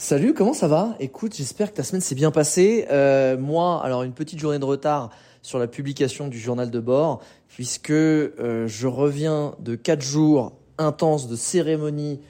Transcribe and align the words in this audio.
Salut, 0.00 0.32
comment 0.32 0.52
ça 0.52 0.68
va? 0.68 0.94
Écoute, 1.00 1.34
j'espère 1.34 1.72
que 1.72 1.76
ta 1.78 1.82
semaine 1.82 2.00
s'est 2.00 2.14
bien 2.14 2.30
passée. 2.30 2.86
Euh, 2.88 3.36
moi, 3.36 3.84
alors 3.84 4.04
une 4.04 4.12
petite 4.12 4.38
journée 4.38 4.60
de 4.60 4.64
retard 4.64 5.10
sur 5.42 5.58
la 5.58 5.66
publication 5.66 6.28
du 6.28 6.38
journal 6.38 6.70
de 6.70 6.78
bord, 6.78 7.20
puisque 7.48 7.90
euh, 7.90 8.68
je 8.68 8.86
reviens 8.86 9.56
de 9.58 9.74
quatre 9.74 10.02
jours 10.02 10.52
intenses 10.78 11.26
de 11.26 11.34
cérémonie 11.34 12.20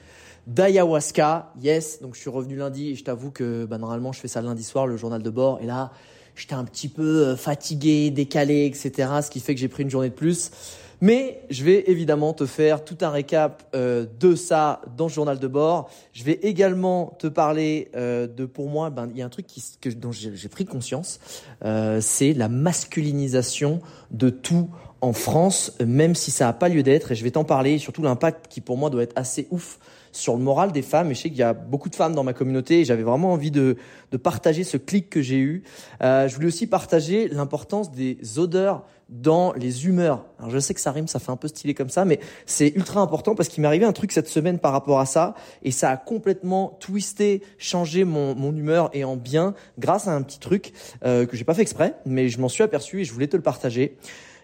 d'ayahuasca. 0.47 1.53
Yes, 1.61 2.01
donc 2.01 2.15
je 2.15 2.21
suis 2.21 2.31
revenu 2.31 2.55
lundi 2.55 2.89
et 2.89 2.95
je 2.95 3.03
t'avoue 3.03 3.29
que 3.29 3.65
bah, 3.65 3.77
normalement 3.77 4.13
je 4.13 4.19
fais 4.19 4.27
ça 4.27 4.41
lundi 4.41 4.63
soir, 4.63 4.87
le 4.87 4.97
journal 4.97 5.21
de 5.21 5.29
bord. 5.29 5.59
Et 5.61 5.67
là, 5.67 5.91
j'étais 6.33 6.55
un 6.55 6.63
petit 6.63 6.89
peu 6.89 7.27
euh, 7.27 7.35
fatigué, 7.35 8.09
décalé, 8.09 8.65
etc. 8.65 9.09
Ce 9.21 9.29
qui 9.29 9.41
fait 9.41 9.53
que 9.53 9.61
j'ai 9.61 9.67
pris 9.67 9.83
une 9.83 9.91
journée 9.91 10.09
de 10.09 10.15
plus. 10.15 10.49
Mais 11.01 11.41
je 11.49 11.63
vais 11.63 11.85
évidemment 11.87 12.33
te 12.33 12.45
faire 12.45 12.83
tout 12.83 12.97
un 13.01 13.09
récap 13.09 13.63
euh, 13.73 14.05
de 14.19 14.35
ça 14.35 14.81
dans 14.97 15.07
le 15.07 15.11
journal 15.11 15.39
de 15.39 15.47
bord. 15.47 15.89
Je 16.13 16.23
vais 16.23 16.39
également 16.43 17.15
te 17.19 17.27
parler 17.27 17.89
euh, 17.95 18.27
de, 18.27 18.45
pour 18.45 18.69
moi, 18.69 18.89
ben, 18.89 19.07
il 19.11 19.17
y 19.17 19.21
a 19.21 19.25
un 19.25 19.29
truc 19.29 19.47
qui, 19.47 19.63
que, 19.79 19.89
dont 19.89 20.11
j'ai 20.11 20.49
pris 20.49 20.65
conscience, 20.65 21.19
euh, 21.63 22.01
c'est 22.01 22.33
la 22.33 22.49
masculinisation 22.49 23.79
de 24.11 24.29
tout 24.29 24.69
en 25.01 25.13
France, 25.13 25.77
même 25.85 26.15
si 26.15 26.31
ça 26.31 26.45
n'a 26.45 26.53
pas 26.53 26.67
lieu 26.67 26.83
d'être. 26.83 27.13
Et 27.13 27.15
je 27.15 27.23
vais 27.23 27.31
t'en 27.31 27.45
parler, 27.45 27.77
surtout 27.77 28.03
l'impact 28.03 28.47
qui 28.49 28.59
pour 28.59 28.77
moi 28.77 28.89
doit 28.89 29.03
être 29.03 29.17
assez 29.17 29.47
ouf 29.51 29.79
sur 30.11 30.35
le 30.35 30.43
moral 30.43 30.71
des 30.71 30.81
femmes. 30.81 31.11
Et 31.11 31.15
je 31.15 31.21
sais 31.21 31.29
qu'il 31.29 31.39
y 31.39 31.43
a 31.43 31.53
beaucoup 31.53 31.89
de 31.89 31.95
femmes 31.95 32.15
dans 32.15 32.23
ma 32.23 32.33
communauté 32.33 32.81
et 32.81 32.85
j'avais 32.85 33.03
vraiment 33.03 33.33
envie 33.33 33.51
de, 33.51 33.77
de 34.11 34.17
partager 34.17 34.63
ce 34.63 34.77
clic 34.77 35.09
que 35.09 35.21
j'ai 35.21 35.37
eu. 35.37 35.63
Euh, 36.01 36.27
je 36.27 36.35
voulais 36.35 36.47
aussi 36.47 36.67
partager 36.67 37.27
l'importance 37.27 37.91
des 37.91 38.17
odeurs 38.37 38.85
dans 39.09 39.53
les 39.53 39.87
humeurs. 39.87 40.25
Alors 40.37 40.51
je 40.51 40.59
sais 40.59 40.73
que 40.73 40.79
ça 40.79 40.91
rime, 40.91 41.07
ça 41.07 41.19
fait 41.19 41.31
un 41.31 41.35
peu 41.35 41.47
stylé 41.47 41.73
comme 41.73 41.89
ça, 41.89 42.05
mais 42.05 42.19
c'est 42.45 42.69
ultra 42.75 43.01
important 43.01 43.33
parce 43.33 43.49
qu'il 43.49 43.61
m'est 43.61 43.67
arrivé 43.67 43.85
un 43.85 43.91
truc 43.91 44.11
cette 44.11 44.27
semaine 44.27 44.59
par 44.59 44.71
rapport 44.71 44.99
à 44.99 45.05
ça 45.05 45.33
et 45.63 45.71
ça 45.71 45.89
a 45.89 45.97
complètement 45.97 46.77
twisté, 46.79 47.41
changé 47.57 48.03
mon, 48.03 48.35
mon 48.35 48.55
humeur 48.55 48.91
et 48.93 49.03
en 49.03 49.15
bien 49.15 49.55
grâce 49.79 50.07
à 50.07 50.11
un 50.11 50.21
petit 50.21 50.39
truc 50.39 50.73
euh, 51.03 51.25
que 51.25 51.35
j'ai 51.35 51.43
pas 51.43 51.55
fait 51.55 51.63
exprès, 51.63 51.95
mais 52.05 52.29
je 52.29 52.39
m'en 52.39 52.49
suis 52.49 52.63
aperçu 52.63 53.01
et 53.01 53.03
je 53.03 53.11
voulais 53.11 53.27
te 53.27 53.35
le 53.35 53.43
partager. 53.43 53.97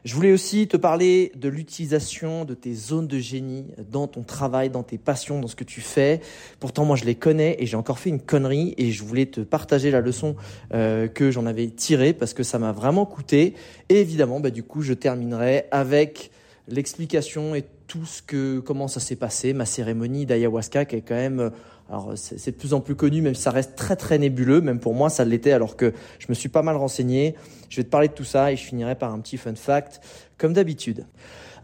Je 0.06 0.14
voulais 0.14 0.34
aussi 0.34 0.68
te 0.68 0.78
parler 0.78 1.32
de 1.36 1.50
l'utilisation 1.50 2.46
de 2.46 2.54
tes 2.54 2.76
zones 2.76 3.08
de 3.08 3.18
génie 3.18 3.66
dans 3.92 4.06
ton 4.06 4.22
travail, 4.22 4.70
dans 4.70 4.84
tes 4.84 5.00
passions, 5.00 5.40
dans 5.40 5.48
ce 5.48 5.56
que 5.56 5.64
tu 5.64 5.82
fais. 5.82 6.22
Pourtant, 6.60 6.86
moi, 6.86 6.96
je 6.96 7.06
les 7.06 7.16
connais 7.16 7.56
et 7.58 7.66
j'ai 7.66 7.76
encore 7.76 7.98
fait 7.98 8.12
une 8.12 8.22
connerie 8.22 8.76
et 8.78 8.92
je 8.92 9.04
voulais 9.04 9.26
te 9.26 9.42
partager 9.42 9.90
la 9.90 10.02
leçon 10.02 10.36
euh, 10.76 11.08
que 11.08 11.32
j'en 11.32 11.48
avais 11.48 11.66
tirée 11.70 12.14
parce 12.14 12.36
que 12.36 12.44
ça 12.44 12.60
m'a 12.60 12.72
vraiment 12.72 13.08
coûté. 13.08 13.56
Et 13.90 14.00
évidemment, 14.00 14.40
bah, 14.40 14.52
du 14.52 14.62
coup, 14.62 14.84
je 14.84 14.94
terminerai 14.94 15.66
avec 15.72 16.30
l'explication 16.68 17.56
et 17.56 17.66
tout 17.88 18.06
ce 18.06 18.22
que 18.22 18.60
comment 18.60 18.88
ça 18.88 19.00
s'est 19.00 19.16
passé, 19.16 19.54
ma 19.54 19.66
cérémonie 19.66 20.28
d'ayahuasca 20.28 20.86
qui 20.86 20.98
est 20.98 21.02
quand 21.02 21.16
même 21.16 21.52
alors 21.90 22.14
c'est 22.16 22.52
de 22.52 22.56
plus 22.56 22.74
en 22.74 22.82
plus 22.82 22.96
connu, 22.96 23.22
même 23.22 23.36
si 23.36 23.44
ça 23.44 23.52
reste 23.52 23.76
très 23.76 23.96
très 23.96 24.18
nébuleux, 24.18 24.62
même 24.62 24.80
pour 24.80 24.96
moi 24.96 25.10
ça 25.10 25.24
l'était 25.24 25.52
alors 25.52 25.76
que 25.76 25.94
je 26.20 26.26
me 26.30 26.34
suis 26.34 26.50
pas 26.50 26.64
mal 26.64 26.76
renseigné. 26.76 27.36
Je 27.70 27.78
vais 27.78 27.84
te 27.84 27.90
parler 27.90 28.08
de 28.08 28.14
tout 28.14 28.24
ça 28.24 28.52
et 28.52 28.56
je 28.56 28.64
finirai 28.64 28.96
par 28.96 29.14
un 29.14 29.20
petit 29.20 29.38
fun 29.38 29.56
fact, 29.56 30.02
comme 30.38 30.54
d'habitude. 30.54 31.06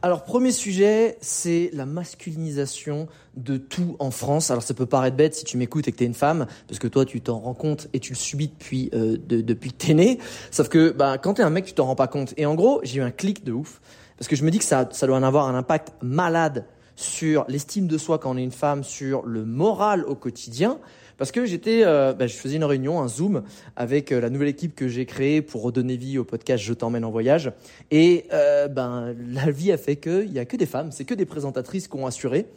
Alors 0.04 0.24
premier 0.24 0.52
sujet, 0.52 1.18
c'est 1.22 1.70
la 1.74 1.86
masculinisation 1.86 3.08
de 3.36 3.58
tout 3.58 3.96
en 4.00 4.10
France. 4.10 4.50
Alors 4.50 4.64
ça 4.64 4.74
peut 4.74 4.88
paraître 4.88 5.16
bête 5.16 5.36
si 5.36 5.44
tu 5.44 5.58
m'écoutes 5.58 5.88
et 5.88 5.92
que 5.92 5.98
tu 5.98 6.04
es 6.04 6.08
une 6.08 6.14
femme, 6.14 6.48
parce 6.68 6.80
que 6.80 6.88
toi 6.88 7.06
tu 7.06 7.22
t'en 7.22 7.40
rends 7.40 7.54
compte 7.54 7.88
et 7.94 8.00
tu 8.00 8.14
le 8.14 8.18
subis 8.18 8.48
depuis 8.48 8.90
euh, 8.94 9.18
depuis 9.28 9.72
que 9.72 9.78
t'es 9.78 9.94
né. 9.94 10.20
Sauf 10.50 10.70
que 10.70 10.92
bah, 10.92 11.18
quand 11.18 11.36
t'es 11.36 11.44
un 11.44 11.50
mec, 11.52 11.66
tu 11.66 11.74
t'en 11.74 11.86
rends 11.86 11.96
pas 11.96 12.08
compte. 12.08 12.34
Et 12.38 12.46
en 12.46 12.56
gros, 12.56 12.80
j'ai 12.84 13.00
eu 13.00 13.04
un 13.04 13.12
clic 13.12 13.44
de 13.44 13.52
ouf, 13.52 13.82
parce 14.18 14.28
que 14.28 14.36
je 14.36 14.44
me 14.44 14.52
dis 14.52 14.60
que 14.60 14.66
ça, 14.66 14.88
ça 14.92 15.08
doit 15.08 15.18
en 15.18 15.24
avoir 15.24 15.48
un 15.48 15.56
impact 15.56 15.94
malade 16.02 16.66
sur 16.96 17.46
l'estime 17.48 17.88
de 17.88 17.98
soi 17.98 18.20
quand 18.20 18.32
on 18.32 18.38
est 18.38 18.44
une 18.44 18.52
femme, 18.52 18.84
sur 18.84 19.26
le 19.26 19.46
moral 19.46 20.04
au 20.06 20.16
quotidien. 20.16 20.80
Parce 21.22 21.32
que 21.32 21.46
j'étais, 21.46 21.84
euh, 21.84 22.14
bah, 22.14 22.26
je 22.26 22.34
faisais 22.34 22.56
une 22.56 22.64
réunion, 22.64 23.00
un 23.00 23.08
zoom 23.08 23.44
avec 23.76 24.12
euh, 24.12 24.20
la 24.20 24.32
nouvelle 24.32 24.48
équipe 24.48 24.74
que 24.74 24.88
j'ai 24.88 25.06
créée 25.06 25.44
pour 25.44 25.62
redonner 25.62 25.96
vie 25.96 26.18
au 26.18 26.24
podcast 26.24 26.64
Je 26.64 26.74
t'emmène 26.74 27.06
en 27.06 27.12
voyage. 27.12 27.52
Et 27.92 28.26
euh, 28.34 28.68
ben 28.68 29.14
la 29.30 29.52
vie 29.52 29.72
a 29.72 29.78
fait 29.78 29.98
qu'il 29.98 30.34
y 30.34 30.40
a 30.40 30.46
que 30.46 30.58
des 30.58 30.66
femmes, 30.66 30.92
c'est 30.92 31.06
que 31.06 31.14
des 31.14 31.28
présentatrices 31.28 31.88
qui 31.88 31.96
ont 31.96 32.08
assuré. 32.08 32.48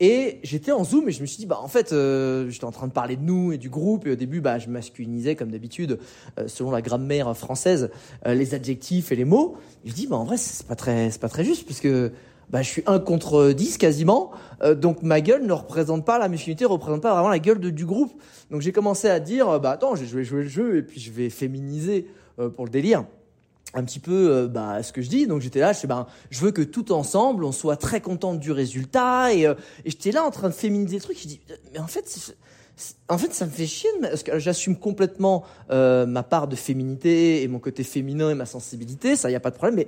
Et 0.00 0.38
j'étais 0.42 0.70
en 0.70 0.84
zoom 0.84 1.08
et 1.08 1.12
je 1.12 1.22
me 1.22 1.26
suis 1.26 1.38
dit, 1.38 1.46
bah 1.46 1.60
en 1.62 1.68
fait, 1.68 1.94
j'étais 2.50 2.66
en 2.66 2.72
train 2.72 2.88
de 2.88 2.92
parler 2.92 3.16
de 3.16 3.22
nous 3.22 3.52
et 3.52 3.58
du 3.58 3.70
groupe. 3.70 4.06
Et 4.06 4.10
au 4.10 4.16
début, 4.16 4.42
bah 4.42 4.58
je 4.58 4.68
masculinisais 4.68 5.34
comme 5.34 5.50
d'habitude, 5.50 5.98
selon 6.46 6.70
la 6.70 6.82
grammaire 6.82 7.34
française, 7.34 7.90
les 8.26 8.54
adjectifs 8.54 9.12
et 9.12 9.16
les 9.16 9.24
mots. 9.24 9.56
Et 9.86 9.88
je 9.88 9.94
dis, 9.94 10.06
bah 10.06 10.16
en 10.16 10.24
vrai, 10.24 10.36
c'est 10.36 10.66
pas 10.66 10.76
très, 10.76 11.10
c'est 11.10 11.20
pas 11.20 11.30
très 11.30 11.44
juste 11.44 11.64
puisque 11.64 11.88
bah, 12.50 12.62
je 12.62 12.68
suis 12.68 12.82
un 12.86 12.98
contre 12.98 13.52
10 13.52 13.78
quasiment. 13.78 14.32
Euh, 14.62 14.74
donc 14.74 15.02
ma 15.02 15.20
gueule 15.20 15.46
ne 15.46 15.52
représente 15.52 16.04
pas 16.04 16.18
la 16.18 16.28
masculinité, 16.28 16.64
représente 16.64 17.00
pas 17.00 17.14
vraiment 17.14 17.28
la 17.28 17.38
gueule 17.38 17.60
du 17.60 17.86
groupe. 17.86 18.12
Donc 18.50 18.60
j'ai 18.60 18.72
commencé 18.72 19.08
à 19.08 19.20
dire, 19.20 19.48
euh, 19.48 19.58
bah 19.58 19.70
attends, 19.70 19.94
je 19.94 20.04
vais 20.04 20.24
jouer 20.24 20.42
le 20.42 20.48
jeu 20.48 20.76
et 20.76 20.82
puis 20.82 21.00
je 21.00 21.12
vais 21.12 21.30
féminiser 21.30 22.08
euh, 22.38 22.48
pour 22.48 22.64
le 22.64 22.70
délire 22.70 23.04
un 23.72 23.84
petit 23.84 24.00
peu 24.00 24.48
bah, 24.48 24.82
ce 24.82 24.92
que 24.92 25.00
je 25.00 25.08
dis. 25.08 25.28
Donc 25.28 25.42
j'étais 25.42 25.60
là, 25.60 25.72
je, 25.72 25.86
ben, 25.86 26.08
je 26.30 26.40
veux 26.40 26.50
que 26.50 26.62
tout 26.62 26.90
ensemble, 26.90 27.44
on 27.44 27.52
soit 27.52 27.76
très 27.76 28.00
content 28.00 28.34
du 28.34 28.50
résultat. 28.50 29.32
Et, 29.32 29.42
et 29.42 29.54
j'étais 29.84 30.10
là 30.10 30.24
en 30.24 30.32
train 30.32 30.48
de 30.48 30.54
féminiser 30.54 30.96
le 30.96 31.02
truc. 31.02 31.16
Je 31.22 31.28
dis, 31.28 31.40
mais 31.72 31.78
en 31.78 31.86
fait, 31.86 32.34
en 33.08 33.16
fait, 33.16 33.32
ça 33.32 33.46
me 33.46 33.50
fait 33.52 33.68
chier 33.68 33.90
parce 34.02 34.24
que 34.24 34.40
j'assume 34.40 34.76
complètement 34.76 35.44
ma 35.68 36.24
part 36.24 36.48
de 36.48 36.56
féminité 36.56 37.44
et 37.44 37.48
mon 37.48 37.60
côté 37.60 37.84
féminin 37.84 38.30
et 38.30 38.34
ma 38.34 38.46
sensibilité. 38.46 39.14
Ça, 39.14 39.30
y 39.30 39.36
a 39.36 39.40
pas 39.40 39.50
de 39.50 39.56
problème. 39.56 39.76
Mais 39.76 39.86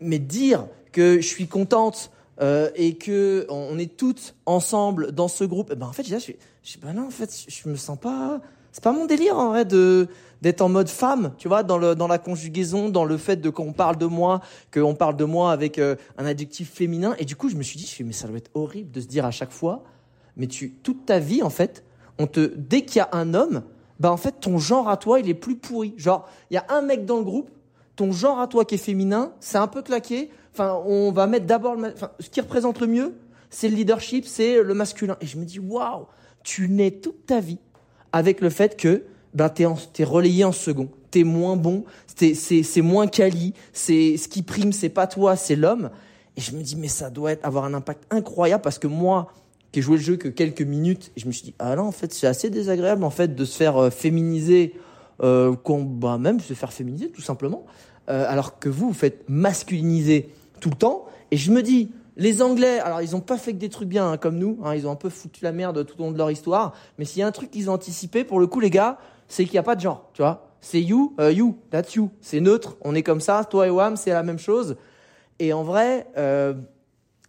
mais 0.00 0.18
dire 0.18 0.66
que 0.92 1.20
je 1.20 1.26
suis 1.26 1.46
contente 1.46 2.10
euh, 2.40 2.70
et 2.74 2.94
que 2.94 3.46
on 3.48 3.78
est 3.78 3.96
toutes 3.96 4.34
ensemble 4.46 5.12
dans 5.12 5.28
ce 5.28 5.44
groupe, 5.44 5.70
eh 5.72 5.76
ben 5.76 5.86
en 5.86 5.92
fait, 5.92 6.06
je, 6.06 6.18
je, 6.18 6.32
je 6.62 6.78
ben 6.78 6.94
non, 6.94 7.06
en 7.06 7.10
fait, 7.10 7.46
je 7.48 7.68
me 7.68 7.76
sens 7.76 7.98
pas. 7.98 8.40
C'est 8.72 8.84
pas 8.84 8.92
mon 8.92 9.06
délire 9.06 9.36
en 9.36 9.48
vrai 9.48 9.64
de 9.64 10.08
d'être 10.42 10.62
en 10.62 10.70
mode 10.70 10.88
femme, 10.88 11.34
tu 11.36 11.48
vois, 11.48 11.62
dans 11.62 11.76
le 11.76 11.94
dans 11.94 12.06
la 12.06 12.18
conjugaison, 12.18 12.88
dans 12.88 13.04
le 13.04 13.18
fait 13.18 13.36
de 13.36 13.50
qu'on 13.50 13.72
parle 13.72 13.98
de 13.98 14.06
moi, 14.06 14.40
qu'on 14.72 14.94
parle 14.94 15.16
de 15.16 15.24
moi 15.24 15.52
avec 15.52 15.78
euh, 15.78 15.96
un 16.16 16.24
adjectif 16.24 16.72
féminin. 16.72 17.14
Et 17.18 17.24
du 17.24 17.36
coup, 17.36 17.50
je 17.50 17.56
me 17.56 17.62
suis 17.62 17.76
dit, 17.76 17.94
mais 18.04 18.12
ça 18.12 18.26
doit 18.26 18.38
être 18.38 18.50
horrible 18.54 18.90
de 18.90 19.00
se 19.00 19.06
dire 19.06 19.26
à 19.26 19.30
chaque 19.30 19.52
fois, 19.52 19.84
mais 20.36 20.46
tu 20.46 20.72
toute 20.82 21.04
ta 21.04 21.18
vie 21.18 21.42
en 21.42 21.50
fait, 21.50 21.84
on 22.18 22.26
te 22.26 22.52
dès 22.56 22.82
qu'il 22.86 22.98
y 22.98 23.02
a 23.02 23.10
un 23.12 23.34
homme, 23.34 23.64
ben 23.98 24.10
en 24.10 24.16
fait 24.16 24.40
ton 24.40 24.58
genre 24.58 24.88
à 24.88 24.96
toi 24.96 25.20
il 25.20 25.28
est 25.28 25.34
plus 25.34 25.56
pourri. 25.56 25.92
Genre, 25.96 26.26
il 26.50 26.54
y 26.54 26.58
a 26.58 26.64
un 26.70 26.80
mec 26.80 27.04
dans 27.04 27.18
le 27.18 27.24
groupe, 27.24 27.50
ton 28.00 28.12
genre 28.12 28.40
à 28.40 28.46
toi 28.46 28.64
qui 28.64 28.76
est 28.76 28.78
féminin, 28.78 29.34
c'est 29.40 29.58
un 29.58 29.66
peu 29.66 29.82
claqué. 29.82 30.30
Enfin, 30.54 30.80
on 30.86 31.12
va 31.12 31.26
mettre 31.26 31.44
d'abord 31.44 31.76
ce 32.18 32.30
qui 32.30 32.40
représente 32.40 32.80
le 32.80 32.86
mieux, 32.86 33.14
c'est 33.50 33.68
le 33.68 33.76
leadership, 33.76 34.24
c'est 34.24 34.62
le 34.62 34.72
masculin. 34.72 35.18
Et 35.20 35.26
je 35.26 35.36
me 35.36 35.44
dis, 35.44 35.58
waouh, 35.58 36.06
tu 36.42 36.70
nais 36.70 36.92
toute 36.92 37.26
ta 37.26 37.40
vie 37.40 37.58
avec 38.12 38.40
le 38.40 38.48
fait 38.48 38.78
que 38.78 39.04
ben, 39.34 39.50
tu 39.50 39.64
es, 39.64 40.04
relayé 40.04 40.44
en 40.44 40.52
second. 40.52 40.88
Tu 41.10 41.20
es 41.20 41.24
moins 41.24 41.56
bon, 41.56 41.84
c'est 42.06 42.80
moins 42.80 43.06
quali, 43.06 43.52
c'est 43.74 44.16
ce 44.16 44.28
qui 44.28 44.40
prime, 44.40 44.72
c'est 44.72 44.88
pas 44.88 45.06
toi, 45.06 45.36
c'est 45.36 45.54
l'homme. 45.54 45.90
Et 46.38 46.40
je 46.40 46.56
me 46.56 46.62
dis, 46.62 46.76
mais 46.76 46.88
ça 46.88 47.10
doit 47.10 47.32
être, 47.32 47.44
avoir 47.44 47.66
un 47.66 47.74
impact 47.74 48.04
incroyable 48.10 48.62
parce 48.62 48.78
que 48.78 48.86
moi, 48.86 49.30
qui 49.72 49.80
ai 49.80 49.82
joué 49.82 49.98
le 49.98 50.02
jeu 50.02 50.16
que 50.16 50.28
quelques 50.28 50.62
minutes, 50.62 51.12
je 51.18 51.26
me 51.26 51.32
suis 51.32 51.42
dit, 51.42 51.54
ah 51.58 51.76
non, 51.76 51.82
en 51.82 51.92
fait, 51.92 52.14
c'est 52.14 52.26
assez 52.26 52.48
désagréable 52.48 53.04
en 53.04 53.10
fait 53.10 53.34
de 53.34 53.44
se 53.44 53.58
faire 53.58 53.76
euh, 53.76 53.90
féminiser, 53.90 54.72
euh, 55.22 55.54
bah, 55.68 56.16
même 56.16 56.40
se 56.40 56.54
faire 56.54 56.72
féminiser 56.72 57.10
tout 57.10 57.20
simplement. 57.20 57.66
Euh, 58.10 58.24
alors 58.28 58.58
que 58.58 58.68
vous, 58.68 58.88
vous 58.88 58.94
faites 58.94 59.28
masculiniser 59.28 60.30
tout 60.60 60.70
le 60.70 60.76
temps. 60.76 61.06
Et 61.30 61.36
je 61.36 61.52
me 61.52 61.62
dis, 61.62 61.92
les 62.16 62.42
Anglais, 62.42 62.80
alors 62.80 63.02
ils 63.02 63.12
n'ont 63.12 63.20
pas 63.20 63.38
fait 63.38 63.52
que 63.52 63.58
des 63.58 63.68
trucs 63.68 63.88
bien 63.88 64.12
hein, 64.12 64.16
comme 64.16 64.36
nous, 64.36 64.58
hein, 64.64 64.74
ils 64.74 64.86
ont 64.86 64.90
un 64.90 64.96
peu 64.96 65.10
foutu 65.10 65.44
la 65.44 65.52
merde 65.52 65.86
tout 65.86 65.94
au 66.00 66.04
long 66.04 66.10
de 66.10 66.18
leur 66.18 66.30
histoire, 66.30 66.74
mais 66.98 67.04
s'il 67.04 67.20
y 67.20 67.22
a 67.22 67.26
un 67.26 67.32
truc 67.32 67.50
qu'ils 67.50 67.70
ont 67.70 67.74
anticipé, 67.74 68.24
pour 68.24 68.40
le 68.40 68.48
coup 68.48 68.58
les 68.58 68.70
gars, 68.70 68.98
c'est 69.28 69.44
qu'il 69.44 69.52
n'y 69.52 69.58
a 69.58 69.62
pas 69.62 69.76
de 69.76 69.80
genre, 69.80 70.10
tu 70.12 70.22
vois. 70.22 70.48
C'est 70.60 70.82
you, 70.82 71.14
uh, 71.20 71.32
you, 71.32 71.56
that's 71.70 71.94
you. 71.94 72.10
C'est 72.20 72.40
neutre, 72.40 72.76
on 72.82 72.94
est 72.94 73.02
comme 73.02 73.20
ça, 73.20 73.44
toi 73.44 73.66
et 73.66 73.70
Wam, 73.70 73.96
c'est 73.96 74.10
la 74.10 74.22
même 74.22 74.38
chose. 74.38 74.76
Et 75.38 75.52
en 75.52 75.62
vrai, 75.62 76.08
euh, 76.18 76.54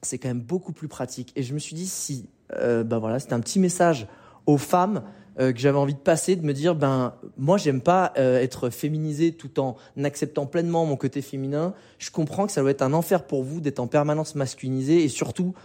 c'est 0.02 0.18
quand 0.18 0.28
même 0.28 0.42
beaucoup 0.42 0.74
plus 0.74 0.88
pratique. 0.88 1.32
Et 1.36 1.44
je 1.44 1.54
me 1.54 1.60
suis 1.60 1.76
dit, 1.76 1.88
si, 1.88 2.28
euh, 2.56 2.84
ben 2.84 2.98
voilà, 2.98 3.20
c'était 3.20 3.34
un 3.34 3.40
petit 3.40 3.60
message 3.60 4.08
aux 4.48 4.58
femmes 4.58 5.04
euh, 5.42 5.54
que 5.54 5.60
j'avais 5.60 5.78
envie 5.78 5.96
de 5.96 6.00
passer, 6.00 6.36
de 6.36 6.46
me 6.46 6.54
dire 6.54 6.76
ben 6.76 7.16
moi 7.36 7.58
j'aime 7.58 7.82
pas 7.82 8.14
euh, 8.18 8.40
être 8.40 8.70
féminisé 8.70 9.32
tout 9.32 9.60
en 9.60 9.76
acceptant 10.04 10.46
pleinement 10.46 10.86
mon 10.86 10.98
côté 10.98 11.24
féminin. 11.24 11.74
Je 11.98 12.12
comprends 12.12 12.46
que 12.46 12.52
ça 12.52 12.62
doit 12.62 12.70
être 12.70 12.84
un 12.84 12.94
enfer 12.94 13.24
pour 13.24 13.44
vous 13.44 13.60
d'être 13.60 13.80
en 13.80 13.88
permanence 13.88 14.36
masculinisé 14.36 15.04
et 15.04 15.10
surtout 15.10 15.56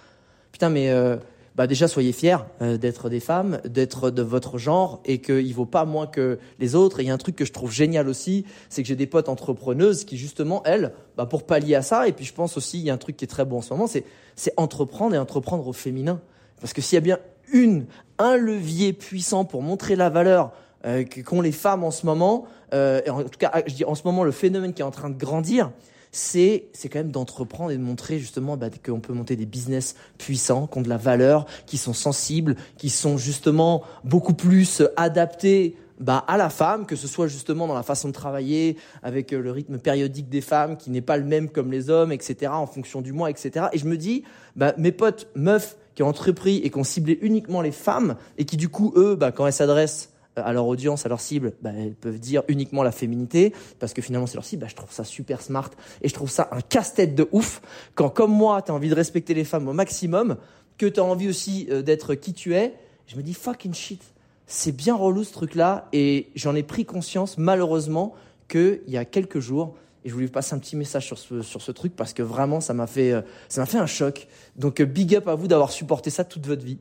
putain 0.51 0.71
mais 0.71 0.89
euh, 0.89 1.17
bah 1.57 1.67
déjà 1.67 1.89
soyez 1.89 2.13
fiers 2.13 2.39
d'être 2.61 3.11
des 3.11 3.21
femmes, 3.21 3.61
d'être 3.67 4.11
de 4.11 4.23
votre 4.23 4.57
genre 4.57 5.03
et 5.05 5.21
qu'il 5.21 5.53
vaut 5.55 5.67
pas 5.67 5.85
moins 5.85 6.07
que 6.07 6.39
les 6.59 6.75
autres. 6.75 7.01
Et 7.01 7.03
il 7.03 7.07
y 7.07 7.11
a 7.11 7.15
un 7.15 7.19
truc 7.19 7.37
que 7.37 7.45
je 7.45 7.53
trouve 7.53 7.73
génial 7.73 8.09
aussi, 8.09 8.45
c'est 8.69 8.83
que 8.83 8.89
j'ai 8.89 8.97
des 8.97 9.07
potes 9.07 9.29
entrepreneuses 9.29 10.05
qui 10.05 10.17
justement 10.17 10.63
elles, 10.65 10.93
bah 11.17 11.27
pour 11.27 11.45
pallier 11.45 11.75
à 11.75 11.83
ça. 11.83 12.09
Et 12.09 12.13
puis 12.13 12.25
je 12.25 12.33
pense 12.33 12.57
aussi 12.57 12.79
il 12.79 12.85
y 12.85 12.91
a 12.91 12.95
un 12.95 12.99
truc 12.99 13.17
qui 13.17 13.25
est 13.25 13.29
très 13.29 13.45
bon 13.45 13.59
en 13.59 13.63
ce 13.63 13.75
moment, 13.75 13.87
c'est 13.87 14.05
c'est 14.37 14.53
entreprendre 14.57 15.15
et 15.15 15.19
entreprendre 15.19 15.67
au 15.67 15.73
féminin. 15.73 16.21
Parce 16.61 16.73
que 16.73 16.81
s'il 16.81 16.97
y 16.97 16.99
a 16.99 17.03
bien 17.03 17.19
une 17.53 17.87
un 18.19 18.37
levier 18.37 18.93
puissant 18.93 19.45
pour 19.45 19.63
montrer 19.63 19.97
la 19.97 20.09
valeur 20.09 20.53
euh, 20.85 21.05
qu'ont 21.05 21.41
les 21.41 21.53
femmes 21.53 21.85
en 21.85 21.91
ce 21.91 22.07
moment, 22.07 22.47
euh, 22.73 23.01
et 23.05 23.11
en 23.11 23.23
tout 23.23 23.39
cas 23.39 23.53
je 23.67 23.75
dis 23.75 23.85
en 23.85 23.95
ce 23.95 24.03
moment 24.05 24.25
le 24.25 24.33
phénomène 24.33 24.73
qui 24.73 24.83
est 24.83 24.85
en 24.85 24.91
train 24.91 25.11
de 25.11 25.19
grandir, 25.19 25.71
c'est 26.13 26.69
c'est 26.73 26.89
quand 26.89 27.01
même 27.01 27.11
d'entreprendre 27.11 27.73
et 27.73 27.77
de 27.77 27.83
montrer 27.83 28.19
justement 28.19 28.57
bah, 28.57 28.69
qu'on 28.85 29.01
peut 29.01 29.13
monter 29.13 29.37
des 29.37 29.47
business 29.47 29.97
puissants, 30.19 30.67
qui 30.67 30.79
ont 30.79 30.83
de 30.83 30.89
la 30.89 30.97
valeur, 30.97 31.47
qui 31.67 31.77
sont 31.77 31.93
sensibles, 31.93 32.57
qui 32.79 32.89
sont 32.89 33.19
justement 33.19 33.83
beaucoup 34.05 34.35
plus 34.35 34.83
adaptés 34.97 35.77
bah, 36.01 36.25
à 36.27 36.37
la 36.37 36.51
femme, 36.51 36.87
que 36.87 36.97
ce 36.97 37.09
soit 37.09 37.27
justement 37.27 37.67
dans 37.67 37.75
la 37.75 37.83
façon 37.83 38.09
de 38.09 38.13
travailler, 38.13 38.77
avec 39.03 39.33
euh, 39.33 39.41
le 39.41 39.51
rythme 39.51 39.79
périodique 39.79 40.29
des 40.29 40.41
femmes 40.41 40.77
qui 40.77 40.91
n'est 40.91 41.01
pas 41.01 41.17
le 41.17 41.25
même 41.25 41.49
comme 41.49 41.73
les 41.73 41.91
hommes, 41.91 42.13
etc., 42.13 42.53
en 42.53 42.67
fonction 42.67 43.01
du 43.01 43.13
mois, 43.13 43.31
etc. 43.31 43.67
Et 43.73 43.79
je 43.79 43.87
me 43.87 43.97
dis, 43.97 44.25
bah, 44.57 44.75
mes 44.79 44.93
potes 44.93 45.29
meufs 45.35 45.77
qui 45.95 46.03
ont 46.03 46.09
entrepris 46.09 46.59
et 46.59 46.71
qui 46.71 46.79
ont 46.79 46.85
ciblé 46.85 47.19
uniquement 47.23 47.63
les 47.63 47.73
femmes, 47.73 48.17
et 48.39 48.45
qui 48.45 48.57
du 48.57 48.69
coup, 48.69 48.93
eux, 48.97 49.17
bah, 49.17 49.33
quand 49.33 49.47
elles 49.47 49.53
s'adressent 49.53 50.11
à 50.37 50.53
leur 50.53 50.67
audience, 50.67 51.07
à 51.07 51.09
leur 51.09 51.21
cible, 51.21 51.55
bah, 51.63 51.71
elles 51.75 51.95
peuvent 51.95 52.19
dire 52.19 52.43
uniquement 52.49 52.83
la 52.83 52.93
féminité, 52.93 53.55
parce 53.79 53.95
que 53.95 54.03
finalement 54.03 54.27
c'est 54.27 54.35
leur 54.35 54.45
cible, 54.45 54.63
bah, 54.63 54.69
je 54.69 54.75
trouve 54.75 54.93
ça 54.93 55.05
super 55.05 55.41
smart, 55.41 55.71
et 56.03 56.09
je 56.09 56.15
trouve 56.15 56.31
ça 56.31 56.49
un 56.53 56.61
casse-tête 56.61 57.15
de 57.15 57.27
ouf, 57.33 57.63
quand 57.95 58.11
comme 58.11 58.33
moi, 58.33 58.61
tu 58.61 58.71
as 58.71 58.75
envie 58.75 58.91
de 58.91 58.95
respecter 58.95 59.33
les 59.33 59.45
femmes 59.45 59.67
au 59.69 59.73
maximum, 59.73 60.37
que 60.77 60.87
tu 60.87 61.01
as 61.01 61.05
envie 61.05 61.29
aussi 61.29 61.67
euh, 61.71 61.81
d'être 61.81 62.15
qui 62.15 62.35
tu 62.35 62.55
es, 62.55 62.75
je 63.07 63.17
me 63.17 63.23
dis 63.23 63.33
fucking 63.35 63.73
shit, 63.73 64.03
c'est 64.47 64.73
bien 64.73 64.95
relou 64.95 65.25
ce 65.25 65.33
truc-là, 65.33 65.89
et 65.93 66.31
j'en 66.35 66.55
ai 66.55 66.63
pris 66.63 66.85
conscience 66.85 67.37
malheureusement 67.39 68.15
qu'il 68.49 68.81
y 68.87 68.97
a 68.97 69.05
quelques 69.05 69.41
jours, 69.41 69.75
et 70.05 70.09
je 70.09 70.15
voulais 70.15 70.27
vous 70.27 70.33
passer 70.33 70.55
un 70.55 70.59
petit 70.59 70.77
message 70.77 71.07
sur 71.07 71.19
ce, 71.19 71.43
sur 71.43 71.61
ce 71.61 71.73
truc, 71.73 71.97
parce 71.97 72.13
que 72.13 72.23
vraiment 72.23 72.61
ça 72.61 72.75
m'a 72.75 72.87
fait, 72.87 73.13
euh, 73.13 73.23
fait 73.49 73.79
un 73.79 73.87
choc. 73.87 74.29
Donc 74.55 74.81
euh, 74.81 74.85
big 74.85 75.17
up 75.17 75.27
à 75.27 75.35
vous 75.35 75.49
d'avoir 75.49 75.73
supporté 75.73 76.11
ça 76.11 76.25
toute 76.25 76.47
votre 76.47 76.65
vie. 76.65 76.79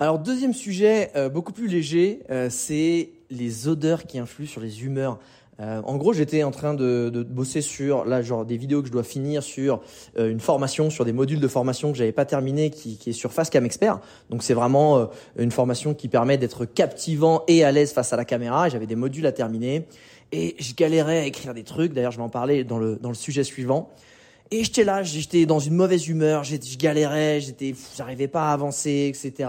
Alors 0.00 0.18
deuxième 0.18 0.54
sujet, 0.54 1.12
euh, 1.14 1.28
beaucoup 1.28 1.52
plus 1.52 1.68
léger, 1.68 2.22
c'est 2.48 3.10
les 3.30 3.68
odeurs 3.68 4.04
qui 4.04 4.18
influent 4.18 4.48
sur 4.48 4.60
les 4.60 4.82
humeurs. 4.84 5.20
Euh, 5.60 5.82
en 5.84 5.96
gros, 5.96 6.12
j'étais 6.12 6.42
en 6.42 6.50
train 6.50 6.74
de, 6.74 7.10
de, 7.12 7.22
bosser 7.22 7.60
sur 7.60 8.04
là, 8.04 8.22
genre 8.22 8.44
des 8.44 8.56
vidéos 8.56 8.80
que 8.80 8.88
je 8.88 8.92
dois 8.92 9.02
finir 9.02 9.42
sur 9.42 9.80
une 10.18 10.40
formation, 10.40 10.90
sur 10.90 11.04
des 11.04 11.12
modules 11.12 11.40
de 11.40 11.48
formation 11.48 11.92
que 11.92 11.98
j'avais 11.98 12.12
pas 12.12 12.24
terminé, 12.24 12.70
qui, 12.70 12.96
qui 12.96 13.10
est 13.10 13.14
sur 13.14 13.32
Facecam 13.32 13.64
Expert. 13.64 14.00
Donc 14.30 14.42
c'est 14.42 14.54
vraiment 14.54 15.10
une 15.36 15.50
formation 15.50 15.94
qui 15.94 16.08
permet 16.08 16.38
d'être 16.38 16.64
captivant 16.64 17.44
et 17.46 17.64
à 17.64 17.72
l'aise 17.72 17.92
face 17.92 18.12
à 18.12 18.16
la 18.16 18.24
caméra. 18.24 18.68
J'avais 18.68 18.86
des 18.86 18.96
modules 18.96 19.26
à 19.26 19.32
terminer 19.32 19.86
et 20.32 20.56
je 20.58 20.74
galérais 20.74 21.18
à 21.18 21.26
écrire 21.26 21.54
des 21.54 21.64
trucs. 21.64 21.92
D'ailleurs, 21.92 22.12
je 22.12 22.16
vais 22.18 22.22
en 22.22 22.28
parler 22.30 22.64
dans 22.64 22.78
le 22.78 22.96
dans 22.96 23.10
le 23.10 23.14
sujet 23.14 23.44
suivant. 23.44 23.90
Et 24.52 24.64
j'étais 24.64 24.82
là, 24.82 25.04
j'étais 25.04 25.46
dans 25.46 25.60
une 25.60 25.74
mauvaise 25.74 26.08
humeur, 26.08 26.42
je 26.42 26.56
galérais, 26.76 27.40
j'étais, 27.40 27.72
j'arrivais 27.96 28.26
pas 28.26 28.50
à 28.50 28.52
avancer, 28.52 29.12
etc. 29.14 29.48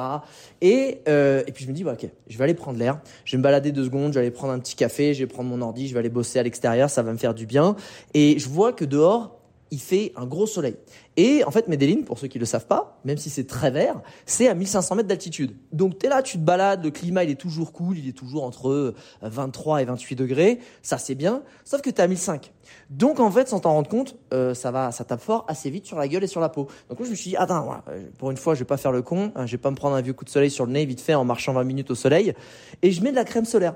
Et 0.62 1.00
euh, 1.08 1.42
et 1.48 1.52
puis 1.52 1.66
je 1.66 1.70
me 1.70 1.74
dis 1.74 1.84
bah 1.84 1.94
ok, 1.94 2.08
je 2.28 2.38
vais 2.38 2.44
aller 2.44 2.54
prendre 2.54 2.78
l'air, 2.78 3.00
je 3.26 3.32
vais 3.32 3.40
me 3.40 3.44
balader 3.44 3.72
deux 3.72 3.86
secondes, 3.86 4.14
je 4.14 4.20
vais 4.20 4.26
aller 4.26 4.32
prendre 4.32 4.54
un 4.54 4.60
petit 4.60 4.76
café, 4.76 5.16
je 5.16 5.22
vais 5.22 5.28
prendre 5.28 5.50
mon 5.50 5.60
ordi, 5.62 5.88
je 5.88 5.94
vais 5.94 6.00
aller 6.00 6.10
bosser 6.10 6.38
à 6.38 6.44
l'extérieur, 6.44 6.88
ça 6.88 7.02
va 7.02 7.12
me 7.14 7.18
faire 7.18 7.34
du 7.34 7.48
bien. 7.48 7.76
Et 8.14 8.38
je 8.38 8.48
vois 8.48 8.74
que 8.74 8.86
dehors 8.86 9.41
il 9.72 9.80
fait 9.80 10.12
un 10.18 10.26
gros 10.26 10.46
soleil. 10.46 10.76
Et 11.18 11.44
en 11.46 11.52
fait, 11.52 11.68
Medellin, 11.68 12.04
pour 12.06 12.20
ceux 12.20 12.28
qui 12.28 12.38
ne 12.38 12.42
le 12.42 12.46
savent 12.46 12.68
pas, 12.68 13.00
même 13.06 13.18
si 13.18 13.30
c'est 13.30 13.48
très 13.48 13.72
vert, 13.72 14.02
c'est 14.26 14.50
à 14.50 14.54
1500 14.54 14.96
mètres 14.96 15.08
d'altitude. 15.08 15.56
Donc 15.72 15.98
tu 15.98 16.06
es 16.06 16.10
là, 16.10 16.22
tu 16.22 16.38
te 16.38 16.44
balades, 16.44 16.84
le 16.84 16.92
climat 16.92 17.24
il 17.24 17.30
est 17.30 17.40
toujours 17.40 17.72
cool, 17.72 17.98
il 17.98 18.08
est 18.08 18.14
toujours 18.14 18.44
entre 18.44 18.94
23 19.22 19.78
euh, 19.78 19.80
et 19.80 19.86
28 19.86 20.16
degrés, 20.16 20.60
ça 20.82 20.98
c'est 20.98 21.16
bien, 21.16 21.42
sauf 21.64 21.82
que 21.82 21.90
tu 21.90 21.98
es 21.98 22.02
à 22.02 22.08
1005. 22.08 22.52
Donc 22.90 23.20
en 23.20 23.32
fait, 23.32 23.48
sans 23.48 23.62
t'en 23.62 23.72
rendre 23.72 23.90
compte, 23.90 24.18
euh, 24.34 24.54
ça 24.54 24.72
va, 24.72 24.92
ça 24.92 25.06
tape 25.06 25.22
fort 25.22 25.46
assez 25.48 25.70
vite 25.70 25.86
sur 25.86 25.98
la 25.98 26.08
gueule 26.08 26.24
et 26.24 26.28
sur 26.28 26.42
la 26.42 26.50
peau. 26.50 26.68
Donc 26.90 27.00
là, 27.00 27.06
je 27.06 27.12
me 27.12 27.16
suis 27.16 27.32
dit, 27.32 27.38
attends, 27.38 27.82
euh, 27.90 28.04
pour 28.18 28.32
une 28.32 28.38
fois, 28.38 28.54
je 28.54 28.60
vais 28.60 28.66
pas 28.66 28.78
faire 28.78 28.92
le 28.92 29.02
con, 29.02 29.32
hein, 29.36 29.46
je 29.46 29.52
vais 29.52 29.62
pas 29.62 29.72
me 29.72 29.76
prendre 29.76 29.96
un 29.96 30.02
vieux 30.02 30.14
coup 30.14 30.26
de 30.26 30.30
soleil 30.30 30.52
sur 30.52 30.66
le 30.66 30.74
nez 30.74 30.86
vite 30.86 31.02
fait 31.02 31.16
en 31.16 31.24
marchant 31.24 31.54
20 31.54 31.64
minutes 31.64 31.92
au 31.92 31.96
soleil, 31.96 32.34
et 32.82 32.92
je 32.92 33.02
mets 33.02 33.12
de 33.12 33.16
la 33.16 33.26
crème 33.26 33.46
solaire. 33.46 33.76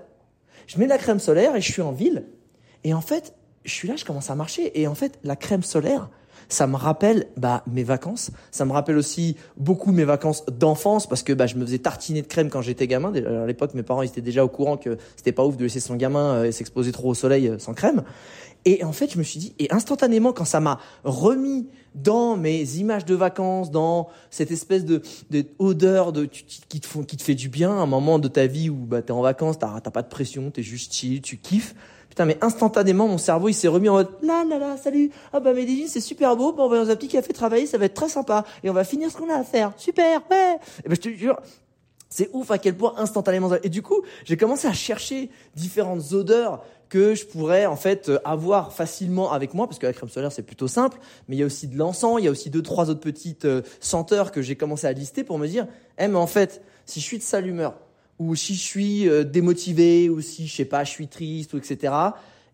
Je 0.68 0.78
mets 0.80 0.86
de 0.86 0.90
la 0.90 0.98
crème 0.98 1.20
solaire 1.20 1.56
et 1.56 1.62
je 1.62 1.72
suis 1.72 1.82
en 1.82 1.92
ville. 1.92 2.26
Et 2.84 2.94
en 2.94 3.02
fait, 3.02 3.36
je 3.66 3.74
suis 3.74 3.88
là, 3.88 3.96
je 3.96 4.06
commence 4.06 4.30
à 4.30 4.36
marcher. 4.36 4.80
Et 4.80 4.88
en 4.88 4.96
fait, 4.96 5.20
la 5.24 5.36
crème 5.36 5.64
solaire, 5.64 6.10
ça 6.50 6.68
me 6.68 6.76
rappelle 6.76 7.28
bah, 7.38 7.64
mes 7.68 7.84
vacances. 7.84 8.32
Ça 8.52 8.66
me 8.66 8.72
rappelle 8.72 8.98
aussi 8.98 9.36
beaucoup 9.58 9.92
mes 9.92 10.04
vacances 10.04 10.46
d'enfance 10.46 11.08
parce 11.08 11.24
que 11.24 11.34
bah, 11.34 11.48
je 11.48 11.56
me 11.56 11.66
faisais 11.66 11.80
tartiner 11.80 12.22
de 12.22 12.28
crème 12.28 12.50
quand 12.50 12.62
j'étais 12.62 12.88
gamin. 12.88 13.14
À 13.14 13.46
l'époque, 13.46 13.74
mes 13.74 13.84
parents 13.84 14.02
ils 14.02 14.08
étaient 14.08 14.22
déjà 14.22 14.44
au 14.44 14.50
courant 14.50 14.78
que 14.78 14.98
c'était 15.16 15.32
pas 15.32 15.44
ouf 15.44 15.58
de 15.58 15.64
laisser 15.64 15.80
son 15.80 15.96
gamin 15.96 16.36
euh, 16.36 16.52
s'exposer 16.52 16.92
trop 16.92 17.10
au 17.10 17.14
soleil 17.14 17.48
euh, 17.48 17.60
sans 17.60 17.74
crème. 17.74 18.04
Et 18.68 18.84
en 18.84 18.92
fait, 18.92 19.14
je 19.14 19.20
me 19.20 19.24
suis 19.24 19.40
dit, 19.40 19.54
et 19.60 19.72
instantanément, 19.72 20.34
quand 20.34 20.46
ça 20.46 20.60
m'a 20.60 20.80
remis 21.04 21.68
dans 21.94 22.36
mes 22.36 22.78
images 22.78 23.06
de 23.06 23.14
vacances, 23.14 23.70
dans 23.70 24.10
cette 24.32 24.50
espèce 24.50 24.86
de, 24.86 25.04
de 25.30 25.46
odeur 25.60 26.12
de, 26.12 26.26
qui, 26.26 26.80
te 26.80 26.88
font, 26.88 27.04
qui 27.04 27.16
te 27.16 27.22
fait 27.22 27.36
du 27.36 27.48
bien, 27.48 27.70
un 27.70 27.86
moment 27.86 28.18
de 28.18 28.28
ta 28.28 28.48
vie 28.48 28.72
où 28.72 28.76
bah, 28.76 29.04
tu 29.04 29.10
es 29.10 29.12
en 29.12 29.22
vacances, 29.22 29.60
t'as 29.60 29.80
pas 29.80 30.02
de 30.02 30.08
pression, 30.08 30.50
tu 30.50 30.62
es 30.62 30.64
juste 30.64 30.94
chill, 30.94 31.22
tu 31.22 31.38
kiffes, 31.38 31.76
Putain, 32.16 32.28
mais 32.28 32.38
instantanément, 32.40 33.10
mon 33.10 33.18
cerveau, 33.18 33.50
il 33.50 33.54
s'est 33.54 33.68
remis 33.68 33.90
en 33.90 33.96
mode, 33.96 34.08
là, 34.22 34.46
là, 34.46 34.58
là, 34.58 34.78
salut. 34.78 35.12
Ah, 35.34 35.42
bah, 35.42 35.52
Medellin, 35.52 35.84
c'est 35.86 36.00
super 36.00 36.38
beau. 36.38 36.54
Bon, 36.54 36.64
on 36.64 36.70
va 36.70 36.78
dans 36.78 36.90
un 36.90 36.96
petit 36.96 37.10
café 37.10 37.34
travailler, 37.34 37.66
ça 37.66 37.78
va 37.78 37.84
être 37.84 37.94
très 37.94 38.08
sympa. 38.08 38.46
Et 38.64 38.70
on 38.70 38.74
va 38.74 38.86
finir 38.86 39.12
ce 39.12 39.18
qu'on 39.18 39.30
a 39.30 39.36
à 39.36 39.44
faire. 39.44 39.74
Super, 39.76 40.22
ouais. 40.32 40.58
Et 40.86 40.88
ben, 40.88 40.96
je 40.96 41.02
te 41.02 41.10
jure, 41.10 41.38
c'est 42.08 42.30
ouf 42.32 42.52
à 42.52 42.58
quel 42.58 42.78
point 42.78 42.94
instantanément. 42.96 43.52
Et 43.64 43.68
du 43.68 43.82
coup, 43.82 44.02
j'ai 44.24 44.38
commencé 44.38 44.66
à 44.66 44.72
chercher 44.72 45.30
différentes 45.58 46.14
odeurs 46.14 46.64
que 46.88 47.16
je 47.16 47.26
pourrais 47.26 47.66
en 47.66 47.76
fait 47.76 48.10
avoir 48.24 48.72
facilement 48.72 49.34
avec 49.34 49.54
moi 49.54 49.68
parce 49.68 49.78
que 49.78 49.86
la 49.86 49.92
crème 49.92 50.08
solaire 50.08 50.32
c'est 50.32 50.44
plutôt 50.44 50.68
simple 50.68 51.00
mais 51.28 51.36
il 51.36 51.40
y 51.40 51.44
a 51.44 51.46
aussi 51.48 51.68
de 51.68 51.76
l'encens 51.76 52.20
il 52.20 52.26
y 52.26 52.28
a 52.28 52.32
aussi 52.32 52.52
deux 52.52 52.62
trois 52.62 52.92
autres 52.92 53.00
petites 53.00 53.46
euh, 53.46 53.64
senteurs 53.80 54.32
que 54.32 54.44
j'ai 54.44 54.56
commencé 54.56 54.86
à 54.86 54.92
lister 54.92 55.24
pour 55.24 55.40
me 55.40 55.48
dire 55.48 55.66
eh 55.98 56.08
mais 56.08 56.18
en 56.18 56.28
fait 56.28 56.62
si 56.86 57.00
je 57.00 57.06
suis 57.06 57.18
de 57.18 57.24
sale 57.24 57.48
humeur 57.48 57.74
ou 58.20 58.36
si 58.36 58.56
je 58.56 58.62
suis 58.62 59.10
euh, 59.10 59.24
démotivé, 59.24 60.10
ou 60.10 60.22
si 60.22 60.48
je 60.48 60.56
sais 60.56 60.66
pas, 60.66 60.84
je 60.84 60.92
suis 60.92 61.08
triste, 61.08 61.54
ou 61.54 61.58
etc. 61.58 61.94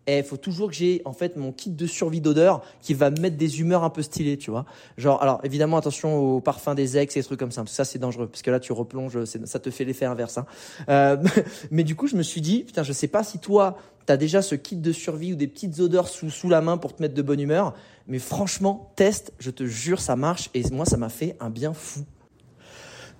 Et 0.06 0.18
il 0.18 0.24
faut 0.24 0.36
toujours 0.36 0.68
que 0.68 0.74
j'ai 0.74 1.00
en 1.04 1.12
fait 1.12 1.36
mon 1.36 1.52
kit 1.52 1.70
de 1.70 1.86
survie 1.86 2.20
d'odeur 2.20 2.62
qui 2.80 2.92
va 2.92 3.10
me 3.10 3.20
mettre 3.20 3.36
des 3.36 3.60
humeurs 3.60 3.84
un 3.84 3.90
peu 3.90 4.02
stylées, 4.02 4.36
tu 4.36 4.50
vois. 4.50 4.64
Genre, 4.96 5.22
alors 5.22 5.40
évidemment 5.44 5.76
attention 5.76 6.18
au 6.18 6.40
parfum 6.40 6.74
des 6.74 6.98
ex 6.98 7.16
et 7.16 7.20
des 7.20 7.24
trucs 7.24 7.38
comme 7.38 7.52
ça, 7.52 7.62
parce 7.62 7.70
que 7.70 7.76
ça 7.76 7.84
c'est 7.84 8.00
dangereux, 8.00 8.26
parce 8.26 8.42
que 8.42 8.50
là 8.50 8.58
tu 8.58 8.72
replonges, 8.72 9.24
ça 9.24 9.60
te 9.60 9.70
fait 9.70 9.84
l'effet 9.84 10.04
inverse. 10.04 10.38
Hein. 10.38 10.46
Euh, 10.88 11.16
mais 11.70 11.84
du 11.84 11.94
coup 11.94 12.08
je 12.08 12.16
me 12.16 12.22
suis 12.22 12.40
dit, 12.40 12.64
putain, 12.64 12.82
je 12.82 12.92
sais 12.92 13.06
pas 13.06 13.22
si 13.22 13.38
toi 13.38 13.78
t'as 14.04 14.16
déjà 14.16 14.42
ce 14.42 14.56
kit 14.56 14.74
de 14.74 14.90
survie 14.90 15.34
ou 15.34 15.36
des 15.36 15.46
petites 15.46 15.78
odeurs 15.78 16.08
sous 16.08 16.30
sous 16.30 16.48
la 16.48 16.60
main 16.60 16.78
pour 16.78 16.96
te 16.96 17.00
mettre 17.00 17.14
de 17.14 17.22
bonne 17.22 17.40
humeur, 17.40 17.72
mais 18.08 18.18
franchement 18.18 18.92
teste, 18.96 19.32
je 19.38 19.52
te 19.52 19.64
jure 19.64 20.00
ça 20.00 20.16
marche 20.16 20.50
et 20.54 20.64
moi 20.72 20.84
ça 20.84 20.96
m'a 20.96 21.10
fait 21.10 21.36
un 21.38 21.50
bien 21.50 21.72
fou. 21.72 22.00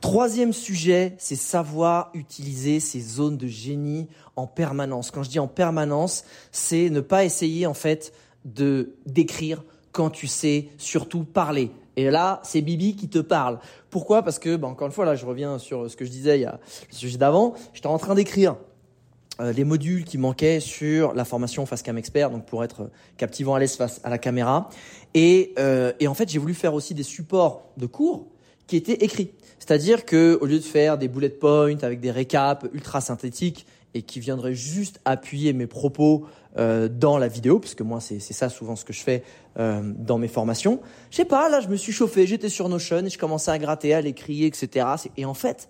Troisième 0.03 0.53
sujet, 0.53 1.15
c'est 1.19 1.37
savoir 1.37 2.11
utiliser 2.13 2.81
ces 2.81 3.01
zones 3.01 3.37
de 3.37 3.47
génie 3.47 4.09
en 4.35 4.49
permanence. 4.49 5.13
Quand 5.13 5.23
je 5.23 5.31
dis 5.31 5.39
en 5.39 5.47
permanence, 5.47 6.25
c'est 6.51 6.91
ne 6.91 7.01
pas 7.01 7.25
essayer 7.25 7.67
en 7.67 7.73
fait 7.73 8.13
de 8.45 8.97
d'écrire 9.07 9.63
quand 9.93 10.11
tu 10.11 10.27
sais 10.27 10.71
surtout 10.77 11.23
parler. 11.23 11.71
Et 11.95 12.11
là, 12.11 12.41
c'est 12.43 12.63
Bibi 12.63 12.97
qui 12.97 13.09
te 13.09 13.21
parle. 13.21 13.61
Pourquoi? 13.91 14.25
Parce 14.25 14.41
que, 14.41 14.57
bah, 14.57 14.67
encore 14.67 14.89
une 14.89 14.93
fois, 14.93 15.05
là, 15.05 15.15
je 15.15 15.25
reviens 15.25 15.59
sur 15.59 15.89
ce 15.89 15.95
que 15.95 16.05
je 16.05 16.11
disais 16.11 16.39
il 16.39 16.43
y 16.43 16.47
a 16.47 16.59
le 16.91 16.97
sujet 16.97 17.17
d'avant. 17.17 17.55
J'étais 17.73 17.87
en 17.87 17.99
train 17.99 18.17
d'écrire 18.17 18.57
euh, 19.41 19.53
les 19.53 19.63
modules 19.63 20.05
qui 20.05 20.19
manquaient 20.19 20.59
sur 20.59 21.15
la 21.15 21.25
formation 21.25 21.65
face 21.65 21.83
cam 21.83 21.97
expert, 21.97 22.31
donc 22.31 22.45
pour 22.45 22.65
être 22.65 22.91
captivant 23.19 23.55
à 23.55 23.61
l'aise 23.61 23.77
face 23.77 24.01
à 24.03 24.11
la 24.11 24.19
caméra. 24.19 24.69
Et, 25.15 25.55
euh, 25.61 25.93
et 26.01 26.09
en 26.09 26.15
fait, 26.15 26.29
j'ai 26.29 26.41
voulu 26.41 26.55
faire 26.55 26.75
aussi 26.75 26.93
des 26.93 27.05
supports 27.05 27.71
de 27.77 27.87
cours 27.87 28.27
qui 28.67 28.77
étaient 28.77 29.05
écrits. 29.05 29.31
C'est-à-dire 29.63 30.05
que 30.05 30.37
au 30.41 30.47
lieu 30.47 30.59
de 30.59 30.65
faire 30.65 30.99
des 30.99 31.07
bullet 31.07 31.29
points 31.29 31.79
avec 31.83 32.01
des 32.01 32.11
récaps 32.11 32.67
ultra 32.73 33.01
synthétiques 33.01 33.65
et 33.95 34.03
qui 34.03 34.19
viendraient 34.19 34.57
juste 34.57 35.01
appuyer 35.05 35.53
mes 35.53 35.69
propos 35.69 36.27
euh, 36.59 36.89
dans 36.89 37.17
la 37.17 37.29
vidéo, 37.29 37.61
parce 37.61 37.77
que 37.77 37.85
moi 37.85 38.01
c'est 38.01 38.19
ça 38.19 38.49
souvent 38.49 38.75
ce 38.75 38.85
que 38.85 38.93
je 38.93 39.03
fais 39.03 39.23
euh, 39.61 39.81
dans 39.85 40.19
mes 40.19 40.27
formations. 40.27 40.81
Je 41.13 41.19
sais 41.19 41.25
pas, 41.25 41.49
là 41.49 41.61
je 41.61 41.69
me 41.69 41.77
suis 41.77 41.93
chauffé, 41.93 42.27
j'étais 42.27 42.49
sur 42.49 42.69
Notion 42.69 43.07
et 43.07 43.09
je 43.09 43.19
commençais 43.19 43.53
à 43.53 43.59
gratter, 43.61 43.95
à 43.95 44.01
l'écrire, 44.01 44.49
etc. 44.49 44.85
Et 45.17 45.25
en 45.25 45.35
fait, 45.35 45.69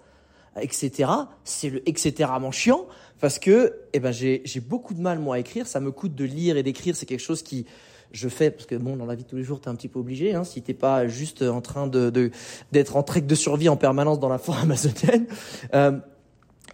etc. 0.58 1.11
C'est 1.44 1.68
le 1.68 1.87
etc. 1.87 2.30
chiant 2.50 2.87
parce 3.20 3.38
que 3.38 3.75
eh 3.92 4.00
ben 4.00 4.11
j'ai 4.11 4.42
beaucoup 4.66 4.94
de 4.94 5.02
mal 5.02 5.18
moi 5.18 5.37
à 5.37 5.38
écrire. 5.38 5.66
Ça 5.66 5.80
me 5.80 5.92
coûte 5.92 6.14
de 6.14 6.25
lire 6.25 6.56
et 6.56 6.62
d'écrire. 6.62 6.96
C'est 6.96 7.04
quelque 7.04 7.20
chose 7.20 7.42
qui 7.42 7.66
je 8.12 8.28
fais 8.28 8.50
parce 8.50 8.66
que 8.66 8.75
bon 8.75 8.97
dans 8.97 9.07
la 9.07 9.14
vie 9.14 9.25
de 9.25 9.28
tous 9.28 9.37
les 9.37 9.45
jours 9.45 9.61
tu 9.61 9.69
es 9.69 9.73
un 9.73 9.75
petit 9.75 9.88
peu 9.88 9.99
obligé 9.99 10.35
hein, 10.35 10.45
si 10.45 10.62
t'es 10.62 10.75
pas 10.75 11.09
juste 11.09 11.42
en 11.42 11.61
train 11.61 11.87
de 11.87 12.31
d'être 12.71 12.97
en 12.97 13.02
trek 13.02 13.23
de 13.23 13.35
survie 13.35 13.69
en 13.69 13.76
permanence 13.76 14.21
dans 14.21 14.28
la 14.28 14.38
forêt 14.38 14.61
amazonienne 14.62 15.26
euh, 15.75 15.99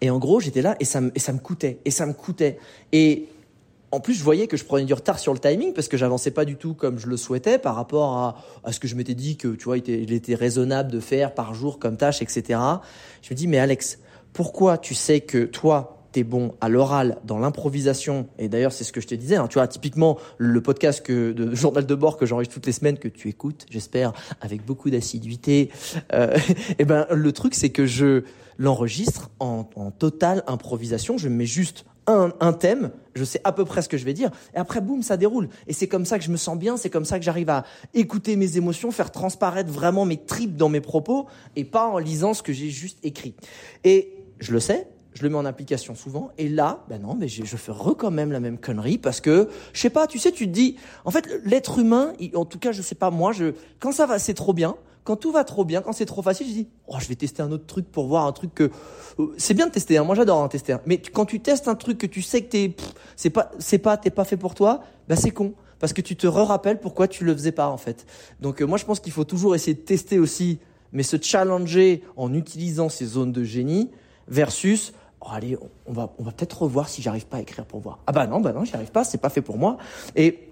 et 0.01 0.11
en 0.11 0.19
gros 0.19 0.41
j'étais 0.41 0.63
là 0.63 0.77
et 0.81 0.85
ça 0.85 1.01
me 1.01 1.11
et 1.15 1.19
ça 1.19 1.33
me 1.33 1.39
coûtait 1.39 1.79
et 1.85 1.91
ça 1.91 2.07
me 2.07 2.13
coûtait 2.13 2.59
et 2.93 3.29
en 3.91 4.01
plus, 4.01 4.15
je 4.15 4.23
voyais 4.23 4.47
que 4.49 4.57
je 4.57 4.65
prenais 4.65 4.85
du 4.85 4.93
retard 4.93 5.19
sur 5.19 5.33
le 5.33 5.39
timing 5.39 5.73
parce 5.73 5.89
que 5.89 5.97
j'avançais 5.97 6.31
pas 6.31 6.45
du 6.45 6.57
tout 6.57 6.75
comme 6.75 6.99
je 6.99 7.07
le 7.07 7.17
souhaitais 7.17 7.59
par 7.59 7.75
rapport 7.75 8.19
à, 8.19 8.37
à 8.65 8.73
ce 8.73 8.81
que 8.81 8.87
je 8.87 8.95
m'étais 8.95 9.15
dit 9.15 9.37
que, 9.37 9.49
tu 9.49 9.65
vois, 9.65 9.79
il 9.79 10.13
était, 10.13 10.35
raisonnable 10.35 10.91
de 10.91 11.01
faire 11.01 11.35
par 11.35 11.55
jour 11.55 11.79
comme 11.79 11.97
tâche, 11.97 12.21
etc. 12.21 12.61
Je 13.23 13.33
me 13.33 13.35
dis, 13.35 13.47
mais 13.47 13.59
Alex, 13.59 13.99
pourquoi 14.35 14.77
tu 14.77 14.95
sais 14.95 15.21
que 15.21 15.45
toi, 15.45 15.98
t'es 16.13 16.25
bon 16.25 16.55
à 16.61 16.69
l'oral, 16.69 17.19
dans 17.25 17.39
l'improvisation, 17.39 18.29
et 18.39 18.49
d'ailleurs 18.49 18.73
c'est 18.73 18.85
ce 18.85 18.93
que 18.93 19.01
je 19.01 19.07
te 19.07 19.15
disais, 19.15 19.37
hein, 19.37 19.49
tu 19.49 19.55
vois, 19.55 19.69
typiquement 19.69 20.19
le 20.39 20.61
podcast 20.61 21.05
que, 21.05 21.33
de 21.33 21.55
Journal 21.59 21.87
de 21.87 21.95
bord 21.95 22.17
que 22.17 22.27
j'enregistre 22.27 22.55
toutes 22.55 22.67
les 22.67 22.73
semaines, 22.73 22.99
que 22.99 23.09
tu 23.09 23.29
écoutes, 23.29 23.67
j'espère, 23.71 24.13
avec 24.41 24.65
beaucoup 24.65 24.91
d'assiduité, 24.91 25.71
euh, 26.13 26.37
et 26.79 26.85
ben 26.85 27.07
le 27.11 27.33
truc 27.33 27.55
c'est 27.55 27.71
que 27.71 27.87
je 27.87 28.23
l'enregistre 28.59 29.31
en, 29.41 29.69
en 29.77 29.91
totale 29.91 30.43
improvisation, 30.47 31.19
je 31.19 31.29
mets 31.29 31.47
juste 31.47 31.85
un, 32.09 32.33
un, 32.41 32.53
thème, 32.55 32.91
je 33.15 33.23
sais 33.23 33.41
à 33.45 33.53
peu 33.53 33.65
près 33.65 33.83
ce 33.83 33.89
que 33.89 33.99
je 33.99 34.05
vais 34.05 34.15
dire, 34.15 34.31
et 34.55 34.57
après, 34.57 34.81
boum, 34.81 35.03
ça 35.03 35.17
déroule. 35.17 35.49
Et 35.67 35.75
c'est 35.75 35.89
comme 35.89 36.07
ça 36.07 36.19
que 36.19 36.25
je 36.25 36.31
me 36.31 36.39
sens 36.39 36.59
bien, 36.59 36.77
c'est 36.77 36.91
comme 36.91 37.05
ça 37.05 37.19
que 37.19 37.25
j'arrive 37.25 37.51
à 37.51 37.65
écouter 37.93 38.35
mes 38.37 38.57
émotions, 38.57 38.91
faire 38.91 39.13
transparaître 39.13 39.71
vraiment 39.71 40.07
mes 40.07 40.17
tripes 40.17 40.57
dans 40.57 40.71
mes 40.71 40.81
propos, 40.81 41.27
et 41.55 41.65
pas 41.65 41.87
en 41.87 41.99
lisant 41.99 42.33
ce 42.33 42.43
que 42.43 42.53
j'ai 42.53 42.71
juste 42.71 42.99
écrit. 43.03 43.35
Et 43.85 44.15
je 44.41 44.53
le 44.53 44.61
sais, 44.61 44.89
je 45.19 45.25
le 45.25 45.31
mets 45.31 45.37
en 45.37 45.45
application 45.45 45.95
souvent, 45.95 46.31
et 46.39 46.49
là, 46.49 46.85
ben 46.89 47.03
non, 47.03 47.17
mais 47.17 47.29
je, 47.29 47.45
fais 47.45 47.73
quand 47.99 48.11
même 48.11 48.31
la 48.31 48.41
même 48.41 48.59
connerie, 48.59 48.99
parce 48.99 49.21
que, 49.21 49.49
je 49.73 49.81
sais 49.81 49.91
pas, 49.91 50.07
tu 50.07 50.19
sais, 50.19 50.31
tu 50.31 50.47
te 50.47 50.53
dis, 50.53 50.77
en 51.05 51.11
fait, 51.11 51.29
l'être 51.45 51.81
humain, 51.81 52.13
en 52.35 52.45
tout 52.45 52.59
cas, 52.59 52.73
je 52.73 52.83
sais 52.83 52.95
pas, 52.95 53.11
moi, 53.11 53.33
je, 53.33 53.55
quand 53.81 53.93
ça 53.93 54.07
va, 54.07 54.19
c'est 54.19 54.35
trop 54.35 54.53
bien, 54.53 54.77
quand 55.03 55.17
tout 55.17 55.33
va 55.33 55.43
trop 55.43 55.65
bien, 55.65 55.81
quand 55.81 55.93
c'est 55.93 56.07
trop 56.07 56.23
facile, 56.23 56.47
je 56.47 56.53
dis, 56.53 56.69
oh, 56.87 56.97
je 57.01 57.09
vais 57.09 57.17
tester 57.17 57.43
un 57.43 57.51
autre 57.51 57.67
truc 57.67 57.91
pour 57.91 58.07
voir 58.07 58.27
un 58.27 58.33
truc 58.33 58.55
que, 58.55 58.71
euh, 59.19 59.35
c'est 59.39 59.55
bien 59.55 59.67
de 59.67 59.73
tester, 59.73 59.99
hein, 59.99 60.05
moi 60.05 60.15
j'adore 60.15 60.43
hein, 60.43 60.49
tester, 60.49 60.75
hein. 60.75 60.81
mais 60.87 60.99
quand 60.99 61.25
tu 61.25 61.41
testes 61.41 61.67
un 61.67 61.75
truc 61.75 61.99
que 61.99 62.07
tu 62.07 62.23
sais 62.23 62.43
que 62.43 62.51
t'es, 62.51 62.77
c'est 63.17 63.31
pas, 63.31 63.51
c'est 63.59 63.79
pas, 63.79 63.97
t'es 63.97 64.11
pas 64.11 64.25
fait 64.25 64.37
pour 64.37 64.55
toi, 64.55 64.83
bah 65.09 65.17
c'est 65.17 65.31
con. 65.31 65.55
Parce 65.81 65.93
que 65.93 66.01
tu 66.01 66.17
te 66.17 66.27
re-rappelles 66.27 66.81
pourquoi 66.81 67.07
tu 67.07 67.25
le 67.25 67.33
faisais 67.33 67.53
pas, 67.53 67.69
en 67.69 67.77
fait. 67.77 68.05
Donc, 68.41 68.61
euh, 68.61 68.67
moi, 68.67 68.79
je 68.79 68.85
pense 68.85 68.99
qu'il 68.99 69.13
faut 69.13 69.23
toujours 69.23 69.55
essayer 69.55 69.75
de 69.75 69.81
tester 69.81 70.19
aussi, 70.19 70.59
mais 70.93 71.03
se 71.03 71.17
challenger 71.21 72.03
en 72.17 72.35
utilisant 72.35 72.89
ces 72.89 73.07
zones 73.07 73.33
de 73.33 73.45
génie 73.45 73.91
versus, 74.27 74.93
oh, 75.21 75.29
allez, 75.31 75.59
on 75.87 75.93
va, 75.93 76.13
on 76.19 76.25
va 76.25 76.33
peut-être 76.33 76.63
revoir 76.63 76.89
si 76.89 77.03
j'arrive 77.03 77.27
pas 77.27 77.39
à 77.39 77.41
écrire 77.41 77.65
pour 77.65 77.81
voir. 77.81 77.99
Ah 78.07 78.13
bah 78.13 78.27
non, 78.27 78.41
bah 78.41 78.53
non, 78.53 78.65
j'y 78.65 78.75
arrive 78.75 78.91
pas, 78.91 79.05
c'est 79.05 79.19
pas 79.19 79.31
fait 79.31 79.43
pour 79.43 79.59
moi. 79.59 79.79
Et 80.17 80.51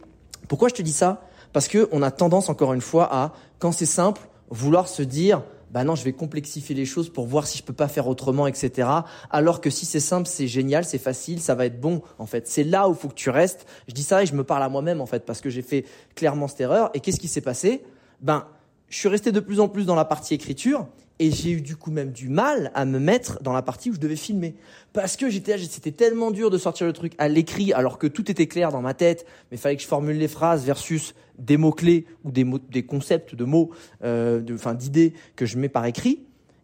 pourquoi 0.49 0.68
je 0.68 0.75
te 0.75 0.82
dis 0.82 0.92
ça? 0.92 1.23
Parce 1.52 1.68
que 1.68 1.88
on 1.92 2.02
a 2.02 2.11
tendance, 2.11 2.49
encore 2.49 2.73
une 2.75 2.80
fois, 2.80 3.08
à, 3.11 3.32
quand 3.58 3.73
c'est 3.73 3.87
simple, 3.87 4.20
vouloir 4.50 4.88
se 4.88 5.02
dire 5.02 5.42
bah 5.70 5.85
non, 5.85 5.94
je 5.94 6.04
vais 6.04 6.12
complexifier 6.12 6.75
les 6.75 6.85
choses 6.85 7.11
pour 7.11 7.26
voir 7.26 7.46
si 7.46 7.58
je 7.58 7.62
peux 7.62 7.73
pas 7.73 7.88
faire 7.88 8.06
autrement, 8.08 8.46
etc. 8.46 8.88
Alors 9.30 9.61
que 9.61 9.68
si 9.68 9.85
c'est 9.85 10.00
simple, 10.00 10.28
c'est 10.28 10.46
génial, 10.46 10.85
c'est 10.85 10.99
facile, 10.99 11.40
ça 11.40 11.54
va 11.54 11.66
être 11.66 11.80
bon, 11.80 12.02
en 12.18 12.26
fait. 12.26 12.46
C'est 12.46 12.64
là 12.64 12.88
où 12.88 12.94
faut 12.94 13.08
que 13.08 13.14
tu 13.14 13.30
restes. 13.30 13.66
Je 13.88 13.92
dis 13.92 14.04
ça 14.04 14.23
et 14.23 14.26
je 14.26 14.35
me 14.35 14.44
parle 14.44 14.62
à 14.62 14.68
moi-même, 14.68 15.00
en 15.00 15.06
fait, 15.06 15.26
parce 15.26 15.40
que 15.40 15.50
j'ai 15.50 15.62
fait 15.62 15.85
clairement 16.14 16.49
cette 16.49 16.61
erreur. 16.61 16.90
Et 16.94 17.00
qu'est-ce 17.00 17.20
qui 17.20 17.28
s'est 17.28 17.40
passé? 17.40 17.82
Ben, 18.20 18.46
je 18.88 18.96
suis 18.96 19.08
resté 19.08 19.32
de 19.32 19.40
plus 19.40 19.61
en 19.61 19.68
plus 19.68 19.85
dans 19.85 19.96
la 19.96 20.04
partie 20.04 20.35
écriture 20.35 20.87
et 21.18 21.30
j'ai 21.30 21.50
eu 21.50 21.61
du 21.61 21.76
coup 21.76 21.90
même 21.90 22.12
du 22.12 22.28
mal 22.28 22.70
à 22.75 22.85
me 22.85 22.99
mettre 22.99 23.42
dans 23.42 23.52
la 23.52 23.62
partie 23.62 23.90
où 23.90 23.94
je 23.94 24.00
devais 24.00 24.16
filmer. 24.16 24.54
Parce 24.92 25.16
que 25.16 25.28
j'étais, 25.28 25.58
c'était 25.58 25.92
tellement 25.92 26.30
dur 26.30 26.50
de 26.50 26.58
sortir 26.58 26.87
le 26.87 26.92
truc 26.92 27.14
à 27.18 27.28
l'écrit 27.28 27.73
alors 27.73 27.99
que 27.99 28.06
tout 28.06 28.30
était 28.30 28.46
clair 28.46 28.70
dans 28.70 28.82
ma 28.82 28.94
tête, 28.94 29.26
mais 29.50 29.56
il 29.56 29.61
fallait 29.61 29.76
que 29.76 29.82
je 29.82 29.88
formule 29.88 30.18
les 30.18 30.28
phrases 30.28 30.64
versus 30.64 31.14
des 31.38 31.56
mots-clés 31.56 32.06
ou 32.25 32.30
des, 32.30 32.44
mots, 32.44 32.58
des 32.58 32.85
concepts 32.85 33.35
de 33.35 33.44
mots, 33.44 33.70
euh, 34.04 34.42
enfin, 34.52 34.75
d'idées 34.75 35.12
que 35.37 35.46
je 35.46 35.58
mets 35.58 35.68
par 35.68 35.85
écrit. 35.87 36.20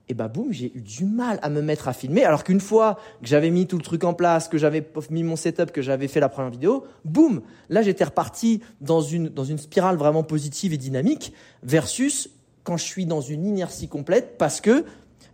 Et 0.08 0.14
bah 0.14 0.28
boum, 0.28 0.52
j'ai 0.52 0.72
eu 0.74 0.80
du 0.80 1.04
mal 1.04 1.38
à 1.42 1.48
me 1.48 1.62
mettre 1.62 1.88
à 1.88 1.92
filmer. 1.92 2.24
Alors 2.24 2.44
qu'une 2.44 2.60
fois 2.60 2.98
que 3.22 3.28
j'avais 3.28 3.50
mis 3.50 3.66
tout 3.66 3.78
le 3.78 3.82
truc 3.82 4.04
en 4.04 4.12
place, 4.14 4.48
que 4.48 4.58
j'avais 4.58 4.86
mis 5.10 5.22
mon 5.22 5.36
setup, 5.36 5.70
que 5.70 5.80
j'avais 5.80 6.08
fait 6.08 6.20
la 6.20 6.28
première 6.28 6.50
vidéo, 6.50 6.84
boum, 7.04 7.40
là 7.70 7.82
j'étais 7.82 8.04
reparti 8.04 8.60
dans 8.80 9.00
une, 9.00 9.28
dans 9.28 9.44
une 9.44 9.58
spirale 9.58 9.96
vraiment 9.96 10.22
positive 10.22 10.72
et 10.72 10.76
dynamique 10.76 11.32
versus 11.62 12.28
quand 12.64 12.76
je 12.76 12.84
suis 12.84 13.06
dans 13.06 13.20
une 13.20 13.46
inertie 13.46 13.88
complète 13.88 14.36
parce 14.38 14.60
que 14.60 14.84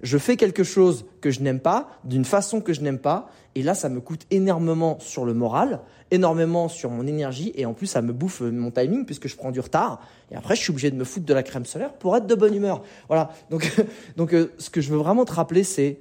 je 0.03 0.19
fais 0.19 0.37
quelque 0.37 0.65
chose 0.65 1.07
que 1.21 1.31
je 1.31 1.41
n'aime 1.41 1.61
pas, 1.61 1.89
d'une 2.05 2.25
façon 2.25 2.61
que 2.61 2.73
je 2.73 2.81
n'aime 2.81 2.99
pas, 2.99 3.31
et 3.55 3.63
là, 3.63 3.75
ça 3.75 3.89
me 3.89 4.01
coûte 4.01 4.27
énormément 4.31 4.99
sur 5.01 5.25
le 5.25 5.35
moral, 5.35 5.81
énormément 6.11 6.69
sur 6.69 6.91
mon 6.91 7.07
énergie, 7.07 7.53
et 7.57 7.67
en 7.67 7.75
plus, 7.75 7.87
ça 7.87 8.03
me 8.03 8.13
bouffe 8.13 8.41
mon 8.41 8.71
timing 8.71 9.05
puisque 9.05 9.27
je 9.27 9.37
prends 9.37 9.51
du 9.51 9.61
retard, 9.61 10.01
et 10.31 10.37
après, 10.37 10.55
je 10.55 10.63
suis 10.63 10.71
obligé 10.71 10.91
de 10.91 10.97
me 10.97 11.05
foutre 11.05 11.27
de 11.27 11.35
la 11.35 11.43
crème 11.43 11.65
solaire 11.65 11.93
pour 11.95 12.17
être 12.17 12.27
de 12.27 12.35
bonne 12.35 12.55
humeur. 12.55 12.83
Voilà. 13.09 13.31
Donc, 13.51 13.73
donc 14.17 14.35
euh, 14.35 14.53
ce 14.59 14.71
que 14.71 14.81
je 14.81 14.91
veux 14.91 14.99
vraiment 14.99 15.25
te 15.25 15.33
rappeler, 15.33 15.65
c'est 15.65 15.99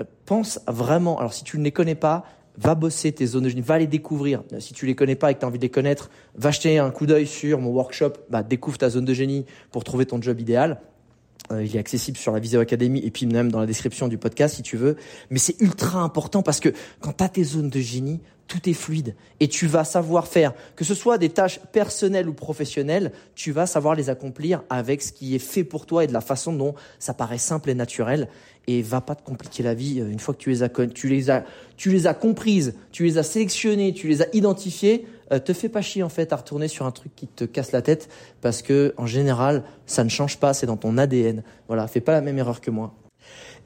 euh, 0.00 0.04
pense 0.24 0.60
vraiment. 0.66 1.18
Alors, 1.18 1.34
si 1.34 1.44
tu 1.44 1.58
ne 1.58 1.64
les 1.64 1.72
connais 1.72 1.94
pas, 1.94 2.24
va 2.58 2.74
bosser 2.74 3.12
tes 3.12 3.26
zones 3.26 3.44
de 3.44 3.48
génie, 3.48 3.62
va 3.62 3.78
les 3.78 3.86
découvrir. 3.86 4.42
Si 4.58 4.74
tu 4.74 4.86
les 4.86 4.94
connais 4.94 5.14
pas 5.14 5.30
et 5.30 5.34
que 5.34 5.40
tu 5.40 5.44
as 5.44 5.48
envie 5.48 5.58
de 5.58 5.62
les 5.62 5.70
connaître, 5.70 6.10
va 6.36 6.50
jeter 6.50 6.78
un 6.78 6.90
coup 6.90 7.06
d'œil 7.06 7.26
sur 7.26 7.60
mon 7.60 7.70
workshop, 7.70 8.14
bah, 8.30 8.42
découvre 8.42 8.78
ta 8.78 8.90
zone 8.90 9.04
de 9.04 9.14
génie 9.14 9.46
pour 9.70 9.84
trouver 9.84 10.06
ton 10.06 10.20
job 10.20 10.40
idéal. 10.40 10.80
Euh, 11.52 11.64
il 11.64 11.74
est 11.74 11.78
accessible 11.78 12.18
sur 12.18 12.32
la 12.32 12.40
Visio 12.40 12.60
Academy 12.60 13.00
et 13.00 13.10
puis 13.10 13.26
même 13.26 13.50
dans 13.50 13.60
la 13.60 13.66
description 13.66 14.08
du 14.08 14.18
podcast 14.18 14.56
si 14.56 14.62
tu 14.62 14.76
veux. 14.76 14.96
Mais 15.30 15.38
c'est 15.38 15.60
ultra 15.60 16.00
important 16.00 16.42
parce 16.42 16.60
que 16.60 16.70
quand 17.00 17.16
tu 17.16 17.24
as 17.24 17.28
tes 17.28 17.44
zones 17.44 17.70
de 17.70 17.80
génie, 17.80 18.20
tout 18.48 18.68
est 18.68 18.74
fluide 18.74 19.14
et 19.40 19.48
tu 19.48 19.66
vas 19.66 19.84
savoir 19.84 20.26
faire, 20.26 20.54
que 20.74 20.84
ce 20.84 20.94
soit 20.94 21.18
des 21.18 21.28
tâches 21.28 21.60
personnelles 21.72 22.28
ou 22.28 22.32
professionnelles, 22.32 23.12
tu 23.34 23.52
vas 23.52 23.66
savoir 23.66 23.94
les 23.94 24.10
accomplir 24.10 24.62
avec 24.70 25.02
ce 25.02 25.12
qui 25.12 25.34
est 25.34 25.38
fait 25.38 25.64
pour 25.64 25.86
toi 25.86 26.04
et 26.04 26.06
de 26.06 26.12
la 26.12 26.22
façon 26.22 26.52
dont 26.52 26.74
ça 26.98 27.14
paraît 27.14 27.38
simple 27.38 27.70
et 27.70 27.74
naturel 27.74 28.28
et 28.68 28.82
va 28.82 29.00
pas 29.00 29.14
te 29.14 29.24
compliquer 29.24 29.64
la 29.64 29.74
vie 29.74 30.00
euh, 30.00 30.10
une 30.10 30.20
fois 30.20 30.34
que 30.34 30.40
tu 30.40 30.50
les 30.50 30.62
as, 30.62 30.68
tu 30.68 31.08
les 31.08 31.30
as, 31.30 31.44
tu 31.76 31.90
les 31.90 32.06
as 32.06 32.14
comprises, 32.14 32.74
tu 32.92 33.02
les 33.02 33.18
as 33.18 33.22
sélectionnées, 33.24 33.92
tu 33.94 34.06
les 34.06 34.22
as 34.22 34.28
identifiées, 34.34 35.06
euh, 35.32 35.40
te 35.40 35.52
fais 35.52 35.70
pas 35.70 35.80
chier 35.80 36.02
en 36.02 36.10
fait 36.10 36.32
à 36.32 36.36
retourner 36.36 36.68
sur 36.68 36.86
un 36.86 36.92
truc 36.92 37.16
qui 37.16 37.26
te 37.26 37.44
casse 37.44 37.72
la 37.72 37.82
tête 37.82 38.08
parce 38.42 38.62
que 38.62 38.94
en 38.98 39.06
général 39.06 39.64
ça 39.86 40.04
ne 40.04 40.10
change 40.10 40.38
pas, 40.38 40.52
c'est 40.52 40.66
dans 40.66 40.76
ton 40.76 40.98
ADN. 40.98 41.42
Voilà, 41.66 41.88
fais 41.88 42.02
pas 42.02 42.12
la 42.12 42.20
même 42.20 42.38
erreur 42.38 42.60
que 42.60 42.70
moi. 42.70 42.94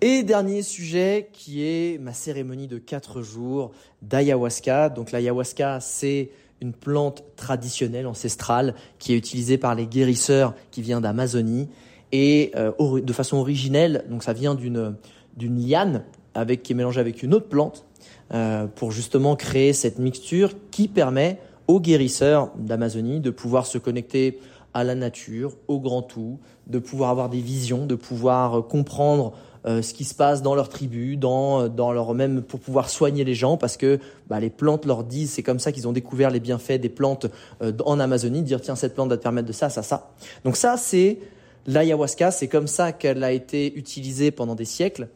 Et 0.01 0.23
dernier 0.23 0.63
sujet 0.63 1.29
qui 1.33 1.65
est 1.65 2.01
ma 2.01 2.13
cérémonie 2.13 2.69
de 2.69 2.79
4 2.79 3.23
jours 3.23 3.73
d'ayahuasca. 4.03 4.89
Donc 4.89 5.13
l'ayahuasca, 5.13 5.79
c'est 5.81 6.31
une 6.61 6.73
plante 6.73 7.25
traditionnelle, 7.37 8.07
ancestrale, 8.07 8.75
qui 8.99 9.13
est 9.13 9.17
utilisée 9.17 9.59
par 9.59 9.75
les 9.75 9.87
guérisseurs 9.87 10.55
qui 10.71 10.81
vient 10.81 11.01
d'Amazonie 11.01 11.69
et 12.13 12.53
euh, 12.57 13.01
de 13.01 13.13
façon 13.13 13.39
originelle. 13.39 14.05
Donc 14.09 14.23
ça 14.23 14.33
vient 14.33 14.55
d'une 14.55 14.95
d'une 15.37 15.67
liane 15.67 16.05
avec 16.35 16.63
qui 16.63 16.73
est 16.73 16.77
mélangée 16.77 17.01
avec 17.01 17.23
une 17.23 17.35
autre 17.35 17.49
plante 17.49 17.87
euh, 18.33 18.67
pour 18.67 18.93
justement 18.93 19.37
créer 19.37 19.73
cette 19.73 19.99
mixture 19.99 20.53
qui 20.71 20.89
permet 20.89 21.39
aux 21.69 21.81
guérisseurs 21.81 22.51
d'Amazonie 22.57 23.21
de 23.21 23.31
pouvoir 23.31 23.67
se 23.67 23.79
connecter 23.79 24.39
à 24.75 24.85
la 24.85 24.95
nature, 24.95 25.53
au 25.69 25.81
grand 25.81 26.03
tout, 26.03 26.39
de 26.67 26.79
pouvoir 26.79 27.11
avoir 27.11 27.29
des 27.29 27.41
visions, 27.41 27.87
de 27.87 27.95
pouvoir 27.95 28.67
comprendre 28.67 29.33
euh, 29.67 29.83
ce 29.83 29.93
qui 29.93 30.05
se 30.05 30.15
passe 30.15 30.43
dans 30.43 30.55
leur 30.55 30.71
tribu, 30.71 31.17
dans, 31.17 31.69
dans 31.69 31.93
leur 31.93 32.15
même 32.15 32.43
pour 32.43 32.59
pouvoir 32.59 32.89
soigner 32.89 33.23
les 33.23 33.35
gens, 33.35 33.59
parce 33.59 33.77
que 33.77 34.01
bah, 34.29 34.41
les 34.41 34.51
plantes 34.51 34.87
leur 34.87 35.05
disent, 35.05 35.31
c'est 35.33 35.43
comme 35.43 35.59
ça 35.59 35.73
qu'ils 35.73 35.87
ont 35.87 35.93
découvert 35.93 36.31
les 36.31 36.41
bienfaits 36.41 36.81
des 36.81 36.89
plantes 36.89 37.27
euh, 37.63 37.73
en 37.85 38.01
Amazonie, 38.01 38.43
dire 38.43 38.61
tiens 38.61 38.77
cette 38.77 38.95
plante 38.95 39.11
va 39.11 39.19
te 39.19 39.23
permettre 39.23 39.47
de 39.47 39.53
ça, 39.53 39.69
ça, 39.69 39.83
ça. 39.83 40.11
Donc 40.45 40.57
ça 40.57 40.77
c'est 40.79 41.19
l'ayahuasca, 41.67 42.31
c'est 42.31 42.49
comme 42.49 42.67
ça 42.67 42.93
qu'elle 42.93 43.25
a 43.25 43.33
été 43.33 43.75
utilisée 43.77 44.31
pendant 44.31 44.55
des 44.55 44.65
siècles. 44.65 45.09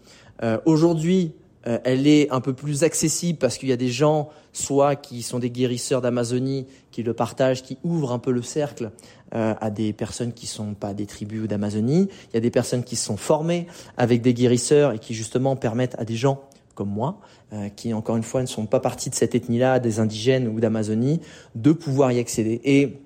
Euh, 0.43 0.59
Aujourd'hui, 0.67 1.33
euh, 1.67 1.79
elle 1.85 2.07
est 2.07 2.31
un 2.31 2.41
peu 2.41 2.53
plus 2.53 2.85
accessible 2.85 3.38
parce 3.38 3.59
qu'il 3.59 3.69
y 3.69 3.73
a 3.73 3.76
des 3.76 3.88
gens, 3.88 4.29
soit 4.53 4.97
qui 4.97 5.23
sont 5.23 5.38
des 5.38 5.50
guérisseurs 5.50 6.00
d'Amazonie, 6.00 6.67
qui 6.93 7.03
le 7.03 7.12
partagent, 7.12 7.62
qui 7.62 7.79
ouvrent 7.83 8.12
un 8.12 8.19
peu 8.19 8.31
le 8.31 8.43
cercle 8.43 8.93
euh, 9.35 9.55
à 9.61 9.71
des 9.71 9.93
personnes 9.93 10.33
qui 10.33 10.47
sont 10.47 10.75
pas 10.75 10.95
des 10.95 11.07
tribus 11.07 11.49
d'Amazonie. 11.49 12.09
Il 12.31 12.35
y 12.35 12.37
a 12.37 12.41
des 12.41 12.50
personnes 12.50 12.85
qui 12.85 12.97
sont 12.97 13.17
formées 13.17 13.67
avec 13.97 14.23
des 14.23 14.35
guérisseurs 14.35 14.93
et 14.93 14.99
qui 14.99 15.15
justement 15.15 15.57
permettent 15.57 15.99
à 15.99 16.05
des 16.05 16.17
gens 16.17 16.43
comme 16.76 16.91
moi, 16.91 17.19
euh, 17.53 17.69
qui 17.71 17.93
encore 17.95 18.17
une 18.17 18.23
fois 18.23 18.43
ne 18.43 18.47
sont 18.47 18.67
pas 18.67 18.81
partis 18.81 19.11
de 19.11 19.15
cette 19.15 19.35
ethnie-là, 19.35 19.81
des 19.81 19.99
indigènes 19.99 20.47
ou 20.47 20.61
d'Amazonie, 20.61 21.21
de 21.55 21.73
pouvoir 21.73 22.12
y 22.12 22.21
accéder. 22.21 22.61
Et 22.65 22.99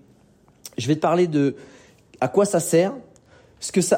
je 0.76 0.86
vais 0.88 0.96
te 0.96 1.00
parler 1.00 1.28
de 1.28 1.54
à 2.20 2.28
quoi 2.28 2.44
ça 2.44 2.60
sert, 2.60 2.92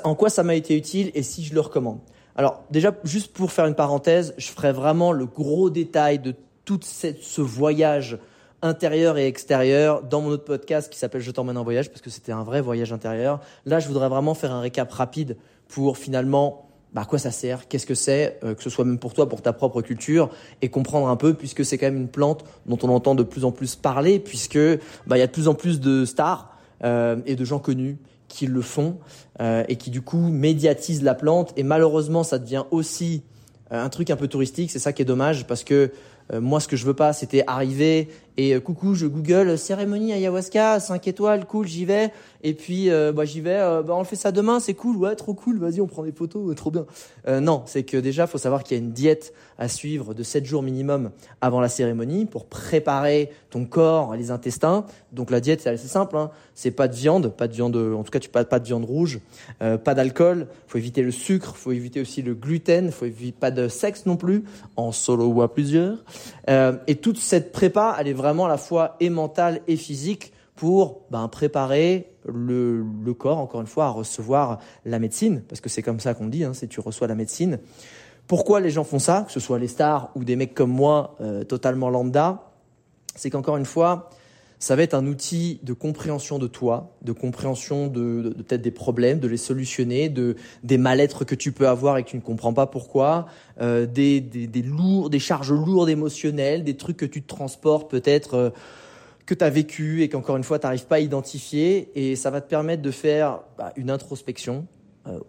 en 0.04 0.14
quoi 0.14 0.31
ça 0.31 0.42
m'a 0.42 0.54
été 0.54 0.76
utile 0.76 1.11
et 1.14 1.23
si 1.23 1.45
je 1.45 1.54
le 1.54 1.61
recommande. 1.61 1.99
Alors 2.37 2.62
déjà, 2.71 2.95
juste 3.04 3.33
pour 3.33 3.52
faire 3.52 3.66
une 3.66 3.75
parenthèse, 3.75 4.35
je 4.38 4.49
ferai 4.49 4.73
vraiment 4.73 5.12
le 5.12 5.26
gros 5.26 5.71
détail 5.71 6.19
de 6.19 6.35
tout 6.64 6.81
ce 6.83 7.40
voyage 7.40 8.19
intérieur 8.62 9.19
et 9.19 9.26
extérieur 9.26 10.02
dans 10.02 10.21
mon 10.21 10.31
autre 10.31 10.45
podcast 10.45 10.90
qui 10.90 10.99
s'appelle 10.99 11.21
Je 11.21 11.31
t'emmène 11.31 11.59
en 11.59 11.64
voyage 11.64 11.90
parce 11.90 12.00
que 12.00 12.11
c'était 12.11 12.33
un 12.33 12.45
vrai 12.45 12.61
voyage 12.61 12.92
intérieur. 12.92 13.40
Là, 13.66 13.81
je 13.81 13.88
voudrais 13.88 14.09
vraiment 14.09 14.35
faire 14.35 14.52
un 14.52 14.61
récap 14.61 14.90
rapide 14.92 15.37
pour 15.69 15.99
finalement 15.99 16.69
bah, 16.92 17.02
à 17.02 17.04
quoi 17.04 17.19
ça 17.19 17.31
sert, 17.31 17.69
qu'est-ce 17.69 17.87
que 17.87 17.95
c'est, 17.95 18.38
euh, 18.45 18.54
que 18.54 18.62
ce 18.62 18.69
soit 18.69 18.85
même 18.85 18.99
pour 18.99 19.14
toi, 19.14 19.28
pour 19.28 19.40
ta 19.40 19.54
propre 19.54 19.81
culture, 19.81 20.28
et 20.61 20.69
comprendre 20.69 21.09
un 21.09 21.16
peu, 21.16 21.33
puisque 21.33 21.64
c'est 21.64 21.78
quand 21.78 21.87
même 21.87 21.97
une 21.97 22.09
plante 22.09 22.45
dont 22.66 22.78
on 22.83 22.90
entend 22.90 23.14
de 23.14 23.23
plus 23.23 23.47
en 23.47 23.50
plus 23.50 23.76
parler, 23.76 24.19
puisque 24.19 24.59
bah, 25.07 25.16
il 25.16 25.21
y 25.21 25.23
a 25.23 25.26
de 25.26 25.33
plus 25.33 25.49
en 25.49 25.54
plus 25.54 25.81
de 25.81 26.04
stars 26.04 26.54
euh, 26.85 27.16
et 27.25 27.35
de 27.35 27.45
gens 27.47 27.59
connus 27.59 27.97
qui 28.33 28.47
le 28.47 28.62
font 28.62 28.99
euh, 29.41 29.62
et 29.69 29.77
qui 29.77 29.91
du 29.91 30.01
coup 30.01 30.29
médiatisent 30.29 31.03
la 31.03 31.15
plante. 31.15 31.53
Et 31.57 31.62
malheureusement, 31.62 32.25
ça 32.25 32.39
devient 32.39 32.65
aussi 32.71 33.23
euh, 33.71 33.85
un 33.85 33.89
truc 33.91 34.11
un 34.11 34.17
peu 34.17 34.27
touristique. 34.27 34.71
C'est 34.71 34.79
ça 34.79 34.93
qui 34.93 35.03
est 35.03 35.07
dommage 35.07 35.47
parce 35.47 35.65
que 35.65 35.93
euh, 36.33 36.41
moi, 36.41 36.59
ce 36.59 36.67
que 36.67 36.77
je 36.77 36.87
veux 36.87 36.95
pas, 36.95 37.12
c'était 37.12 37.45
arriver 37.47 38.09
Et 38.37 38.55
euh, 38.55 38.61
coucou, 38.61 38.95
je 38.95 39.07
Google 39.07 39.59
cérémonie 39.59 40.12
ayahuasca, 40.12 40.81
5 40.81 41.07
étoiles, 41.07 41.45
cool, 41.45 41.67
j'y 41.67 41.85
vais. 41.85 42.12
Et 42.43 42.55
puis, 42.55 42.91
euh, 42.91 43.12
bah, 43.12 43.25
j'y 43.25 43.41
vais, 43.41 43.59
euh, 43.59 43.83
bah, 43.83 43.95
on 43.95 43.99
le 43.99 44.05
fait 44.05 44.17
ça 44.17 44.33
demain, 44.33 44.59
c'est 44.59 44.75
cool, 44.75 44.97
ouais, 44.97 45.15
trop 45.17 45.35
cool, 45.35 45.59
vas-y, 45.59 45.81
on 45.81 45.87
prend 45.87 46.03
des 46.03 46.12
photos, 46.12 46.55
trop 46.57 46.71
bien. 46.71 46.87
non, 47.41 47.62
c'est 47.67 47.83
que 47.83 47.97
déjà, 47.97 48.27
faut 48.27 48.39
savoir 48.39 48.65
qu'il 48.65 48.77
y 48.77 48.81
a 48.81 48.83
une 48.83 48.93
diète 48.93 49.35
à 49.59 49.69
suivre 49.69 50.15
de 50.15 50.23
7 50.23 50.45
jours 50.45 50.62
minimum 50.62 51.11
avant 51.41 51.61
la 51.61 51.69
cérémonie 51.69 52.27
pour 52.27 52.47
préparer 52.47 53.31
ton 53.51 53.65
corps, 53.65 54.17
les 54.17 54.31
intestins. 54.31 54.87
Donc 55.12 55.31
la 55.31 55.41
diète, 55.41 55.61
c'est 55.61 55.71
assez 55.71 55.89
simple, 55.89 56.17
hein. 56.17 56.31
c'est 56.55 56.71
pas 56.71 56.89
de 56.89 56.95
viande, 56.95 57.29
pas 57.29 57.49
de 57.49 57.53
viande, 57.53 57.77
en 57.77 58.03
tout 58.03 58.11
cas, 58.11 58.19
tu 58.19 58.31
pas, 58.31 58.45
pas 58.45 58.59
de 58.59 58.65
viande 58.65 58.85
rouge, 58.85 59.21
pas 59.59 59.95
d'alcool, 59.95 60.49
faut 60.67 60.79
éviter 60.79 61.03
le 61.03 61.11
sucre, 61.11 61.55
faut 61.57 61.73
éviter 61.73 62.01
aussi 62.01 62.23
le 62.23 62.35
gluten, 62.35 62.91
faut 62.91 63.05
éviter 63.05 63.37
pas 63.39 63.51
de 63.51 63.69
sexe 63.69 64.07
non 64.07 64.17
plus, 64.17 64.45
en 64.77 64.91
solo 64.91 65.27
ou 65.27 65.43
à 65.43 65.53
plusieurs. 65.53 65.99
et 66.49 66.97
toute 66.97 67.19
cette 67.19 67.53
prépa, 67.53 67.97
elle 68.01 68.09
est 68.09 68.15
vraiment 68.23 68.47
la 68.47 68.57
fois 68.57 68.97
et 69.00 69.11
mentale 69.11 69.61
et 69.67 69.76
physique 69.76 70.33
pour 70.55 71.02
ben, 71.11 71.26
préparer 71.26 72.14
le, 72.25 72.85
le, 73.05 73.14
corps, 73.14 73.38
encore 73.38 73.61
une 73.61 73.67
fois, 73.67 73.87
à 73.87 73.88
recevoir 73.88 74.61
la 74.85 75.00
médecine, 75.00 75.43
parce 75.49 75.61
que 75.61 75.69
c'est 75.69 75.83
comme 75.83 75.99
ça 75.99 76.14
qu'on 76.14 76.29
dit, 76.29 76.45
hein, 76.45 76.52
c'est 76.55 76.69
tu 76.69 76.79
reçois 76.79 77.09
la 77.09 77.17
médecine. 77.17 77.59
Pourquoi 78.29 78.61
les 78.61 78.71
gens 78.71 78.85
font 78.85 79.00
ça, 79.00 79.25
que 79.26 79.33
ce 79.33 79.41
soit 79.41 79.59
les 79.59 79.67
stars 79.67 80.11
ou 80.14 80.25
des 80.25 80.37
mecs 80.37 80.55
comme 80.55 80.71
moi, 80.71 81.17
euh, 81.21 81.43
totalement 81.43 81.91
lambda 81.91 82.52
C'est 83.17 83.29
qu'encore 83.29 83.57
une 83.57 83.67
fois, 83.67 84.09
ça 84.62 84.76
va 84.76 84.85
être 84.85 84.95
un 84.95 85.09
outil 85.09 85.59
de 85.64 85.73
compréhension 85.73 86.38
de 86.38 86.47
toi, 86.47 86.95
de 87.02 87.11
compréhension 87.11 87.88
de, 87.88 88.23
de, 88.23 88.28
de 88.28 88.42
peut-être 88.45 88.62
des 88.62 88.71
problèmes, 88.71 89.19
de 89.19 89.26
les 89.26 89.37
solutionner, 89.37 90.09
de 90.09 90.37
des 90.62 90.78
mal-être 90.78 91.25
que 91.25 91.35
tu 91.35 91.50
peux 91.50 91.66
avoir 91.66 91.99
et 91.99 92.04
que 92.04 92.11
tu 92.11 92.16
ne 92.16 92.23
comprends 92.23 92.54
pas 92.54 92.69
pourquoi, 92.69 93.26
euh, 93.61 93.87
des, 93.87 94.21
des, 94.21 94.47
des, 94.47 94.62
lourds, 94.62 95.11
des 95.11 95.19
charges 95.19 95.50
lourdes 95.50 95.88
émotionnelles, 95.88 96.62
des 96.62 96.76
trucs 96.76 96.97
que 96.97 97.07
tu 97.07 97.23
te 97.23 97.26
transportes 97.26 97.90
peut-être. 97.90 98.35
Euh, 98.35 98.50
que 99.26 99.35
tu 99.35 99.45
as 99.45 99.50
vécu 99.50 100.02
et 100.02 100.09
qu'encore 100.09 100.37
une 100.37 100.42
fois, 100.42 100.59
tu 100.59 100.66
n'arrives 100.66 100.87
pas 100.87 100.97
à 100.97 101.00
identifier. 101.00 101.90
Et 101.95 102.16
ça 102.16 102.31
va 102.31 102.40
te 102.40 102.49
permettre 102.49 102.83
de 102.83 102.90
faire 102.90 103.40
bah, 103.57 103.73
une 103.76 103.88
introspection 103.88 104.66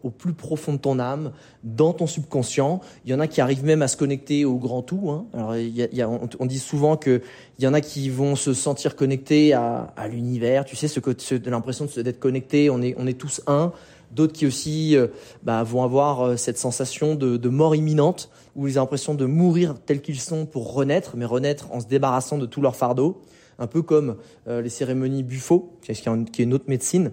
au 0.03 0.11
plus 0.11 0.33
profond 0.33 0.73
de 0.73 0.77
ton 0.77 0.99
âme, 0.99 1.31
dans 1.63 1.93
ton 1.93 2.05
subconscient. 2.05 2.81
Il 3.05 3.11
y 3.11 3.13
en 3.13 3.19
a 3.19 3.27
qui 3.27 3.41
arrivent 3.41 3.65
même 3.65 3.81
à 3.81 3.87
se 3.87 3.97
connecter 3.97 4.45
au 4.45 4.55
grand 4.55 4.81
tout. 4.81 5.09
Hein. 5.09 5.25
Alors, 5.33 5.55
il 5.55 5.75
y 5.75 6.01
a, 6.01 6.09
on, 6.09 6.29
on, 6.39 6.45
dit 6.45 6.59
souvent 6.59 6.95
qu'il 6.95 7.21
y 7.59 7.67
en 7.67 7.73
a 7.73 7.81
qui 7.81 8.09
vont 8.09 8.35
se 8.35 8.53
sentir 8.53 8.95
connectés 8.95 9.53
à, 9.53 9.93
à 9.95 10.07
l'univers. 10.07 10.65
Tu 10.65 10.75
sais, 10.75 10.87
ce, 10.87 10.99
ce, 11.17 11.49
l'impression 11.49 11.87
d'être 11.97 12.19
connecté, 12.19 12.69
on 12.69 12.81
est, 12.81 12.95
on 12.97 13.07
est 13.07 13.17
tous 13.17 13.41
un. 13.47 13.71
D'autres 14.11 14.33
qui 14.33 14.45
aussi 14.45 14.95
euh, 14.95 15.07
bah, 15.41 15.63
vont 15.63 15.83
avoir 15.83 16.21
euh, 16.21 16.37
cette 16.37 16.59
sensation 16.59 17.15
de, 17.15 17.37
de 17.37 17.49
mort 17.49 17.75
imminente, 17.75 18.29
où 18.55 18.67
ils 18.67 18.77
ont 18.77 18.81
l'impression 18.83 19.15
de 19.15 19.25
mourir 19.25 19.75
tels 19.85 20.01
qu'ils 20.01 20.19
sont 20.19 20.45
pour 20.45 20.73
renaître, 20.73 21.17
mais 21.17 21.25
renaître 21.25 21.71
en 21.71 21.79
se 21.79 21.87
débarrassant 21.87 22.37
de 22.37 22.45
tout 22.45 22.61
leur 22.61 22.75
fardeau 22.75 23.21
un 23.59 23.67
peu 23.67 23.81
comme 23.81 24.17
euh, 24.47 24.61
les 24.61 24.69
cérémonies 24.69 25.23
Buffo, 25.23 25.77
qui 25.81 25.91
est 25.91 26.43
une 26.43 26.53
autre 26.53 26.65
médecine. 26.67 27.11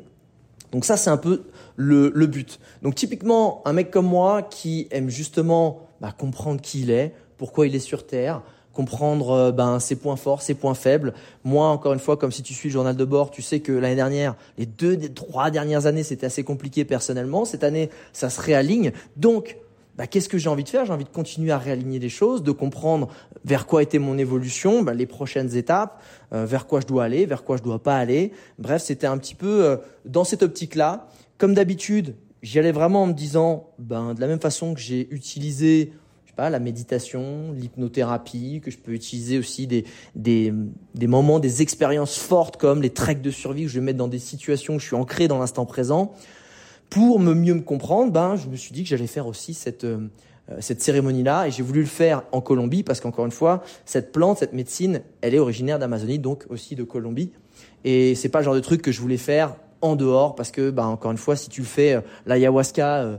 Donc 0.73 0.85
ça, 0.85 0.97
c'est 0.97 1.11
un 1.11 1.17
peu 1.17 1.43
le, 1.77 2.13
le, 2.15 2.27
but. 2.27 2.61
Donc 2.83 2.95
typiquement, 2.95 3.63
un 3.65 3.73
mec 3.73 3.91
comme 3.91 4.07
moi 4.07 4.43
qui 4.43 4.87
aime 4.91 5.09
justement 5.11 5.89
bah, 6.01 6.13
comprendre 6.17 6.61
qui 6.61 6.83
il 6.83 6.91
est, 6.91 7.13
pourquoi 7.39 7.67
il 7.67 7.75
est 7.75 7.81
sur 7.81 8.07
Terre, 8.07 8.43
comprendre 8.73 9.31
euh, 9.31 9.53
ben, 9.53 9.81
ses 9.81 9.97
points 9.97 10.17
forts, 10.17 10.43
ses 10.43 10.55
points 10.55 10.75
faibles. 10.75 11.13
Moi, 11.45 11.67
encore 11.67 11.93
une 11.93 11.99
fois, 11.99 12.17
comme 12.17 12.33
si 12.33 12.43
tu 12.43 12.55
suis 12.55 12.69
le 12.69 12.73
journal 12.73 12.97
de 12.97 13.05
bord, 13.05 13.31
tu 13.31 13.43
sais 13.43 13.61
que 13.61 13.73
l'année 13.73 13.97
dernière, 13.97 14.37
les 14.59 14.67
deux, 14.67 14.97
trois 15.13 15.51
dernières 15.51 15.87
années, 15.87 16.03
c'était 16.03 16.27
assez 16.27 16.45
compliqué 16.45 16.85
personnellement. 16.85 17.45
Cette 17.45 17.65
année, 17.65 17.91
ça 18.13 18.31
se 18.31 18.41
réaligne. 18.41 18.93
Donc, 19.17 19.57
bah, 20.01 20.07
qu'est-ce 20.07 20.31
que 20.31 20.39
j'ai 20.39 20.49
envie 20.49 20.65
de 20.65 20.69
faire? 20.71 20.87
J'ai 20.87 20.95
envie 20.95 21.05
de 21.05 21.11
continuer 21.11 21.51
à 21.53 21.59
réaligner 21.59 21.99
les 21.99 22.09
choses, 22.09 22.43
de 22.43 22.53
comprendre 22.53 23.09
vers 23.45 23.67
quoi 23.67 23.83
était 23.83 23.99
mon 23.99 24.17
évolution, 24.17 24.83
bah, 24.83 24.95
les 24.95 25.05
prochaines 25.05 25.55
étapes, 25.57 26.03
euh, 26.33 26.47
vers 26.47 26.67
quoi 26.67 26.81
je 26.81 26.87
dois 26.87 27.05
aller, 27.05 27.27
vers 27.27 27.45
quoi 27.45 27.59
je 27.59 27.63
dois 27.63 27.83
pas 27.83 27.99
aller. 27.99 28.33
Bref, 28.59 28.81
c'était 28.81 29.07
un 29.07 29.19
petit 29.19 29.35
peu 29.35 29.63
euh, 29.63 29.77
dans 30.07 30.25
cette 30.25 30.43
optique-là. 30.43 31.07
Comme 31.37 31.53
d'habitude, 31.53 32.15
j'y 32.43 32.59
allais 32.59 32.73
vraiment 32.73 33.03
en 33.03 33.09
me 33.09 33.13
disant, 33.13 33.75
ben, 33.79 34.15
de 34.15 34.23
la 34.23 34.27
même 34.27 34.41
façon 34.41 34.73
que 34.73 34.81
j'ai 34.81 35.07
utilisé 35.11 35.93
je 36.25 36.31
sais 36.31 36.35
pas, 36.35 36.49
la 36.49 36.61
méditation, 36.61 37.53
l'hypnothérapie, 37.53 38.63
que 38.65 38.71
je 38.71 38.79
peux 38.79 38.93
utiliser 38.93 39.37
aussi 39.37 39.67
des, 39.67 39.85
des, 40.15 40.55
des 40.95 41.07
moments, 41.09 41.41
des 41.41 41.61
expériences 41.61 42.17
fortes 42.17 42.57
comme 42.57 42.81
les 42.81 42.89
treks 42.89 43.21
de 43.21 43.31
survie 43.31 43.65
que 43.65 43.69
je 43.69 43.79
vais 43.79 43.85
mettre 43.85 43.99
dans 43.99 44.09
des 44.09 44.19
situations 44.19 44.77
où 44.77 44.79
je 44.79 44.87
suis 44.87 44.97
ancré 44.97 45.29
dans 45.29 45.39
l'instant 45.39 45.67
présent 45.67 46.15
pour 46.91 47.21
me 47.21 47.35
mieux 47.35 47.55
me 47.55 47.63
comprendre, 47.63 48.13
ben, 48.13 48.37
je 48.37 48.49
me 48.49 48.57
suis 48.57 48.73
dit 48.73 48.83
que 48.83 48.89
j'allais 48.89 49.07
faire 49.07 49.29
aussi 49.29 49.55
cette, 49.55 49.85
euh, 49.85 50.09
cette 50.59 50.83
cérémonie-là 50.83 51.47
et 51.47 51.51
j'ai 51.53 51.63
voulu 51.63 51.81
le 51.81 51.87
faire 51.87 52.25
en 52.33 52.41
Colombie 52.41 52.83
parce 52.83 53.01
qu'encore 53.01 53.25
une 53.25 53.31
fois, 53.31 53.63
cette 53.85 54.11
plante, 54.11 54.39
cette 54.39 54.53
médecine, 54.53 55.01
elle 55.21 55.35
est 55.35 55.39
originaire 55.39 55.79
d'Amazonie, 55.79 56.19
donc 56.19 56.45
aussi 56.51 56.75
de 56.75 56.83
Colombie. 56.83 57.31
Et 57.85 58.17
c'est 58.17 58.29
pas 58.29 58.41
le 58.41 58.45
genre 58.45 58.55
de 58.55 58.61
truc 58.61 58.83
que 58.83 58.91
je 58.91 59.01
voulais 59.01 59.17
faire 59.17 59.55
en 59.81 59.95
dehors 59.95 60.35
parce 60.35 60.51
que, 60.51 60.71
ben, 60.71 60.87
encore 60.87 61.13
une 61.13 61.17
fois, 61.17 61.37
si 61.37 61.49
tu 61.49 61.61
le 61.61 61.67
fais 61.67 61.95
euh, 61.95 62.01
l'ayahuasca 62.27 62.97
euh, 62.97 63.19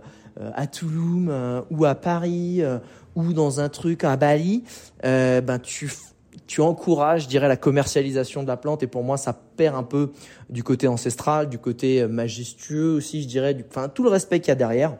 à 0.53 0.67
Toulouse 0.67 1.29
ou 1.71 1.85
à 1.85 1.95
Paris 1.95 2.61
ou 3.15 3.33
dans 3.33 3.59
un 3.59 3.67
truc 3.67 4.05
à 4.05 4.15
Bali, 4.15 4.63
ben, 5.03 5.59
tu 5.61 5.91
tu 6.47 6.61
encourages, 6.61 7.23
je 7.23 7.27
dirais, 7.27 7.47
la 7.47 7.57
commercialisation 7.57 8.43
de 8.43 8.47
la 8.47 8.57
plante. 8.57 8.83
Et 8.83 8.87
pour 8.87 9.03
moi, 9.03 9.17
ça 9.17 9.33
perd 9.33 9.75
un 9.75 9.83
peu 9.83 10.11
du 10.49 10.63
côté 10.63 10.87
ancestral, 10.87 11.49
du 11.49 11.57
côté 11.57 12.01
euh, 12.01 12.07
majestueux 12.07 12.93
aussi, 12.93 13.21
je 13.21 13.27
dirais, 13.27 13.53
du, 13.53 13.65
enfin 13.69 13.89
tout 13.89 14.03
le 14.03 14.09
respect 14.09 14.39
qu'il 14.39 14.49
y 14.49 14.51
a 14.51 14.55
derrière. 14.55 14.95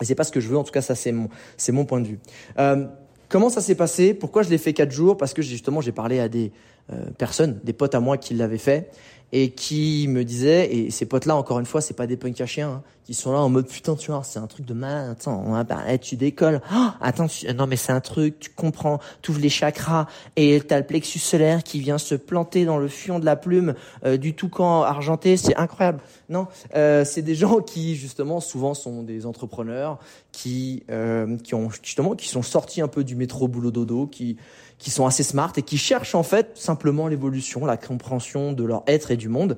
Et 0.00 0.04
c'est 0.04 0.14
pas 0.14 0.24
ce 0.24 0.32
que 0.32 0.40
je 0.40 0.48
veux. 0.48 0.56
En 0.56 0.64
tout 0.64 0.72
cas, 0.72 0.82
ça 0.82 0.94
c'est 0.94 1.12
mon, 1.12 1.28
c'est 1.56 1.72
mon 1.72 1.84
point 1.84 2.00
de 2.00 2.08
vue. 2.08 2.18
Euh, 2.58 2.86
comment 3.28 3.48
ça 3.48 3.60
s'est 3.60 3.74
passé? 3.74 4.14
Pourquoi 4.14 4.42
je 4.42 4.50
l'ai 4.50 4.58
fait 4.58 4.72
quatre 4.72 4.90
jours? 4.90 5.16
Parce 5.16 5.34
que 5.34 5.42
justement, 5.42 5.80
j'ai 5.80 5.92
parlé 5.92 6.18
à 6.18 6.28
des 6.28 6.52
euh, 6.92 7.10
personnes, 7.16 7.60
des 7.62 7.72
potes 7.72 7.94
à 7.94 8.00
moi 8.00 8.16
qui 8.16 8.34
l'avaient 8.34 8.58
fait 8.58 8.90
et 9.32 9.50
qui 9.50 10.06
me 10.08 10.24
disaient, 10.24 10.74
et 10.74 10.90
ces 10.90 11.06
potes-là, 11.06 11.34
encore 11.36 11.58
une 11.58 11.66
fois, 11.66 11.80
c'est 11.80 11.94
pas 11.94 12.06
des 12.06 12.16
punks 12.16 12.40
à 12.40 12.46
chiens, 12.46 12.70
hein, 12.70 12.82
qui 13.04 13.14
sont 13.14 13.32
là 13.32 13.38
en 13.38 13.48
mode 13.48 13.66
putain, 13.66 13.96
tu 13.96 14.10
vois, 14.10 14.22
c'est 14.24 14.38
un 14.38 14.46
truc 14.46 14.66
de 14.66 14.74
mal, 14.74 15.10
attends, 15.10 15.42
on 15.44 15.98
tu 15.98 16.16
décolles, 16.16 16.60
oh, 16.72 16.88
attends, 17.00 17.26
non 17.56 17.66
mais 17.66 17.76
c'est 17.76 17.92
un 17.92 18.00
truc, 18.00 18.38
tu 18.38 18.50
comprends, 18.50 19.00
tu 19.22 19.32
les 19.32 19.48
chakras, 19.48 20.06
et 20.36 20.60
t'as 20.60 20.78
le 20.78 20.86
plexus 20.86 21.18
solaire 21.18 21.62
qui 21.62 21.80
vient 21.80 21.98
se 21.98 22.14
planter 22.14 22.64
dans 22.64 22.78
le 22.78 22.88
fion 22.88 23.18
de 23.18 23.24
la 23.24 23.36
plume 23.36 23.74
euh, 24.04 24.16
du 24.16 24.34
toucan 24.34 24.82
argenté, 24.82 25.36
c'est 25.36 25.56
incroyable. 25.56 26.00
Non, 26.32 26.46
euh, 26.74 27.04
c'est 27.04 27.22
des 27.22 27.34
gens 27.42 27.60
qui, 27.60 27.94
justement, 27.94 28.40
souvent 28.40 28.74
sont 28.74 29.02
des 29.02 29.26
entrepreneurs, 29.26 29.98
qui, 30.32 30.82
euh, 30.90 31.36
qui 31.36 31.54
ont, 31.54 31.68
justement, 31.70 32.16
qui 32.16 32.28
sont 32.28 32.42
sortis 32.42 32.80
un 32.80 32.88
peu 32.88 33.04
du 33.04 33.14
métro 33.14 33.48
boulot 33.48 33.70
dodo, 33.70 34.06
qui, 34.06 34.36
qui 34.78 34.90
sont 34.90 35.06
assez 35.06 35.22
smart 35.22 35.52
et 35.56 35.62
qui 35.62 35.76
cherchent 35.76 36.14
en 36.14 36.22
fait 36.22 36.52
simplement 36.54 37.06
l'évolution, 37.06 37.66
la 37.66 37.76
compréhension 37.76 38.52
de 38.52 38.64
leur 38.64 38.82
être 38.86 39.10
et 39.10 39.16
du 39.16 39.28
monde. 39.28 39.56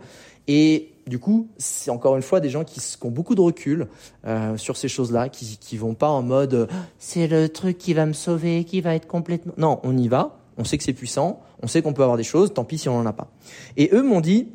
Et 0.48 0.90
du 1.06 1.18
coup, 1.18 1.48
c'est 1.56 1.90
encore 1.90 2.16
une 2.16 2.22
fois 2.22 2.40
des 2.40 2.50
gens 2.50 2.64
qui, 2.64 2.80
ont 3.02 3.10
beaucoup 3.10 3.34
de 3.34 3.40
recul 3.40 3.86
euh, 4.26 4.56
sur 4.56 4.76
ces 4.76 4.88
choses-là, 4.88 5.28
qui 5.28 5.56
qui 5.58 5.76
vont 5.78 5.94
pas 5.94 6.08
en 6.08 6.22
mode 6.22 6.68
c'est 6.98 7.28
le 7.28 7.48
truc 7.48 7.78
qui 7.78 7.94
va 7.94 8.04
me 8.04 8.12
sauver, 8.12 8.64
qui 8.64 8.80
va 8.80 8.94
être 8.94 9.06
complètement. 9.06 9.54
Non, 9.56 9.80
on 9.84 9.96
y 9.96 10.08
va. 10.08 10.38
On 10.58 10.64
sait 10.64 10.76
que 10.76 10.84
c'est 10.84 10.92
puissant. 10.92 11.40
On 11.62 11.66
sait 11.66 11.82
qu'on 11.82 11.92
peut 11.92 12.02
avoir 12.02 12.16
des 12.16 12.24
choses. 12.24 12.52
Tant 12.52 12.64
pis 12.64 12.78
si 12.78 12.88
on 12.88 12.96
en 12.98 13.06
a 13.06 13.12
pas. 13.12 13.28
Et 13.76 13.90
eux 13.92 14.02
m'ont 14.02 14.20
dit, 14.20 14.48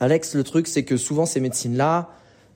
Alex, 0.00 0.34
le 0.34 0.44
truc 0.44 0.66
c'est 0.66 0.84
que 0.84 0.96
souvent 0.96 1.26
ces 1.26 1.40
médecines-là, 1.40 2.10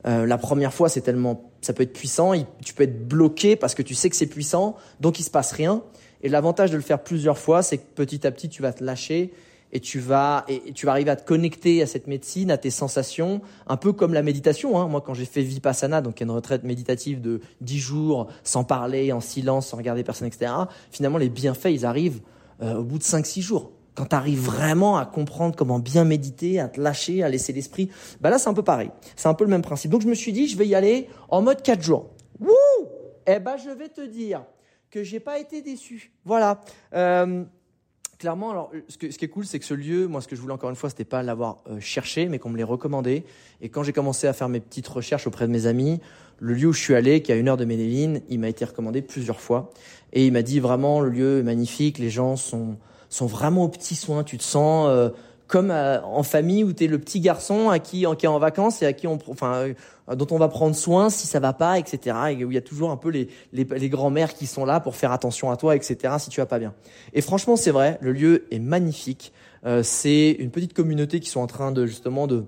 euh, 0.06 0.26
la 0.26 0.38
première 0.38 0.72
fois 0.72 0.88
c'est 0.88 1.00
tellement, 1.00 1.50
ça 1.60 1.72
peut 1.72 1.82
être 1.82 1.92
puissant, 1.92 2.32
tu 2.64 2.74
peux 2.74 2.84
être 2.84 3.06
bloqué 3.06 3.56
parce 3.56 3.74
que 3.74 3.82
tu 3.82 3.94
sais 3.94 4.10
que 4.10 4.16
c'est 4.16 4.26
puissant, 4.26 4.76
donc 5.00 5.20
il 5.20 5.24
se 5.24 5.30
passe 5.30 5.52
rien. 5.52 5.82
Et 6.22 6.28
l'avantage 6.28 6.70
de 6.70 6.76
le 6.76 6.82
faire 6.82 7.02
plusieurs 7.02 7.38
fois, 7.38 7.62
c'est 7.62 7.78
que 7.78 7.86
petit 7.94 8.26
à 8.26 8.30
petit, 8.30 8.48
tu 8.48 8.62
vas 8.62 8.72
te 8.72 8.84
lâcher 8.84 9.32
et 9.72 9.80
tu 9.80 10.00
vas 10.00 10.44
et 10.48 10.72
tu 10.72 10.86
vas 10.86 10.92
arriver 10.92 11.10
à 11.10 11.16
te 11.16 11.26
connecter 11.26 11.80
à 11.82 11.86
cette 11.86 12.06
médecine, 12.06 12.50
à 12.50 12.58
tes 12.58 12.70
sensations, 12.70 13.40
un 13.66 13.76
peu 13.76 13.92
comme 13.92 14.12
la 14.12 14.22
méditation. 14.22 14.78
Hein. 14.78 14.88
Moi, 14.88 15.00
quand 15.00 15.14
j'ai 15.14 15.24
fait 15.24 15.42
vipassana, 15.42 16.00
donc 16.00 16.20
une 16.20 16.30
retraite 16.30 16.64
méditative 16.64 17.20
de 17.20 17.40
10 17.60 17.78
jours, 17.78 18.26
sans 18.44 18.64
parler, 18.64 19.12
en 19.12 19.20
silence, 19.20 19.68
sans 19.68 19.76
regarder 19.76 20.04
personne, 20.04 20.28
etc. 20.28 20.52
Finalement, 20.90 21.18
les 21.18 21.30
bienfaits, 21.30 21.70
ils 21.70 21.86
arrivent 21.86 22.20
euh, 22.62 22.76
au 22.76 22.84
bout 22.84 22.98
de 22.98 23.04
5-6 23.04 23.40
jours. 23.40 23.72
Quand 23.94 24.06
tu 24.06 24.16
arrives 24.16 24.40
vraiment 24.40 24.96
à 24.96 25.06
comprendre 25.06 25.56
comment 25.56 25.78
bien 25.78 26.04
méditer, 26.04 26.60
à 26.60 26.68
te 26.68 26.80
lâcher, 26.80 27.22
à 27.22 27.28
laisser 27.28 27.52
l'esprit, 27.52 27.90
bah 28.20 28.30
là, 28.30 28.38
c'est 28.38 28.48
un 28.48 28.54
peu 28.54 28.62
pareil. 28.62 28.90
C'est 29.16 29.28
un 29.28 29.34
peu 29.34 29.44
le 29.44 29.50
même 29.50 29.62
principe. 29.62 29.90
Donc, 29.90 30.02
je 30.02 30.08
me 30.08 30.14
suis 30.14 30.32
dit, 30.32 30.46
je 30.46 30.56
vais 30.56 30.66
y 30.66 30.74
aller 30.74 31.08
en 31.28 31.42
mode 31.42 31.62
4 31.62 31.82
jours. 31.82 32.10
Wouh 32.38 32.50
Eh 33.26 33.38
ben, 33.38 33.56
je 33.56 33.70
vais 33.70 33.88
te 33.88 34.00
dire, 34.00 34.42
que 34.90 35.02
j'ai 35.02 35.20
pas 35.20 35.38
été 35.38 35.62
déçu. 35.62 36.12
Voilà. 36.24 36.60
Euh, 36.94 37.44
clairement, 38.18 38.50
alors, 38.50 38.70
ce, 38.88 39.10
ce, 39.10 39.18
qui 39.18 39.24
est 39.24 39.28
cool, 39.28 39.46
c'est 39.46 39.58
que 39.58 39.64
ce 39.64 39.74
lieu, 39.74 40.06
moi, 40.06 40.20
ce 40.20 40.28
que 40.28 40.36
je 40.36 40.40
voulais 40.40 40.52
encore 40.52 40.70
une 40.70 40.76
fois, 40.76 40.90
c'était 40.90 41.04
pas 41.04 41.22
l'avoir 41.22 41.62
euh, 41.68 41.80
cherché, 41.80 42.28
mais 42.28 42.38
qu'on 42.38 42.50
me 42.50 42.56
l'ait 42.56 42.62
recommandé. 42.62 43.24
Et 43.60 43.68
quand 43.68 43.82
j'ai 43.82 43.92
commencé 43.92 44.26
à 44.26 44.32
faire 44.32 44.48
mes 44.48 44.60
petites 44.60 44.88
recherches 44.88 45.26
auprès 45.26 45.46
de 45.46 45.52
mes 45.52 45.66
amis, 45.66 46.00
le 46.38 46.54
lieu 46.54 46.68
où 46.68 46.72
je 46.72 46.80
suis 46.80 46.94
allé, 46.94 47.22
qui 47.22 47.32
est 47.32 47.34
à 47.34 47.38
une 47.38 47.48
heure 47.48 47.56
de 47.56 47.64
Medellin, 47.64 48.20
il 48.28 48.40
m'a 48.40 48.48
été 48.48 48.64
recommandé 48.64 49.02
plusieurs 49.02 49.40
fois. 49.40 49.70
Et 50.12 50.26
il 50.26 50.32
m'a 50.32 50.42
dit 50.42 50.60
vraiment, 50.60 51.00
le 51.00 51.10
lieu 51.10 51.38
est 51.40 51.42
magnifique, 51.42 51.98
les 51.98 52.10
gens 52.10 52.36
sont, 52.36 52.78
sont 53.10 53.26
vraiment 53.26 53.64
aux 53.64 53.68
petits 53.68 53.96
soins, 53.96 54.24
tu 54.24 54.38
te 54.38 54.42
sens 54.42 54.88
euh, 54.88 55.10
comme 55.50 55.70
euh, 55.70 56.00
en 56.02 56.22
famille 56.22 56.64
où 56.64 56.72
tu 56.72 56.84
es 56.84 56.86
le 56.86 56.98
petit 56.98 57.20
garçon 57.20 57.68
à 57.68 57.80
qui, 57.80 58.06
qui 58.18 58.26
est 58.26 58.28
en 58.28 58.38
vacances 58.38 58.82
et 58.82 58.86
à 58.86 58.92
qui 58.92 59.06
on, 59.06 59.18
enfin, 59.28 59.54
euh, 59.54 60.14
dont 60.14 60.26
on 60.30 60.38
va 60.38 60.48
prendre 60.48 60.76
soin 60.76 61.10
si 61.10 61.26
ça 61.26 61.40
va 61.40 61.52
pas, 61.52 61.78
etc. 61.78 62.16
Et 62.30 62.44
où 62.44 62.52
il 62.52 62.54
y 62.54 62.58
a 62.58 62.62
toujours 62.62 62.90
un 62.90 62.96
peu 62.96 63.10
les, 63.10 63.28
les, 63.52 63.64
les 63.64 63.88
grands-mères 63.88 64.34
qui 64.34 64.46
sont 64.46 64.64
là 64.64 64.78
pour 64.78 64.94
faire 64.94 65.10
attention 65.10 65.50
à 65.50 65.56
toi, 65.56 65.74
etc. 65.74 66.14
Si 66.18 66.30
tu 66.30 66.40
vas 66.40 66.46
pas 66.46 66.60
bien. 66.60 66.72
Et 67.12 67.20
franchement, 67.20 67.56
c'est 67.56 67.72
vrai, 67.72 67.98
le 68.00 68.12
lieu 68.12 68.46
est 68.52 68.60
magnifique. 68.60 69.32
Euh, 69.66 69.82
c'est 69.82 70.30
une 70.38 70.50
petite 70.50 70.72
communauté 70.72 71.20
qui 71.20 71.28
sont 71.28 71.40
en 71.40 71.46
train 71.46 71.72
de 71.72 71.84
justement 71.84 72.26
de 72.26 72.44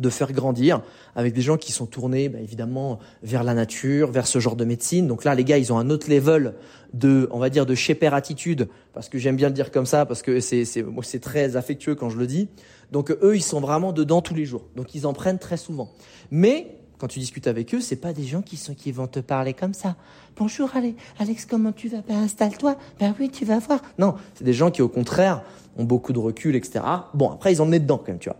de 0.00 0.10
faire 0.10 0.32
grandir 0.32 0.82
avec 1.14 1.34
des 1.34 1.42
gens 1.42 1.56
qui 1.56 1.72
sont 1.72 1.86
tournés 1.86 2.28
bah, 2.28 2.40
évidemment 2.40 2.98
vers 3.22 3.44
la 3.44 3.54
nature, 3.54 4.10
vers 4.10 4.26
ce 4.26 4.40
genre 4.40 4.56
de 4.56 4.64
médecine. 4.64 5.06
Donc 5.06 5.24
là, 5.24 5.34
les 5.34 5.44
gars, 5.44 5.58
ils 5.58 5.72
ont 5.72 5.78
un 5.78 5.90
autre 5.90 6.10
level 6.10 6.54
de, 6.94 7.28
on 7.30 7.38
va 7.38 7.50
dire, 7.50 7.66
de 7.66 7.74
shaper 7.74 8.12
attitude, 8.14 8.68
parce 8.92 9.08
que 9.08 9.18
j'aime 9.18 9.36
bien 9.36 9.48
le 9.48 9.54
dire 9.54 9.70
comme 9.70 9.86
ça, 9.86 10.06
parce 10.06 10.22
que 10.22 10.40
c'est, 10.40 10.64
c'est, 10.64 10.82
moi, 10.82 11.04
c'est 11.04 11.20
très 11.20 11.56
affectueux 11.56 11.94
quand 11.94 12.10
je 12.10 12.18
le 12.18 12.26
dis. 12.26 12.48
Donc 12.90 13.10
eux, 13.10 13.36
ils 13.36 13.42
sont 13.42 13.60
vraiment 13.60 13.92
dedans 13.92 14.22
tous 14.22 14.34
les 14.34 14.46
jours. 14.46 14.64
Donc 14.74 14.94
ils 14.94 15.06
en 15.06 15.12
prennent 15.12 15.38
très 15.38 15.56
souvent. 15.56 15.90
Mais 16.30 16.79
quand 17.00 17.08
tu 17.08 17.18
discutes 17.18 17.46
avec 17.46 17.74
eux, 17.74 17.80
c'est 17.80 17.96
pas 17.96 18.12
des 18.12 18.24
gens 18.24 18.42
qui 18.42 18.58
sont 18.58 18.74
qui 18.74 18.92
vont 18.92 19.06
te 19.06 19.20
parler 19.20 19.54
comme 19.54 19.72
ça. 19.72 19.96
Bonjour 20.36 20.70
Alex, 21.18 21.46
comment 21.46 21.72
tu 21.72 21.88
vas? 21.88 22.02
Ben 22.06 22.18
installe-toi. 22.18 22.76
Ben 23.00 23.14
oui, 23.18 23.30
tu 23.30 23.46
vas 23.46 23.58
voir. 23.58 23.80
Non, 23.98 24.16
c'est 24.34 24.44
des 24.44 24.52
gens 24.52 24.70
qui 24.70 24.82
au 24.82 24.88
contraire 24.88 25.42
ont 25.78 25.84
beaucoup 25.84 26.12
de 26.12 26.18
recul, 26.18 26.54
etc. 26.56 26.84
Bon, 27.14 27.30
après 27.30 27.54
ils 27.54 27.62
en 27.62 27.66
mettent 27.66 27.84
dedans 27.84 27.96
quand 27.96 28.08
même, 28.08 28.18
tu 28.18 28.28
vois. 28.28 28.38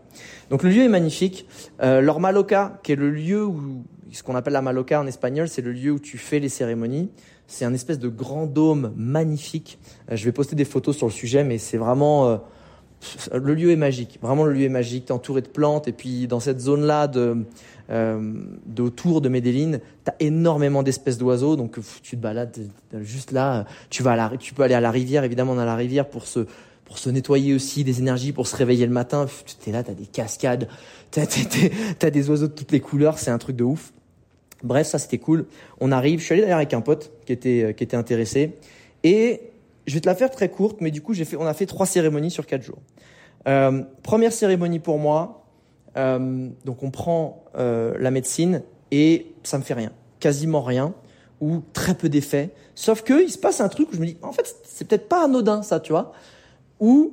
Donc 0.50 0.62
le 0.62 0.68
lieu 0.68 0.82
est 0.82 0.88
magnifique. 0.88 1.46
Euh, 1.80 2.02
leur 2.02 2.20
maloca, 2.20 2.78
qui 2.82 2.92
est 2.92 2.96
le 2.96 3.10
lieu 3.10 3.46
où 3.46 3.82
ce 4.12 4.22
qu'on 4.22 4.34
appelle 4.34 4.52
la 4.52 4.62
maloca 4.62 5.00
en 5.00 5.06
espagnol, 5.06 5.48
c'est 5.48 5.62
le 5.62 5.72
lieu 5.72 5.92
où 5.92 5.98
tu 5.98 6.18
fais 6.18 6.38
les 6.38 6.50
cérémonies. 6.50 7.10
C'est 7.46 7.64
un 7.64 7.72
espèce 7.72 7.98
de 7.98 8.08
grand 8.08 8.46
dôme 8.46 8.92
magnifique. 8.94 9.78
Euh, 10.10 10.16
je 10.16 10.24
vais 10.26 10.32
poster 10.32 10.54
des 10.54 10.66
photos 10.66 10.98
sur 10.98 11.06
le 11.06 11.12
sujet, 11.12 11.44
mais 11.44 11.56
c'est 11.56 11.78
vraiment 11.78 12.28
euh, 12.28 12.36
le 13.32 13.54
lieu 13.54 13.70
est 13.70 13.76
magique. 13.76 14.18
Vraiment, 14.20 14.44
le 14.44 14.52
lieu 14.52 14.64
est 14.64 14.68
magique. 14.68 15.06
T'es 15.06 15.12
entouré 15.12 15.40
de 15.40 15.48
plantes 15.48 15.88
et 15.88 15.92
puis 15.92 16.26
dans 16.26 16.40
cette 16.40 16.60
zone-là 16.60 17.06
de 17.08 17.46
euh, 17.90 18.32
d'autour 18.66 19.20
de 19.20 19.28
Medellin, 19.28 19.78
t'as 20.04 20.14
énormément 20.20 20.82
d'espèces 20.82 21.18
d'oiseaux. 21.18 21.56
Donc 21.56 21.78
tu 22.02 22.16
te 22.16 22.22
balades 22.22 22.56
juste 23.02 23.32
là. 23.32 23.66
Tu 23.90 24.02
vas 24.02 24.12
à 24.12 24.16
la, 24.16 24.36
tu 24.36 24.54
peux 24.54 24.62
aller 24.62 24.74
à 24.74 24.80
la 24.80 24.90
rivière. 24.90 25.24
Évidemment, 25.24 25.52
on 25.52 25.58
a 25.58 25.64
la 25.64 25.76
rivière 25.76 26.08
pour 26.08 26.26
se 26.26 26.46
pour 26.84 26.98
se 26.98 27.08
nettoyer 27.08 27.54
aussi, 27.54 27.84
des 27.84 28.00
énergies 28.00 28.32
pour 28.32 28.48
se 28.48 28.56
réveiller 28.56 28.84
le 28.84 28.92
matin. 28.92 29.26
T'es 29.64 29.70
là, 29.70 29.84
t'as 29.84 29.94
des 29.94 30.06
cascades, 30.06 30.68
t'as 31.10 31.22
as, 32.02 32.10
des 32.10 32.30
oiseaux 32.30 32.48
de 32.48 32.52
toutes 32.52 32.72
les 32.72 32.80
couleurs. 32.80 33.18
C'est 33.18 33.30
un 33.30 33.38
truc 33.38 33.56
de 33.56 33.64
ouf. 33.64 33.92
Bref, 34.62 34.88
ça 34.88 34.98
c'était 34.98 35.18
cool. 35.18 35.46
On 35.80 35.92
arrive. 35.92 36.20
Je 36.20 36.24
suis 36.24 36.32
allé 36.32 36.42
d'ailleurs 36.42 36.58
avec 36.58 36.74
un 36.74 36.80
pote 36.80 37.12
qui 37.26 37.32
était 37.32 37.74
qui 37.76 37.84
était 37.84 37.96
intéressé 37.96 38.56
et 39.02 39.40
je 39.86 39.94
vais 39.94 40.00
te 40.00 40.06
la 40.06 40.14
faire 40.14 40.30
très 40.30 40.48
courte, 40.48 40.80
mais 40.80 40.90
du 40.90 41.00
coup, 41.00 41.14
j'ai 41.14 41.24
fait, 41.24 41.36
on 41.36 41.46
a 41.46 41.54
fait 41.54 41.66
trois 41.66 41.86
cérémonies 41.86 42.30
sur 42.30 42.46
quatre 42.46 42.62
jours. 42.62 42.78
Euh, 43.48 43.82
première 44.02 44.32
cérémonie 44.32 44.78
pour 44.78 44.98
moi, 44.98 45.44
euh, 45.46 45.49
donc 45.94 46.82
on 46.82 46.90
prend 46.90 47.44
euh, 47.56 47.96
la 47.98 48.10
médecine 48.10 48.62
et 48.90 49.32
ça 49.42 49.58
me 49.58 49.62
fait 49.62 49.74
rien, 49.74 49.92
quasiment 50.18 50.62
rien 50.62 50.94
ou 51.40 51.62
très 51.72 51.94
peu 51.94 52.08
d'effets. 52.08 52.50
Sauf 52.74 53.02
que 53.02 53.22
il 53.22 53.30
se 53.30 53.38
passe 53.38 53.60
un 53.60 53.68
truc 53.68 53.90
où 53.90 53.94
je 53.94 54.00
me 54.00 54.06
dis, 54.06 54.16
en 54.22 54.32
fait, 54.32 54.56
c'est 54.64 54.86
peut-être 54.86 55.08
pas 55.08 55.24
anodin 55.24 55.62
ça, 55.62 55.80
tu 55.80 55.92
vois, 55.92 56.12
où 56.78 57.12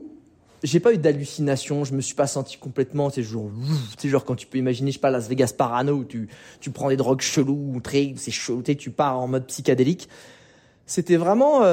j'ai 0.64 0.80
pas 0.80 0.94
eu 0.94 0.98
d'hallucination, 0.98 1.84
je 1.84 1.94
me 1.94 2.02
suis 2.02 2.16
pas 2.16 2.28
senti 2.28 2.58
complètement, 2.58 3.10
c'est 3.10 3.24
genre, 3.24 3.50
c'est 3.98 4.10
genre 4.10 4.26
quand 4.26 4.36
tu 4.36 4.48
peux 4.48 4.58
imaginer, 4.58 4.92
je 4.92 4.98
sais 4.98 5.02
pas, 5.02 5.12
Las 5.12 5.28
Vegas 5.28 5.54
Parano 5.58 5.94
où 5.94 6.04
tu, 6.04 6.30
tu 6.60 6.72
prends 6.72 6.90
des 6.90 6.98
drogues 6.98 7.22
cheloues, 7.22 7.80
très, 7.82 8.14
c'est 8.18 8.32
chaud, 8.32 8.62
tu 8.62 8.92
pars 8.92 9.20
en 9.20 9.28
mode 9.28 9.46
psychédélique. 9.48 10.10
C'était 10.86 11.18
vraiment, 11.18 11.64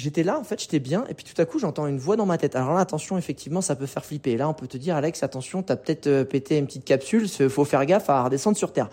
j'étais 0.00 0.22
là, 0.22 0.38
en 0.38 0.44
fait, 0.44 0.60
j'étais 0.60 0.78
bien, 0.78 1.04
et 1.08 1.14
puis 1.14 1.24
tout 1.24 1.40
à 1.40 1.44
coup, 1.44 1.58
j'entends 1.58 1.86
une 1.86 1.98
voix 1.98 2.16
dans 2.16 2.26
ma 2.26 2.38
tête. 2.38 2.56
Alors 2.56 2.74
là, 2.74 2.80
attention, 2.80 3.18
effectivement, 3.18 3.60
ça 3.60 3.76
peut 3.76 3.86
faire 3.86 4.04
flipper. 4.04 4.36
Là, 4.36 4.48
on 4.48 4.54
peut 4.54 4.66
te 4.66 4.76
dire, 4.76 4.96
Alex, 4.96 5.22
attention, 5.22 5.62
t'as 5.62 5.76
peut-être 5.76 6.06
euh, 6.06 6.24
pété 6.24 6.58
une 6.58 6.66
petite 6.66 6.84
capsule, 6.84 7.28
faut 7.28 7.64
faire 7.64 7.84
gaffe 7.86 8.08
à 8.08 8.24
redescendre 8.24 8.56
sur 8.56 8.72
Terre. 8.72 8.88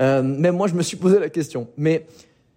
Euh, 0.00 0.22
même 0.22 0.56
moi, 0.56 0.68
je 0.68 0.74
me 0.74 0.82
suis 0.82 0.96
posé 0.96 1.18
la 1.18 1.28
question. 1.28 1.68
Mais 1.76 2.06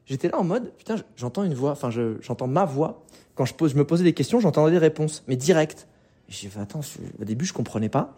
j'étais 0.05 0.29
là 0.29 0.37
en 0.39 0.43
mode, 0.43 0.71
putain, 0.77 0.95
j'entends 1.15 1.43
une 1.43 1.53
voix, 1.53 1.71
enfin, 1.71 1.89
j'entends 2.21 2.47
ma 2.47 2.65
voix. 2.65 3.03
Quand 3.33 3.45
je, 3.45 3.53
me 3.75 3.83
posais 3.83 4.03
des 4.03 4.13
questions, 4.13 4.39
j'entendais 4.39 4.71
des 4.71 4.77
réponses, 4.77 5.23
mais 5.27 5.35
directes. 5.35 5.87
J'ai 6.29 6.47
fait, 6.47 6.59
attends, 6.59 6.81
au 7.19 7.25
début, 7.25 7.45
je 7.45 7.53
comprenais 7.53 7.89
pas. 7.89 8.15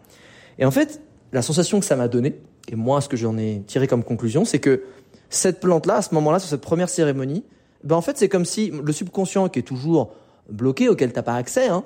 Et 0.58 0.64
en 0.64 0.70
fait, 0.70 1.00
la 1.32 1.42
sensation 1.42 1.80
que 1.80 1.86
ça 1.86 1.96
m'a 1.96 2.08
donné, 2.08 2.36
et 2.68 2.76
moi, 2.76 3.00
ce 3.00 3.08
que 3.08 3.16
j'en 3.16 3.36
ai 3.36 3.62
tiré 3.66 3.86
comme 3.86 4.04
conclusion, 4.04 4.44
c'est 4.44 4.60
que 4.60 4.84
cette 5.30 5.60
plante-là, 5.60 5.96
à 5.96 6.02
ce 6.02 6.14
moment-là, 6.14 6.38
sur 6.38 6.48
cette 6.48 6.60
première 6.60 6.88
cérémonie, 6.88 7.44
ben 7.84 7.96
en 7.96 8.00
fait, 8.00 8.18
c'est 8.18 8.28
comme 8.28 8.44
si 8.44 8.70
le 8.70 8.92
subconscient 8.92 9.48
qui 9.48 9.60
est 9.60 9.62
toujours 9.62 10.12
bloqué, 10.48 10.88
auquel 10.88 11.12
t'as 11.12 11.22
pas 11.22 11.34
accès, 11.34 11.68
hein, 11.68 11.84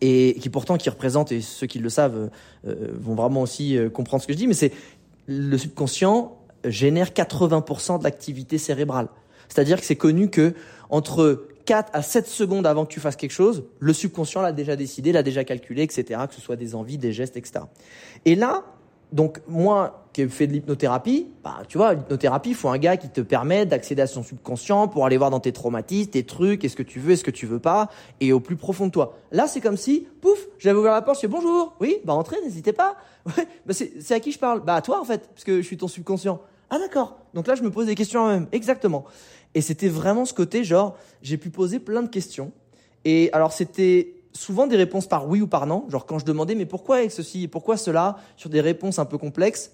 et 0.00 0.36
qui 0.40 0.48
pourtant 0.48 0.76
qui 0.76 0.88
représente, 0.88 1.32
et 1.32 1.40
ceux 1.40 1.66
qui 1.66 1.78
le 1.78 1.88
savent 1.88 2.30
euh, 2.66 2.88
vont 2.94 3.14
vraiment 3.14 3.42
aussi 3.42 3.76
euh, 3.76 3.90
comprendre 3.90 4.22
ce 4.22 4.26
que 4.26 4.32
je 4.32 4.38
dis, 4.38 4.46
mais 4.46 4.54
c'est 4.54 4.72
le 5.26 5.58
subconscient 5.58 6.36
génère 6.64 7.10
80% 7.10 7.98
de 7.98 8.04
l'activité 8.04 8.58
cérébrale. 8.58 9.08
C'est-à-dire 9.48 9.80
que 9.80 9.86
c'est 9.86 9.96
connu 9.96 10.30
que 10.30 10.54
entre 10.90 11.46
4 11.66 11.90
à 11.92 12.02
7 12.02 12.26
secondes 12.26 12.66
avant 12.66 12.84
que 12.84 12.92
tu 12.92 13.00
fasses 13.00 13.16
quelque 13.16 13.32
chose, 13.32 13.64
le 13.78 13.92
subconscient 13.92 14.42
l'a 14.42 14.52
déjà 14.52 14.76
décidé, 14.76 15.12
l'a 15.12 15.22
déjà 15.22 15.44
calculé, 15.44 15.82
etc., 15.82 16.20
que 16.28 16.34
ce 16.34 16.40
soit 16.40 16.56
des 16.56 16.74
envies, 16.74 16.98
des 16.98 17.12
gestes, 17.12 17.36
etc. 17.36 17.64
Et 18.24 18.34
là, 18.34 18.64
donc 19.12 19.40
moi 19.48 19.99
qui 20.20 20.26
ai 20.26 20.28
fait 20.28 20.46
de 20.46 20.52
l'hypnothérapie, 20.52 21.28
bah 21.42 21.62
tu 21.68 21.78
vois, 21.78 21.94
l'hypnothérapie, 21.94 22.50
il 22.50 22.54
faut 22.54 22.68
un 22.68 22.78
gars 22.78 22.96
qui 22.96 23.08
te 23.08 23.20
permet 23.20 23.66
d'accéder 23.66 24.02
à 24.02 24.06
son 24.06 24.22
subconscient 24.22 24.88
pour 24.88 25.06
aller 25.06 25.16
voir 25.16 25.30
dans 25.30 25.40
tes 25.40 25.52
traumatismes, 25.52 26.10
tes 26.10 26.24
trucs, 26.24 26.64
est-ce 26.64 26.76
que 26.76 26.82
tu 26.82 27.00
veux, 27.00 27.12
est-ce 27.12 27.24
que 27.24 27.30
tu 27.30 27.46
veux 27.46 27.58
pas, 27.58 27.88
et 28.20 28.32
au 28.32 28.40
plus 28.40 28.56
profond 28.56 28.86
de 28.86 28.92
toi. 28.92 29.18
Là, 29.32 29.46
c'est 29.46 29.60
comme 29.60 29.76
si, 29.76 30.06
pouf, 30.20 30.38
j'avais 30.58 30.78
ouvert 30.78 30.92
la 30.92 31.02
porte, 31.02 31.20
je 31.20 31.26
dis 31.26 31.32
bonjour, 31.32 31.74
oui, 31.80 31.98
bah 32.04 32.14
entrez, 32.14 32.36
n'hésitez 32.44 32.72
pas. 32.72 32.96
Ouais, 33.36 33.46
bah 33.66 33.74
c'est 33.74 34.14
à 34.14 34.18
qui 34.20 34.32
je 34.32 34.38
parle? 34.38 34.60
Bah 34.64 34.76
à 34.76 34.80
toi 34.80 34.98
en 34.98 35.04
fait, 35.04 35.28
parce 35.28 35.44
que 35.44 35.60
je 35.60 35.66
suis 35.66 35.76
ton 35.76 35.88
subconscient. 35.88 36.40
Ah 36.70 36.78
d'accord. 36.78 37.18
Donc 37.34 37.46
là, 37.46 37.54
je 37.54 37.62
me 37.62 37.70
pose 37.70 37.84
des 37.84 37.94
questions 37.94 38.22
moi-même, 38.22 38.46
exactement. 38.50 39.04
Et 39.54 39.60
c'était 39.60 39.88
vraiment 39.88 40.24
ce 40.24 40.32
côté 40.32 40.64
genre, 40.64 40.96
j'ai 41.20 41.36
pu 41.36 41.50
poser 41.50 41.80
plein 41.80 42.02
de 42.02 42.08
questions. 42.08 42.50
Et 43.04 43.28
alors 43.34 43.52
c'était 43.52 44.14
souvent 44.32 44.66
des 44.66 44.76
réponses 44.76 45.06
par 45.06 45.28
oui 45.28 45.40
ou 45.42 45.46
par 45.46 45.66
non. 45.66 45.84
Genre 45.90 46.06
quand 46.06 46.18
je 46.18 46.24
demandais 46.24 46.54
mais 46.54 46.66
pourquoi 46.66 46.96
avec 46.96 47.12
ceci 47.12 47.44
et 47.44 47.48
pourquoi 47.48 47.76
cela? 47.76 48.16
Sur 48.36 48.50
des 48.50 48.60
réponses 48.60 48.98
un 48.98 49.04
peu 49.04 49.18
complexes, 49.18 49.72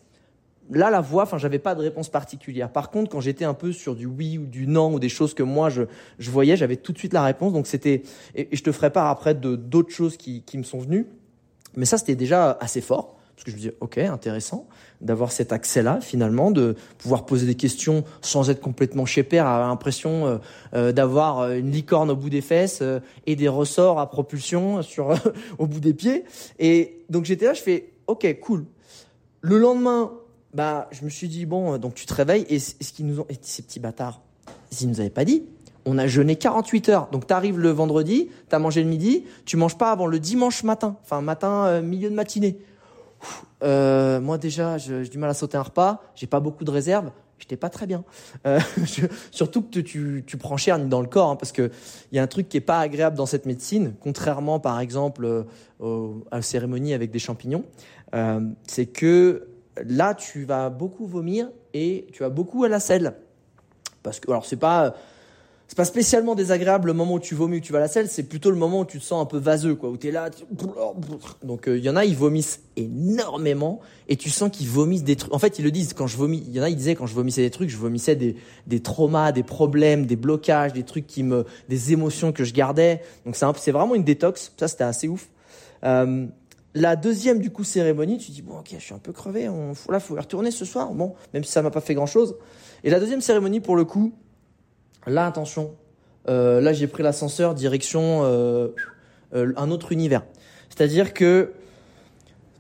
là 0.71 0.91
la 0.91 1.01
voix, 1.01 1.25
enfin 1.25 1.39
j'avais 1.39 1.59
pas 1.59 1.75
de 1.75 1.81
réponse 1.81 2.09
particulière. 2.09 2.71
Par 2.71 2.91
contre 2.91 3.11
quand 3.11 3.21
j'étais 3.21 3.45
un 3.45 3.55
peu 3.55 3.73
sur 3.73 3.95
du 3.95 4.07
oui 4.07 4.39
ou 4.39 4.47
du 4.47 4.67
non 4.67 4.95
ou 4.95 4.99
des 4.99 5.09
choses 5.09 5.35
que 5.35 5.43
moi 5.43 5.71
je, 5.71 5.83
je 6.19 6.31
voyais, 6.31 6.57
j'avais 6.57 6.77
tout 6.77 6.93
de 6.93 6.99
suite 6.99 7.13
la 7.13 7.25
réponse. 7.25 7.53
Donc 7.53 7.67
c'était 7.67 8.03
et, 8.35 8.49
je 8.53 8.63
te 8.63 8.73
ferai 8.73 8.91
part 8.91 9.09
après 9.09 9.35
de 9.35 9.57
d'autres 9.57 9.93
choses 9.93 10.17
qui, 10.17 10.43
qui 10.43 10.59
me 10.59 10.63
sont 10.63 10.79
venues. 10.79 11.07
Mais 11.77 11.85
ça 11.85 11.99
c'était 11.99 12.17
déjà 12.17 12.53
assez 12.61 12.81
fort 12.81 13.17
parce 13.37 13.45
que 13.45 13.51
je 13.51 13.57
me 13.57 13.61
disais 13.61 13.77
ok 13.81 13.99
intéressant 13.99 14.67
d'avoir 15.03 15.31
cet 15.31 15.53
accès-là 15.53 16.01
finalement, 16.01 16.51
de 16.51 16.75
pouvoir 16.97 17.27
poser 17.27 17.47
des 17.47 17.55
questions 17.55 18.03
sans 18.23 18.49
être 18.49 18.61
complètement 18.61 19.05
chez 19.05 19.23
père, 19.23 19.47
avoir 19.47 19.69
l'impression 19.69 20.27
euh, 20.27 20.39
euh, 20.75 20.93
d'avoir 20.93 21.41
euh, 21.41 21.59
une 21.59 21.71
licorne 21.71 22.11
au 22.11 22.17
bout 22.17 22.31
des 22.31 22.41
fesses 22.41 22.83
et 23.27 23.37
des 23.37 23.49
ressorts 23.49 24.01
à 24.01 24.09
propulsion 24.09 24.81
sur 24.81 25.15
au 25.59 25.67
bout 25.67 25.81
des 25.81 25.93
pieds. 25.93 26.25
Et 26.59 27.05
donc 27.11 27.27
j'étais 27.27 27.45
là, 27.45 27.53
je 27.53 27.63
fais 27.63 27.93
ok 28.07 28.41
cool. 28.41 28.65
Le 29.43 29.59
lendemain, 29.59 30.13
bah 30.55 30.89
je 30.91 31.05
me 31.05 31.11
suis 31.11 31.29
dit 31.29 31.47
bon 31.47 31.79
donc 31.79 31.95
tu 31.95 32.07
te 32.07 32.15
réveilles 32.15 32.47
et 32.49 32.59
ce 32.59 32.75
qu'ils 32.93 33.07
nous 33.07 33.21
ont 33.21 33.27
et 33.29 33.39
ces 33.41 33.63
petits 33.63 33.81
bâtards, 33.81 34.21
ils 34.81 34.89
nous 34.89 35.01
avaient 35.01 35.11
pas 35.11 35.25
dit. 35.25 35.45
On 35.89 35.99
a 35.99 36.09
jeûné 36.09 36.35
48 36.35 36.89
heures. 36.89 37.09
Donc 37.13 37.29
tu 37.29 37.33
arrives 37.33 37.59
le 37.59 37.71
vendredi, 37.71 38.29
tu 38.49 38.55
as 38.55 38.59
mangé 38.59 38.83
le 38.83 38.89
midi, 38.89 39.25
tu 39.45 39.57
manges 39.57 39.79
pas 39.79 39.93
avant 39.93 40.07
le 40.07 40.19
dimanche 40.19 40.65
matin, 40.65 40.97
enfin 41.03 41.21
matin 41.21 41.81
milieu 41.81 42.11
de 42.11 42.15
matinée. 42.15 42.59
Euh, 43.63 44.21
moi 44.21 44.39
déjà, 44.39 44.79
j'ai 44.79 45.09
du 45.09 45.19
mal 45.19 45.31
à 45.31 45.35
sauter 45.35 45.57
un 45.57 45.63
repas. 45.63 46.03
J'ai 46.15 46.27
pas 46.27 46.41
beaucoup 46.41 46.65
de 46.65 46.71
réserves. 46.71 47.11
J'étais 47.39 47.57
pas 47.57 47.69
très 47.69 47.87
bien. 47.87 48.05
Euh, 48.47 48.61
surtout 49.31 49.63
que 49.63 49.81
tu, 49.81 50.25
prends 50.39 50.57
cher 50.57 50.79
dans 50.79 51.01
le 51.01 51.07
corps, 51.07 51.31
hein, 51.31 51.37
parce 51.37 51.53
que 51.53 51.71
il 52.11 52.17
y 52.17 52.19
a 52.19 52.23
un 52.23 52.27
truc 52.27 52.49
qui 52.49 52.57
est 52.57 52.63
pas 52.63 52.81
agréable 52.81 53.17
dans 53.17 53.27
cette 53.27 53.47
médecine, 53.47 53.95
contrairement 54.01 54.59
par 54.59 54.81
exemple 54.81 55.45
euh, 55.81 56.13
à 56.31 56.37
la 56.37 56.43
cérémonie 56.43 56.95
avec 56.95 57.11
des 57.11 57.19
champignons. 57.19 57.65
Euh, 58.15 58.41
c'est 58.67 58.87
que 58.87 59.49
là, 59.85 60.15
tu 60.15 60.45
vas 60.45 60.71
beaucoup 60.71 61.07
vomir 61.07 61.51
et 61.75 62.07
tu 62.13 62.23
vas 62.23 62.31
beaucoup 62.31 62.65
à 62.65 62.69
la 62.69 62.81
selle. 62.81 63.15
Parce 64.03 64.21
que 64.21 64.31
alors 64.31 64.47
c'est 64.47 64.57
pas 64.57 64.95
c'est 65.69 65.77
pas 65.77 65.85
spécialement 65.85 66.37
désagréable 66.37 66.87
le 66.87 66.93
moment 66.93 67.15
où 67.15 67.21
tu 67.21 67.35
vomis 67.35 67.57
ou 67.57 67.61
tu 67.61 67.73
vas 67.73 67.79
à 67.79 67.83
la 67.83 67.89
selle, 67.89 68.09
c'est 68.09 68.23
plutôt 68.23 68.51
le 68.51 68.57
moment 68.57 68.81
où 68.81 68.85
tu 68.85 69.01
te 69.01 69.05
sens 69.05 69.21
un 69.21 69.27
peu 69.27 69.39
vaseux, 69.39 69.75
quoi, 69.75 69.91
où 69.91 69.97
t'es 69.97 70.13
là. 70.13 70.31
Donc 71.43 71.65
il 71.67 71.73
euh, 71.73 71.79
y 71.79 71.91
en 71.91 71.97
a, 71.97 72.05
ils 72.05 72.17
vomissent 72.17 72.61
énormément 72.77 73.81
et 74.09 74.17
tu 74.17 74.31
sens 74.31 74.49
qu'ils 74.51 74.69
vomissent 74.69 75.03
des 75.03 75.17
trucs. 75.17 75.35
En 75.35 75.41
fait, 75.41 75.59
ils 75.59 75.65
le 75.65 75.73
disent 75.73 75.93
quand 75.93 76.07
je 76.07 76.17
vomis. 76.17 76.45
Il 76.47 76.55
y 76.55 76.61
en 76.61 76.63
a, 76.63 76.69
ils 76.69 76.77
disaient 76.77 76.95
quand 76.95 77.07
je 77.07 77.15
vomissais 77.15 77.43
des 77.43 77.51
trucs, 77.51 77.69
je 77.69 77.77
vomissais 77.77 78.15
des, 78.15 78.37
des 78.69 78.81
traumas, 78.81 79.33
des 79.33 79.43
problèmes, 79.43 80.07
des 80.07 80.15
blocages, 80.15 80.73
des 80.73 80.85
trucs 80.85 81.09
qui 81.09 81.25
me, 81.25 81.45
des 81.69 81.93
émotions 81.93 82.31
que 82.31 82.45
je 82.45 82.55
gardais. 82.55 83.03
Donc 83.25 83.35
c'est 83.35 83.47
c'est 83.57 83.73
vraiment 83.73 83.97
une 83.97 84.05
détox. 84.05 84.53
Ça 84.57 84.69
c'était 84.69 84.85
assez 84.85 85.09
ouf. 85.09 85.29
Euh, 85.83 86.27
la 86.77 86.95
deuxième 86.95 87.39
du 87.39 87.51
coup 87.51 87.65
cérémonie, 87.65 88.19
tu 88.19 88.31
dis 88.31 88.43
bon 88.43 88.59
ok, 88.59 88.69
je 88.73 88.85
suis 88.85 88.93
un 88.93 88.99
peu 88.99 89.13
crevé. 89.13 89.49
On, 89.49 89.73
là, 89.89 89.99
faut 89.99 90.15
retourner 90.15 90.51
ce 90.51 90.67
soir. 90.67 90.93
Bon, 90.93 91.15
même 91.33 91.43
si 91.43 91.51
ça 91.51 91.63
m'a 91.63 91.71
pas 91.71 91.81
fait 91.81 91.95
grand 91.95 92.07
chose. 92.07 92.37
Et 92.85 92.91
la 92.91 93.01
deuxième 93.01 93.23
cérémonie 93.23 93.61
pour 93.61 93.77
le 93.77 93.85
coup 93.85 94.13
Là, 95.07 95.27
attention. 95.27 95.75
Euh, 96.29 96.61
là, 96.61 96.73
j'ai 96.73 96.87
pris 96.87 97.03
l'ascenseur 97.03 97.55
direction 97.55 98.25
euh, 98.25 98.69
euh, 99.35 99.53
un 99.57 99.71
autre 99.71 99.93
univers. 99.93 100.25
C'est-à-dire 100.69 101.15
que 101.15 101.53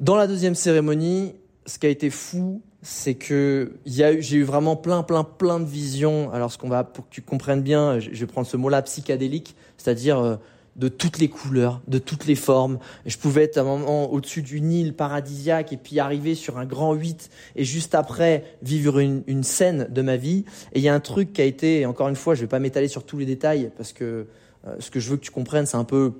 Dans 0.00 0.16
la 0.16 0.26
deuxième 0.26 0.55
cérémonie, 0.55 1.35
ce 1.66 1.79
qui 1.79 1.87
a 1.87 1.90
été 1.90 2.09
fou, 2.09 2.62
c'est 2.81 3.16
que 3.16 3.74
j'ai 3.85 4.37
eu 4.37 4.44
vraiment 4.44 4.76
plein, 4.76 5.02
plein, 5.02 5.24
plein 5.24 5.61
de 5.61 5.66
visions. 5.66 6.33
Alors, 6.33 6.52
ce 6.52 6.59
qu'on 6.59 6.68
va, 6.68 6.85
pour 6.85 7.07
que 7.07 7.11
tu 7.11 7.20
comprennes 7.20 7.62
bien, 7.62 7.98
je 7.98 8.11
vais 8.11 8.26
prendre 8.26 8.46
ce 8.46 8.57
mot-là, 8.57 8.81
psychédélique, 8.83 9.57
c'est-à-dire 9.76 10.38
de 10.76 10.88
toutes 10.88 11.18
les 11.18 11.28
couleurs, 11.28 11.80
de 11.88 11.98
toutes 11.98 12.26
les 12.26 12.34
formes. 12.34 12.78
Je 13.06 13.16
pouvais 13.16 13.44
être 13.44 13.56
à 13.56 13.62
un 13.62 13.64
moment 13.64 14.12
au-dessus 14.12 14.42
d'une 14.42 14.70
île 14.70 14.94
paradisiaque 14.94 15.72
et 15.72 15.76
puis 15.76 15.98
arriver 15.98 16.34
sur 16.34 16.58
un 16.58 16.66
grand 16.66 16.92
8 16.92 17.30
et 17.56 17.64
juste 17.64 17.94
après 17.94 18.44
vivre 18.62 18.98
une, 18.98 19.42
scène 19.42 19.88
de 19.90 20.02
ma 20.02 20.16
vie. 20.16 20.44
Et 20.72 20.80
il 20.80 20.82
y 20.82 20.88
a 20.88 20.94
un 20.94 21.00
truc 21.00 21.32
qui 21.32 21.40
a 21.40 21.44
été, 21.44 21.86
encore 21.86 22.08
une 22.08 22.16
fois, 22.16 22.34
je 22.34 22.42
vais 22.42 22.46
pas 22.46 22.58
m'étaler 22.58 22.88
sur 22.88 23.04
tous 23.04 23.16
les 23.16 23.26
détails 23.26 23.70
parce 23.76 23.92
que 23.92 24.26
euh, 24.66 24.76
ce 24.78 24.90
que 24.90 25.00
je 25.00 25.10
veux 25.10 25.16
que 25.16 25.24
tu 25.24 25.30
comprennes, 25.30 25.66
c'est 25.66 25.76
un 25.76 25.84
peu 25.84 26.12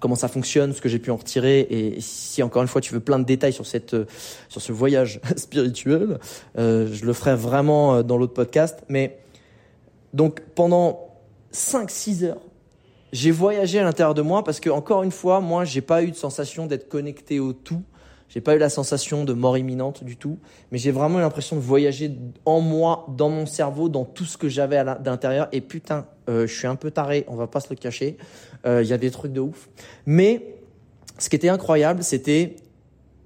comment 0.00 0.16
ça 0.16 0.28
fonctionne, 0.28 0.72
ce 0.72 0.80
que 0.80 0.88
j'ai 0.88 0.98
pu 0.98 1.10
en 1.10 1.16
retirer. 1.16 1.60
Et 1.70 2.00
si 2.00 2.42
encore 2.42 2.62
une 2.62 2.68
fois 2.68 2.80
tu 2.80 2.94
veux 2.94 3.00
plein 3.00 3.18
de 3.18 3.24
détails 3.24 3.52
sur 3.52 3.66
cette 3.66 3.94
euh, 3.94 4.06
sur 4.48 4.60
ce 4.60 4.70
voyage 4.70 5.20
spirituel, 5.36 6.18
euh, 6.58 6.88
je 6.92 7.04
le 7.04 7.12
ferai 7.12 7.34
vraiment 7.34 8.02
dans 8.02 8.16
l'autre 8.16 8.34
podcast. 8.34 8.84
Mais 8.88 9.18
donc 10.12 10.40
pendant 10.54 11.08
5-6 11.52 12.24
heures, 12.24 12.40
j'ai 13.14 13.30
voyagé 13.30 13.78
à 13.78 13.84
l'intérieur 13.84 14.12
de 14.12 14.20
moi 14.20 14.44
parce 14.44 14.60
que 14.60 14.68
encore 14.68 15.02
une 15.02 15.10
fois, 15.10 15.40
moi, 15.40 15.64
j'ai 15.64 15.80
pas 15.80 16.02
eu 16.02 16.10
de 16.10 16.16
sensation 16.16 16.66
d'être 16.66 16.88
connecté 16.88 17.40
au 17.40 17.52
tout. 17.52 17.82
J'ai 18.28 18.40
pas 18.40 18.56
eu 18.56 18.58
la 18.58 18.68
sensation 18.68 19.24
de 19.24 19.32
mort 19.32 19.56
imminente 19.56 20.02
du 20.02 20.16
tout, 20.16 20.38
mais 20.72 20.78
j'ai 20.78 20.90
vraiment 20.90 21.18
eu 21.18 21.22
l'impression 21.22 21.54
de 21.54 21.60
voyager 21.60 22.10
en 22.44 22.60
moi, 22.60 23.06
dans 23.16 23.28
mon 23.28 23.46
cerveau, 23.46 23.88
dans 23.88 24.04
tout 24.04 24.24
ce 24.24 24.36
que 24.36 24.48
j'avais 24.48 24.76
à 24.76 24.98
l'intérieur. 25.04 25.46
Et 25.52 25.60
putain, 25.60 26.06
je 26.26 26.46
suis 26.46 26.66
un 26.66 26.74
peu 26.74 26.90
taré, 26.90 27.24
on 27.28 27.36
va 27.36 27.46
pas 27.46 27.60
se 27.60 27.70
le 27.70 27.76
cacher. 27.76 28.16
Euh, 28.66 28.82
il 28.82 28.88
y 28.88 28.92
a 28.92 28.98
des 28.98 29.10
trucs 29.10 29.32
de 29.32 29.40
ouf. 29.40 29.68
Mais 30.06 30.56
ce 31.18 31.28
qui 31.28 31.36
était 31.36 31.48
incroyable, 31.48 32.02
c'était, 32.02 32.56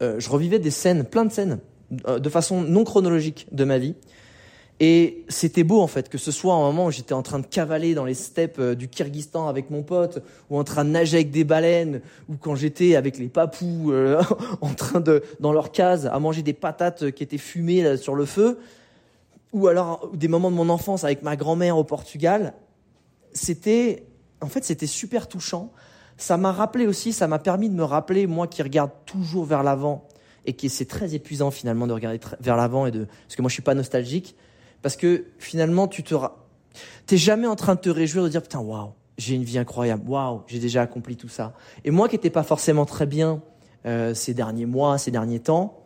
euh, 0.02 0.18
je 0.18 0.28
revivais 0.28 0.58
des 0.58 0.70
scènes, 0.70 1.04
plein 1.04 1.24
de 1.24 1.32
scènes, 1.32 1.60
euh, 2.06 2.18
de 2.18 2.28
façon 2.28 2.60
non 2.62 2.84
chronologique 2.84 3.46
de 3.52 3.64
ma 3.64 3.78
vie. 3.78 3.94
Et 4.80 5.24
c'était 5.28 5.64
beau 5.64 5.80
en 5.80 5.88
fait, 5.88 6.08
que 6.08 6.18
ce 6.18 6.30
soit 6.30 6.54
un 6.54 6.60
moment 6.60 6.86
où 6.86 6.90
j'étais 6.92 7.12
en 7.12 7.22
train 7.22 7.40
de 7.40 7.46
cavaler 7.46 7.94
dans 7.94 8.04
les 8.04 8.14
steppes 8.14 8.60
du 8.60 8.88
Kyrgyzstan 8.88 9.48
avec 9.48 9.70
mon 9.70 9.82
pote, 9.82 10.22
ou 10.50 10.58
en 10.58 10.62
train 10.62 10.84
de 10.84 10.90
nager 10.90 11.16
avec 11.16 11.32
des 11.32 11.42
baleines, 11.42 12.00
ou 12.28 12.36
quand 12.36 12.54
j'étais 12.54 12.94
avec 12.94 13.18
les 13.18 13.28
papous 13.28 13.92
en 14.60 14.74
train 14.74 15.00
de, 15.00 15.24
dans 15.40 15.52
leur 15.52 15.72
case, 15.72 16.06
à 16.06 16.18
manger 16.20 16.42
des 16.42 16.52
patates 16.52 17.10
qui 17.10 17.24
étaient 17.24 17.38
fumées 17.38 17.96
sur 17.96 18.14
le 18.14 18.24
feu, 18.24 18.58
ou 19.52 19.66
alors 19.66 20.10
des 20.14 20.28
moments 20.28 20.50
de 20.50 20.56
mon 20.56 20.68
enfance 20.68 21.02
avec 21.02 21.22
ma 21.22 21.34
grand-mère 21.34 21.76
au 21.76 21.84
Portugal. 21.84 22.54
C'était 23.32 24.04
en 24.40 24.46
fait, 24.46 24.64
c'était 24.64 24.86
super 24.86 25.28
touchant. 25.28 25.72
Ça 26.16 26.36
m'a 26.36 26.52
rappelé 26.52 26.86
aussi, 26.86 27.12
ça 27.12 27.28
m'a 27.28 27.38
permis 27.38 27.68
de 27.68 27.74
me 27.74 27.84
rappeler, 27.84 28.26
moi 28.26 28.46
qui 28.46 28.62
regarde 28.62 28.90
toujours 29.06 29.44
vers 29.44 29.62
l'avant 29.62 30.06
et 30.46 30.54
qui 30.54 30.68
c'est 30.68 30.86
très 30.86 31.14
épuisant 31.14 31.50
finalement 31.50 31.86
de 31.86 31.92
regarder 31.92 32.20
vers 32.40 32.56
l'avant 32.56 32.86
et 32.86 32.90
de, 32.90 33.04
parce 33.04 33.36
que 33.36 33.42
moi 33.42 33.48
je 33.48 33.54
suis 33.54 33.62
pas 33.62 33.74
nostalgique, 33.74 34.34
parce 34.82 34.96
que 34.96 35.26
finalement 35.38 35.88
tu 35.88 36.02
te, 36.02 36.14
t'es 37.06 37.16
jamais 37.16 37.46
en 37.46 37.56
train 37.56 37.74
de 37.74 37.80
te 37.80 37.90
réjouir 37.90 38.24
de 38.24 38.28
dire 38.28 38.42
putain 38.42 38.60
waouh, 38.60 38.92
j'ai 39.16 39.34
une 39.34 39.44
vie 39.44 39.58
incroyable, 39.58 40.08
waouh, 40.08 40.42
j'ai 40.46 40.58
déjà 40.58 40.82
accompli 40.82 41.16
tout 41.16 41.28
ça. 41.28 41.54
Et 41.84 41.90
moi 41.90 42.08
qui 42.08 42.16
n'étais 42.16 42.30
pas 42.30 42.42
forcément 42.42 42.84
très 42.84 43.06
bien 43.06 43.42
euh, 43.86 44.14
ces 44.14 44.34
derniers 44.34 44.66
mois, 44.66 44.98
ces 44.98 45.10
derniers 45.10 45.40
temps, 45.40 45.84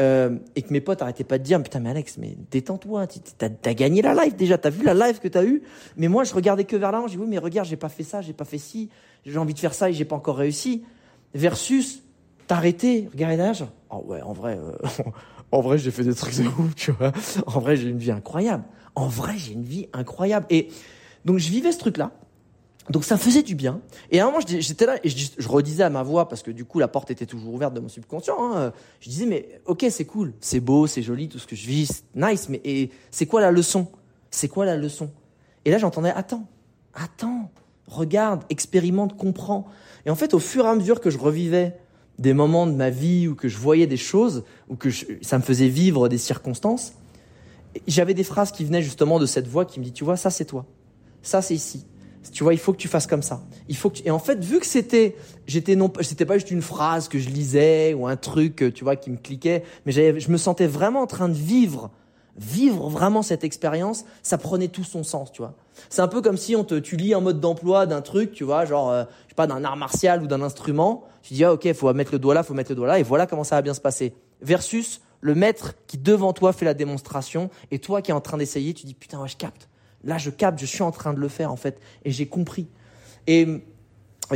euh, 0.00 0.38
et 0.54 0.62
que 0.62 0.72
mes 0.72 0.80
potes 0.80 1.02
arrêtaient 1.02 1.24
pas 1.24 1.38
de 1.38 1.42
dire 1.42 1.60
putain 1.60 1.80
mais 1.80 1.90
Alex 1.90 2.18
mais 2.18 2.36
détends-toi 2.52 3.08
t'as 3.36 3.48
as 3.64 3.74
gagné 3.74 4.00
la 4.00 4.14
live 4.14 4.36
déjà 4.36 4.56
t'as 4.56 4.70
vu 4.70 4.84
la 4.84 4.94
live 4.94 5.18
que 5.18 5.26
t'as 5.26 5.42
eu 5.42 5.60
mais 5.96 6.06
moi 6.06 6.22
je 6.22 6.32
regardais 6.34 6.62
que 6.62 6.76
vers 6.76 6.92
l'avant 6.92 7.08
j'ai 7.08 7.16
dit 7.16 7.22
oui 7.22 7.26
mais 7.28 7.38
regarde 7.38 7.66
j'ai 7.66 7.76
pas 7.76 7.88
fait 7.88 8.04
ça 8.04 8.20
j'ai 8.20 8.32
pas 8.32 8.44
fait 8.44 8.58
ci 8.58 8.90
j'ai 9.26 9.38
envie 9.38 9.54
de 9.54 9.58
faire 9.58 9.74
ça 9.74 9.90
et 9.90 9.92
j'ai 9.92 10.04
pas 10.04 10.14
encore 10.14 10.36
réussi 10.36 10.84
versus 11.34 12.04
t'arrêter 12.46 13.08
regarder 13.10 13.38
derrière 13.38 13.68
oh 13.90 14.04
ouais 14.06 14.22
en 14.22 14.32
vrai 14.32 14.56
euh, 14.56 14.76
en 15.52 15.60
vrai 15.60 15.78
j'ai 15.78 15.90
fait 15.90 16.04
des 16.04 16.14
trucs 16.14 16.36
de 16.36 16.46
ouf 16.46 16.74
tu 16.74 16.92
vois. 16.92 17.12
En 17.46 17.60
vrai 17.60 17.76
j'ai 17.76 17.88
une 17.88 17.98
vie 17.98 18.10
incroyable. 18.10 18.64
En 18.94 19.08
vrai 19.08 19.36
j'ai 19.36 19.52
une 19.52 19.64
vie 19.64 19.88
incroyable. 19.92 20.46
Et 20.50 20.68
donc 21.24 21.38
je 21.38 21.48
vivais 21.48 21.72
ce 21.72 21.78
truc 21.78 21.96
là 21.96 22.12
donc 22.90 23.04
ça 23.04 23.18
faisait 23.18 23.42
du 23.42 23.54
bien. 23.54 23.80
Et 24.10 24.20
à 24.20 24.24
un 24.24 24.26
moment, 24.26 24.40
j'étais 24.40 24.86
là 24.86 24.96
et 25.04 25.08
je, 25.10 25.48
redisais 25.48 25.82
à 25.82 25.90
ma 25.90 26.02
voix, 26.02 26.28
parce 26.28 26.42
que 26.42 26.50
du 26.50 26.64
coup, 26.64 26.78
la 26.78 26.88
porte 26.88 27.10
était 27.10 27.26
toujours 27.26 27.52
ouverte 27.52 27.74
de 27.74 27.80
mon 27.80 27.88
subconscient. 27.88 28.36
Hein, 28.40 28.72
je 29.00 29.10
disais, 29.10 29.26
mais 29.26 29.60
ok, 29.66 29.86
c'est 29.90 30.04
cool, 30.04 30.32
c'est 30.40 30.60
beau, 30.60 30.86
c'est 30.86 31.02
joli, 31.02 31.28
tout 31.28 31.38
ce 31.38 31.46
que 31.46 31.56
je 31.56 31.66
vis, 31.66 31.86
c'est 31.86 32.04
nice, 32.14 32.48
mais 32.48 32.60
et 32.64 32.90
c'est 33.10 33.26
quoi 33.26 33.40
la 33.40 33.50
leçon? 33.50 33.88
C'est 34.30 34.48
quoi 34.48 34.64
la 34.64 34.76
leçon? 34.76 35.10
Et 35.64 35.70
là, 35.70 35.78
j'entendais, 35.78 36.10
attends, 36.10 36.46
attends, 36.94 37.50
regarde, 37.86 38.42
expérimente, 38.48 39.16
comprends. 39.16 39.66
Et 40.06 40.10
en 40.10 40.14
fait, 40.14 40.32
au 40.32 40.38
fur 40.38 40.64
et 40.64 40.68
à 40.68 40.74
mesure 40.74 41.00
que 41.00 41.10
je 41.10 41.18
revivais 41.18 41.76
des 42.18 42.34
moments 42.34 42.66
de 42.66 42.72
ma 42.72 42.90
vie 42.90 43.28
où 43.28 43.34
que 43.34 43.48
je 43.48 43.58
voyais 43.58 43.86
des 43.86 43.96
choses, 43.96 44.44
ou 44.68 44.76
que 44.76 44.88
ça 45.22 45.38
me 45.38 45.42
faisait 45.42 45.68
vivre 45.68 46.08
des 46.08 46.18
circonstances, 46.18 46.94
j'avais 47.86 48.14
des 48.14 48.24
phrases 48.24 48.50
qui 48.50 48.64
venaient 48.64 48.82
justement 48.82 49.18
de 49.18 49.26
cette 49.26 49.46
voix 49.46 49.64
qui 49.64 49.78
me 49.78 49.84
dit, 49.84 49.92
tu 49.92 50.04
vois, 50.04 50.16
ça 50.16 50.30
c'est 50.30 50.44
toi, 50.44 50.66
ça 51.22 51.42
c'est 51.42 51.54
ici 51.54 51.86
tu 52.32 52.42
vois, 52.42 52.54
il 52.54 52.58
faut 52.58 52.72
que 52.72 52.78
tu 52.78 52.88
fasses 52.88 53.06
comme 53.06 53.22
ça. 53.22 53.42
Il 53.68 53.76
faut 53.76 53.90
que 53.90 53.98
Et 54.04 54.10
en 54.10 54.18
fait, 54.18 54.42
vu 54.42 54.60
que 54.60 54.66
c'était, 54.66 55.16
j'étais 55.46 55.76
non, 55.76 55.92
c'était 56.00 56.24
pas 56.24 56.34
juste 56.34 56.50
une 56.50 56.62
phrase 56.62 57.08
que 57.08 57.18
je 57.18 57.28
lisais 57.28 57.94
ou 57.94 58.06
un 58.06 58.16
truc, 58.16 58.72
tu 58.74 58.84
vois, 58.84 58.96
qui 58.96 59.10
me 59.10 59.16
cliquait, 59.16 59.62
mais 59.86 59.92
je 59.92 60.30
me 60.30 60.36
sentais 60.36 60.66
vraiment 60.66 61.02
en 61.02 61.06
train 61.06 61.28
de 61.28 61.34
vivre, 61.34 61.90
vivre 62.36 62.88
vraiment 62.88 63.22
cette 63.22 63.44
expérience. 63.44 64.04
Ça 64.22 64.38
prenait 64.38 64.68
tout 64.68 64.84
son 64.84 65.02
sens, 65.04 65.32
tu 65.32 65.42
vois. 65.42 65.54
C'est 65.90 66.02
un 66.02 66.08
peu 66.08 66.20
comme 66.20 66.36
si 66.36 66.56
on 66.56 66.64
te, 66.64 66.74
tu 66.74 66.96
lis 66.96 67.14
un 67.14 67.20
mode 67.20 67.40
d'emploi 67.40 67.86
d'un 67.86 68.02
truc, 68.02 68.32
tu 68.32 68.44
vois, 68.44 68.64
genre, 68.64 68.90
euh, 68.90 69.04
je 69.24 69.30
sais 69.30 69.34
pas, 69.34 69.46
d'un 69.46 69.64
art 69.64 69.76
martial 69.76 70.22
ou 70.22 70.26
d'un 70.26 70.42
instrument. 70.42 71.04
Tu 71.22 71.34
dis, 71.34 71.44
ah, 71.44 71.52
ok, 71.52 71.72
faut 71.72 71.92
mettre 71.92 72.12
le 72.12 72.18
doigt 72.18 72.34
là, 72.34 72.42
faut 72.42 72.54
mettre 72.54 72.70
le 72.70 72.76
doigt 72.76 72.86
là, 72.86 72.98
et 72.98 73.02
voilà 73.02 73.26
comment 73.26 73.44
ça 73.44 73.56
va 73.56 73.62
bien 73.62 73.74
se 73.74 73.80
passer. 73.80 74.14
Versus 74.40 75.00
le 75.20 75.34
maître 75.34 75.74
qui 75.86 75.98
devant 75.98 76.32
toi 76.32 76.52
fait 76.52 76.64
la 76.64 76.74
démonstration, 76.74 77.50
et 77.70 77.78
toi 77.78 78.02
qui 78.02 78.10
es 78.10 78.14
en 78.14 78.20
train 78.20 78.36
d'essayer, 78.36 78.74
tu 78.74 78.86
dis, 78.86 78.94
putain, 78.94 79.20
ouais, 79.20 79.28
je 79.28 79.36
capte 79.36 79.68
Là, 80.04 80.16
je 80.16 80.30
capte, 80.30 80.60
je 80.60 80.66
suis 80.66 80.82
en 80.82 80.92
train 80.92 81.12
de 81.12 81.18
le 81.18 81.28
faire 81.28 81.52
en 81.52 81.56
fait, 81.56 81.80
et 82.04 82.10
j'ai 82.10 82.26
compris. 82.26 82.68
Et, 83.26 83.62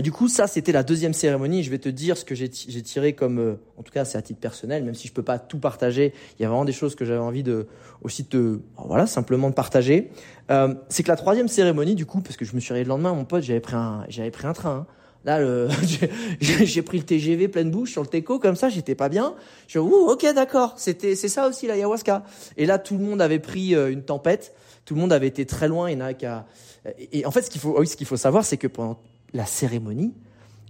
du 0.01 0.11
coup, 0.11 0.29
ça, 0.29 0.47
c'était 0.47 0.73
la 0.73 0.83
deuxième 0.83 1.13
cérémonie. 1.13 1.63
Je 1.63 1.71
vais 1.71 1.79
te 1.79 1.89
dire 1.89 2.17
ce 2.17 2.25
que 2.25 2.35
j'ai 2.35 2.49
tiré 2.49 3.13
comme, 3.13 3.39
euh, 3.39 3.55
en 3.77 3.83
tout 3.83 3.93
cas, 3.93 4.05
c'est 4.05 4.17
à 4.17 4.23
titre 4.23 4.41
personnel, 4.41 4.85
même 4.85 4.95
si 4.95 5.07
je 5.09 5.13
peux 5.13 5.23
pas 5.23 5.39
tout 5.39 5.59
partager. 5.59 6.15
Il 6.39 6.43
y 6.43 6.47
a 6.47 6.49
vraiment 6.49 6.65
des 6.65 6.73
choses 6.73 6.95
que 6.95 7.05
j'avais 7.05 7.19
envie 7.19 7.43
de 7.43 7.67
aussi 8.01 8.25
te, 8.25 8.59
voilà, 8.77 9.07
simplement 9.07 9.51
de 9.51 9.55
partager. 9.55 10.11
Euh, 10.51 10.75
c'est 10.89 11.03
que 11.03 11.09
la 11.09 11.17
troisième 11.17 11.49
cérémonie, 11.49 11.95
du 11.95 12.07
coup, 12.07 12.21
parce 12.21 12.37
que 12.37 12.45
je 12.45 12.55
me 12.55 12.61
suis 12.61 12.73
réveillé 12.73 12.85
le 12.85 12.89
lendemain, 12.89 13.13
mon 13.13 13.25
pote, 13.25 13.43
j'avais 13.43 13.61
pris 13.61 13.75
un, 13.75 14.05
j'avais 14.09 14.31
pris 14.31 14.47
un 14.47 14.55
train. 14.55 14.71
Hein. 14.71 14.87
Là, 15.25 15.69
j'ai 16.41 16.83
pris 16.83 16.99
le 16.99 17.05
TGV 17.05 17.49
pleine 17.49 17.71
bouche 17.71 17.93
sur 17.93 18.03
le 18.03 18.09
Teco 18.09 18.39
comme 18.39 18.57
ça, 18.57 18.71
j'étais 18.71 18.95
pas 18.95 19.09
bien. 19.09 19.35
Je 19.67 19.73
suis 19.73 19.79
ouh, 19.79 20.09
ok, 20.09 20.27
d'accord, 20.35 20.75
c'était, 20.79 21.15
c'est 21.15 21.29
ça 21.29 21.47
aussi 21.49 21.67
l'ayahuasca. 21.67 22.25
Et 22.57 22.67
là, 22.67 22.79
tout 22.79 22.97
le 22.97 23.05
monde 23.05 23.21
avait 23.21 23.39
pris 23.39 23.75
euh, 23.75 23.93
une 23.93 24.03
tempête 24.03 24.55
tout 24.85 24.95
le 24.95 25.01
monde 25.01 25.13
avait 25.13 25.29
été 25.29 25.47
très 25.47 25.69
loin. 25.69 25.91
Il 25.91 25.99
n'a 25.99 26.15
qu'à. 26.15 26.47
Et 27.13 27.25
en 27.27 27.31
fait, 27.31 27.43
ce 27.43 27.51
qu'il 27.51 27.61
faut, 27.61 27.79
oui, 27.79 27.87
ce 27.87 27.97
qu'il 27.97 28.07
faut 28.07 28.17
savoir, 28.17 28.45
c'est 28.45 28.57
que 28.57 28.67
pendant 28.67 28.99
la 29.35 29.47
cérémonie, 29.47 30.15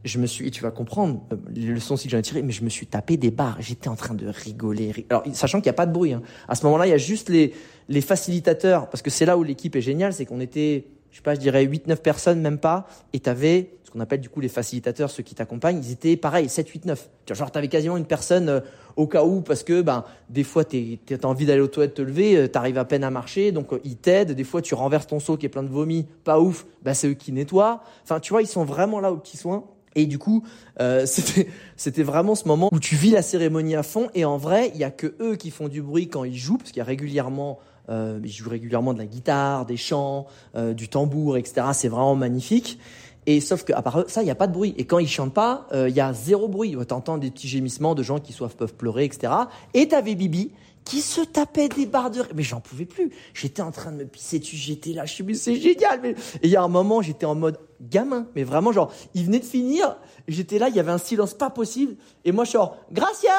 je 0.04 0.18
me 0.18 0.26
suis, 0.26 0.48
et 0.48 0.50
tu 0.50 0.62
vas 0.62 0.70
comprendre 0.70 1.22
euh, 1.32 1.36
les 1.54 1.66
leçons 1.66 1.96
que 1.96 2.08
j'en 2.08 2.18
ai 2.18 2.22
tirées, 2.22 2.42
mais 2.42 2.52
je 2.52 2.64
me 2.64 2.68
suis 2.68 2.86
tapé 2.86 3.16
des 3.16 3.30
barres. 3.30 3.56
J'étais 3.60 3.88
en 3.88 3.96
train 3.96 4.14
de 4.14 4.26
rigoler. 4.26 5.06
Alors, 5.10 5.22
sachant 5.32 5.58
qu'il 5.60 5.66
n'y 5.66 5.74
a 5.74 5.74
pas 5.74 5.86
de 5.86 5.92
bruit. 5.92 6.12
Hein. 6.12 6.22
À 6.48 6.54
ce 6.54 6.64
moment-là, 6.66 6.86
il 6.86 6.90
y 6.90 6.94
a 6.94 6.98
juste 6.98 7.28
les, 7.28 7.54
les 7.88 8.00
facilitateurs, 8.00 8.88
parce 8.88 9.02
que 9.02 9.10
c'est 9.10 9.26
là 9.26 9.38
où 9.38 9.42
l'équipe 9.42 9.76
est 9.76 9.80
géniale, 9.80 10.12
c'est 10.12 10.26
qu'on 10.26 10.40
était, 10.40 10.86
je 11.10 11.16
sais 11.16 11.22
pas, 11.22 11.34
je 11.34 11.40
dirais 11.40 11.64
8-9 11.64 11.96
personnes, 11.96 12.40
même 12.40 12.58
pas, 12.58 12.86
et 13.12 13.20
tu 13.20 13.30
avais 13.30 13.74
qu'on 13.92 14.00
appelle 14.00 14.20
du 14.20 14.28
coup 14.28 14.40
les 14.40 14.48
facilitateurs, 14.48 15.10
ceux 15.10 15.22
qui 15.22 15.34
t'accompagnent, 15.34 15.78
ils 15.78 15.92
étaient 15.92 16.16
pareil, 16.16 16.48
7, 16.48 16.68
8, 16.68 16.84
9. 16.86 17.10
Genre, 17.30 17.50
tu 17.50 17.58
avais 17.58 17.68
quasiment 17.68 17.96
une 17.96 18.06
personne 18.06 18.48
euh, 18.48 18.60
au 18.96 19.06
cas 19.06 19.24
où, 19.24 19.42
parce 19.42 19.62
que 19.62 19.82
ben, 19.82 20.04
des 20.30 20.44
fois, 20.44 20.64
tu 20.64 20.98
as 21.10 21.26
envie 21.26 21.46
d'aller 21.46 21.60
aux 21.60 21.68
toilettes 21.68 21.94
te 21.94 22.02
lever, 22.02 22.36
euh, 22.36 22.48
tu 22.48 22.58
arrives 22.58 22.78
à 22.78 22.84
peine 22.84 23.04
à 23.04 23.10
marcher, 23.10 23.52
donc 23.52 23.72
euh, 23.72 23.80
ils 23.84 23.96
t'aident. 23.96 24.32
Des 24.32 24.44
fois, 24.44 24.62
tu 24.62 24.74
renverses 24.74 25.06
ton 25.06 25.20
seau 25.20 25.36
qui 25.36 25.46
est 25.46 25.50
plein 25.50 25.62
de 25.62 25.68
vomi, 25.68 26.06
pas 26.24 26.40
ouf, 26.40 26.66
ben, 26.82 26.94
c'est 26.94 27.08
eux 27.08 27.14
qui 27.14 27.32
nettoient. 27.32 27.82
Enfin, 28.02 28.18
tu 28.18 28.32
vois, 28.32 28.42
ils 28.42 28.48
sont 28.48 28.64
vraiment 28.64 28.98
là 29.00 29.12
aux 29.12 29.18
petits 29.18 29.36
soins. 29.36 29.64
Et 29.94 30.06
du 30.06 30.18
coup, 30.18 30.42
c'était 31.04 31.48
c'était 31.76 32.02
vraiment 32.02 32.34
ce 32.34 32.48
moment 32.48 32.70
où 32.72 32.80
tu 32.80 32.96
vis 32.96 33.10
la 33.10 33.20
cérémonie 33.20 33.76
à 33.76 33.82
fond. 33.82 34.08
Et 34.14 34.24
en 34.24 34.38
vrai, 34.38 34.70
il 34.74 34.80
y 34.80 34.84
a 34.84 34.90
que 34.90 35.14
eux 35.20 35.36
qui 35.36 35.50
font 35.50 35.68
du 35.68 35.82
bruit 35.82 36.08
quand 36.08 36.24
ils 36.24 36.38
jouent, 36.38 36.56
parce 36.56 36.70
qu'il 36.70 36.78
y 36.78 36.80
a 36.80 36.84
régulièrement 36.84 37.58
ils 37.90 38.32
jouent 38.32 38.48
régulièrement 38.48 38.94
de 38.94 38.98
la 38.98 39.04
guitare, 39.04 39.66
des 39.66 39.76
chants, 39.76 40.26
du 40.56 40.88
tambour, 40.88 41.36
etc. 41.36 41.66
C'est 41.74 41.88
vraiment 41.88 42.14
magnifique. 42.14 42.78
Et 43.26 43.40
sauf 43.40 43.64
que 43.64 43.72
à 43.72 43.82
part 43.82 44.04
ça, 44.08 44.22
il 44.22 44.28
y 44.28 44.30
a 44.30 44.34
pas 44.34 44.46
de 44.46 44.52
bruit. 44.52 44.74
Et 44.78 44.84
quand 44.84 44.98
ils 44.98 45.08
chantent 45.08 45.34
pas, 45.34 45.66
euh, 45.72 45.88
il 45.88 45.94
y 45.94 46.00
a 46.00 46.12
zéro 46.12 46.48
bruit. 46.48 46.76
T'entends 46.86 47.18
des 47.18 47.30
petits 47.30 47.48
gémissements 47.48 47.94
de 47.94 48.02
gens 48.02 48.18
qui 48.18 48.32
soif 48.32 48.54
peuvent 48.56 48.74
pleurer, 48.74 49.04
etc. 49.04 49.32
Et 49.74 49.88
t'avais 49.88 50.14
Bibi 50.14 50.50
qui 50.84 51.00
se 51.00 51.20
tapait 51.20 51.68
des 51.68 51.86
barres 51.86 52.10
de 52.10 52.22
mais 52.34 52.42
j'en 52.42 52.60
pouvais 52.60 52.84
plus. 52.84 53.12
J'étais 53.34 53.62
en 53.62 53.70
train 53.70 53.92
de 53.92 53.98
me 53.98 54.04
pisser 54.04 54.38
dessus, 54.38 54.56
j'étais 54.56 54.92
là, 54.92 55.04
je 55.04 55.12
suis 55.12 55.24
mais 55.24 55.34
c'est 55.34 55.56
génial. 55.56 56.00
Mais... 56.02 56.10
Et 56.10 56.44
il 56.44 56.50
y 56.50 56.56
a 56.56 56.62
un 56.62 56.68
moment, 56.68 57.02
j'étais 57.02 57.26
en 57.26 57.34
mode 57.34 57.58
gamin, 57.82 58.26
mais 58.34 58.44
vraiment 58.44 58.72
genre, 58.72 58.92
il 59.14 59.26
venait 59.26 59.40
de 59.40 59.44
finir, 59.44 59.96
j'étais 60.28 60.58
là, 60.58 60.68
il 60.68 60.76
y 60.76 60.80
avait 60.80 60.92
un 60.92 60.98
silence 60.98 61.34
pas 61.34 61.50
possible, 61.50 61.96
et 62.24 62.32
moi 62.32 62.44
je 62.44 62.52
genre, 62.52 62.76
gracias, 62.90 63.30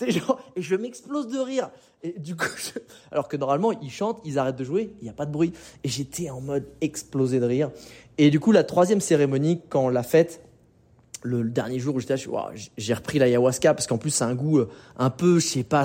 et 0.06 0.62
je 0.62 0.74
m'explose 0.74 1.28
de 1.28 1.38
rire. 1.38 1.70
Du 2.18 2.34
coup, 2.34 2.46
alors 3.12 3.28
que 3.28 3.36
normalement 3.36 3.72
ils 3.72 3.90
chantent, 3.90 4.20
ils 4.24 4.38
arrêtent 4.38 4.56
de 4.56 4.64
jouer, 4.64 4.92
il 5.00 5.04
n'y 5.04 5.10
a 5.10 5.14
pas 5.14 5.26
de 5.26 5.32
bruit, 5.32 5.52
et 5.84 5.88
j'étais 5.88 6.30
en 6.30 6.40
mode 6.40 6.66
explosé 6.80 7.38
de 7.38 7.46
rire. 7.46 7.70
Et 8.18 8.30
du 8.30 8.40
coup, 8.40 8.52
la 8.52 8.64
troisième 8.64 9.00
cérémonie, 9.00 9.60
quand 9.68 9.84
on 9.84 9.88
l'a 9.88 10.02
faite, 10.02 10.42
le, 11.22 11.44
dernier 11.44 11.78
jour 11.78 11.94
où 11.94 12.00
j'étais 12.00 12.16
là, 12.16 12.50
j'ai 12.76 12.94
repris 12.94 13.18
l'ayahuasca 13.18 13.74
parce 13.74 13.86
qu'en 13.86 13.98
plus 13.98 14.10
c'est 14.10 14.24
un 14.24 14.34
goût 14.34 14.58
euh, 14.58 14.68
un 14.98 15.10
peu, 15.10 15.38
je 15.38 15.46
sais 15.46 15.62
pas, 15.62 15.84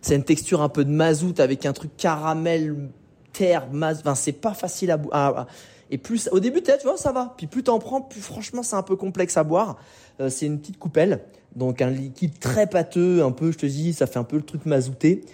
c'est 0.00 0.16
une 0.16 0.24
texture 0.24 0.62
un 0.62 0.68
peu 0.68 0.84
de 0.84 0.90
mazout 0.90 1.38
avec 1.40 1.66
un 1.66 1.72
truc 1.72 1.96
caramel, 1.96 2.88
terre, 3.32 3.68
mazout. 3.70 4.00
Enfin, 4.02 4.14
c'est 4.14 4.32
pas 4.32 4.54
facile 4.54 4.90
à, 4.90 4.96
boire. 4.96 5.46
Et 5.92 5.98
plus 5.98 6.28
au 6.32 6.40
début 6.40 6.62
tu 6.62 6.72
vois, 6.82 6.96
ça 6.96 7.12
va. 7.12 7.34
Puis 7.36 7.46
plus 7.46 7.62
t'en 7.62 7.78
prends, 7.78 8.00
plus 8.00 8.22
franchement 8.22 8.64
c'est 8.64 8.74
un 8.74 8.82
peu 8.82 8.96
complexe 8.96 9.36
à 9.36 9.44
boire. 9.44 9.76
Euh, 10.20 10.28
c'est 10.28 10.46
une 10.46 10.58
petite 10.58 10.78
coupelle, 10.78 11.20
donc 11.54 11.80
un 11.80 11.90
liquide 11.90 12.38
très 12.40 12.66
pâteux, 12.66 13.22
un 13.22 13.30
peu, 13.30 13.52
je 13.52 13.58
te 13.58 13.66
dis, 13.66 13.92
ça 13.92 14.06
fait 14.06 14.18
un 14.18 14.24
peu 14.24 14.36
le 14.36 14.42
truc 14.42 14.66
mazouté. 14.66 15.24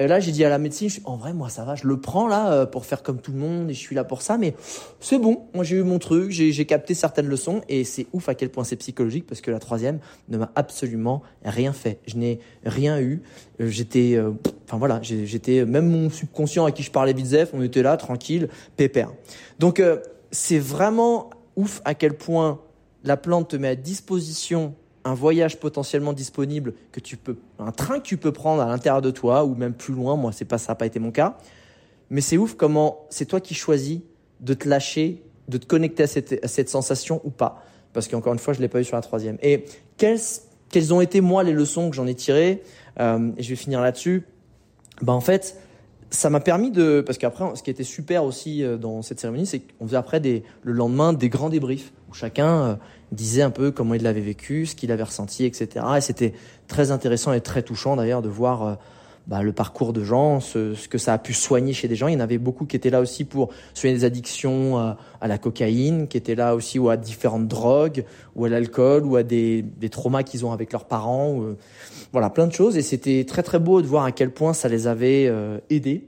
Et 0.00 0.06
là, 0.06 0.20
j'ai 0.20 0.30
dit 0.30 0.44
à 0.44 0.48
la 0.48 0.58
médecine, 0.58 0.88
en 1.04 1.16
vrai, 1.16 1.32
moi, 1.32 1.48
ça 1.48 1.64
va, 1.64 1.74
je 1.74 1.86
le 1.86 2.00
prends 2.00 2.28
là 2.28 2.52
euh, 2.52 2.66
pour 2.66 2.86
faire 2.86 3.02
comme 3.02 3.20
tout 3.20 3.32
le 3.32 3.38
monde 3.38 3.68
et 3.70 3.74
je 3.74 3.78
suis 3.78 3.96
là 3.96 4.04
pour 4.04 4.22
ça, 4.22 4.38
mais 4.38 4.54
c'est 5.00 5.18
bon. 5.18 5.48
Moi, 5.54 5.64
j'ai 5.64 5.76
eu 5.76 5.82
mon 5.82 5.98
truc, 5.98 6.30
j'ai 6.30 6.66
capté 6.66 6.94
certaines 6.94 7.26
leçons 7.26 7.62
et 7.68 7.82
c'est 7.82 8.06
ouf 8.12 8.28
à 8.28 8.34
quel 8.34 8.50
point 8.50 8.62
c'est 8.62 8.76
psychologique 8.76 9.26
parce 9.26 9.40
que 9.40 9.50
la 9.50 9.58
troisième 9.58 9.98
ne 10.28 10.38
m'a 10.38 10.52
absolument 10.54 11.22
rien 11.44 11.72
fait. 11.72 11.98
Je 12.06 12.16
n'ai 12.16 12.38
rien 12.64 13.00
eu. 13.00 13.22
Euh, 13.60 13.68
j'étais, 13.68 14.14
euh, 14.14 14.30
enfin 14.66 14.78
voilà, 14.78 15.00
j'étais 15.02 15.64
même 15.64 15.88
mon 15.88 16.10
subconscient 16.10 16.64
à 16.64 16.70
qui 16.70 16.82
je 16.82 16.90
parlais 16.90 17.12
vite 17.12 17.28
on 17.52 17.62
était 17.62 17.82
là, 17.82 17.96
tranquille, 17.96 18.48
pépère. 18.76 19.10
Donc, 19.58 19.82
c'est 20.30 20.58
vraiment 20.58 21.30
ouf 21.56 21.82
à 21.84 21.94
quel 21.94 22.14
point 22.14 22.60
la 23.04 23.16
plante 23.16 23.48
te 23.48 23.56
met 23.56 23.68
à 23.68 23.74
disposition 23.74 24.74
un 25.08 25.14
voyage 25.14 25.58
potentiellement 25.58 26.12
disponible 26.12 26.74
que 26.92 27.00
tu 27.00 27.16
peux, 27.16 27.36
un 27.58 27.72
train 27.72 27.98
que 27.98 28.04
tu 28.04 28.16
peux 28.16 28.32
prendre 28.32 28.62
à 28.62 28.66
l'intérieur 28.66 29.02
de 29.02 29.10
toi 29.10 29.44
ou 29.44 29.54
même 29.54 29.74
plus 29.74 29.94
loin. 29.94 30.16
Moi, 30.16 30.32
c'est 30.32 30.44
pas 30.44 30.58
ça 30.58 30.72
n'a 30.72 30.76
pas 30.76 30.86
été 30.86 30.98
mon 30.98 31.10
cas. 31.10 31.38
Mais 32.10 32.20
c'est 32.20 32.36
ouf 32.36 32.54
comment 32.54 33.06
c'est 33.10 33.26
toi 33.26 33.40
qui 33.40 33.54
choisis 33.54 34.00
de 34.40 34.54
te 34.54 34.68
lâcher, 34.68 35.22
de 35.48 35.58
te 35.58 35.66
connecter 35.66 36.04
à 36.04 36.06
cette, 36.06 36.68
sensation 36.68 37.20
ou 37.24 37.30
pas. 37.30 37.64
Parce 37.92 38.08
qu'encore 38.08 38.32
une 38.32 38.38
fois, 38.38 38.54
je 38.54 38.60
l'ai 38.60 38.68
pas 38.68 38.80
eu 38.80 38.84
sur 38.84 38.96
la 38.96 39.02
troisième. 39.02 39.38
Et 39.42 39.64
quelles, 39.96 40.92
ont 40.92 41.00
été 41.00 41.20
moi 41.20 41.42
les 41.42 41.52
leçons 41.52 41.90
que 41.90 41.96
j'en 41.96 42.06
ai 42.06 42.14
tirées? 42.14 42.62
Euh, 43.00 43.32
Et 43.36 43.42
je 43.42 43.48
vais 43.50 43.56
finir 43.56 43.80
là-dessus. 43.80 44.24
Ben 45.00 45.12
en 45.12 45.20
fait, 45.20 45.58
ça 46.10 46.30
m'a 46.30 46.40
permis 46.40 46.70
de 46.70 47.02
parce 47.04 47.18
qu'après, 47.18 47.44
ce 47.54 47.62
qui 47.62 47.70
était 47.70 47.84
super 47.84 48.24
aussi 48.24 48.62
euh, 48.62 48.76
dans 48.76 49.02
cette 49.02 49.20
cérémonie, 49.20 49.46
c'est 49.46 49.60
qu'on 49.60 49.86
faisait 49.86 49.96
après 49.96 50.20
des, 50.20 50.42
le 50.62 50.72
lendemain 50.72 51.12
des 51.12 51.28
grands 51.28 51.50
débriefs 51.50 51.92
où 52.08 52.14
chacun 52.14 52.62
euh, 52.62 52.74
disait 53.12 53.42
un 53.42 53.50
peu 53.50 53.70
comment 53.70 53.94
il 53.94 54.02
l'avait 54.02 54.20
vécu, 54.20 54.66
ce 54.66 54.74
qu'il 54.74 54.90
avait 54.90 55.02
ressenti, 55.02 55.44
etc. 55.44 55.84
Et 55.96 56.00
c'était 56.00 56.32
très 56.66 56.90
intéressant 56.90 57.32
et 57.32 57.40
très 57.40 57.62
touchant 57.62 57.96
d'ailleurs 57.96 58.22
de 58.22 58.28
voir 58.28 58.62
euh, 58.62 58.74
bah, 59.28 59.42
le 59.42 59.52
parcours 59.52 59.92
de 59.92 60.02
gens, 60.02 60.40
ce, 60.40 60.74
ce, 60.74 60.88
que 60.88 60.98
ça 60.98 61.12
a 61.12 61.18
pu 61.18 61.34
soigner 61.34 61.72
chez 61.74 61.86
des 61.86 61.94
gens. 61.94 62.08
Il 62.08 62.14
y 62.14 62.16
en 62.16 62.20
avait 62.20 62.38
beaucoup 62.38 62.64
qui 62.64 62.74
étaient 62.74 62.90
là 62.90 63.00
aussi 63.00 63.24
pour 63.24 63.50
soigner 63.74 63.94
des 63.94 64.04
addictions 64.04 64.78
à, 64.78 64.96
à 65.20 65.28
la 65.28 65.38
cocaïne, 65.38 66.08
qui 66.08 66.16
étaient 66.16 66.34
là 66.34 66.54
aussi 66.54 66.78
ou 66.78 66.88
à 66.88 66.96
différentes 66.96 67.46
drogues, 67.46 68.04
ou 68.34 68.46
à 68.46 68.48
l'alcool, 68.48 69.04
ou 69.04 69.16
à 69.16 69.22
des, 69.22 69.62
des 69.62 69.90
traumas 69.90 70.22
qu'ils 70.22 70.46
ont 70.46 70.52
avec 70.52 70.72
leurs 70.72 70.86
parents. 70.86 71.32
Ou, 71.32 71.56
voilà, 72.12 72.30
plein 72.30 72.46
de 72.46 72.52
choses. 72.52 72.76
Et 72.76 72.82
c'était 72.82 73.24
très 73.24 73.42
très 73.42 73.58
beau 73.58 73.82
de 73.82 73.86
voir 73.86 74.04
à 74.04 74.12
quel 74.12 74.30
point 74.30 74.54
ça 74.54 74.68
les 74.68 74.86
avait 74.86 75.26
euh, 75.28 75.58
aidés. 75.70 76.06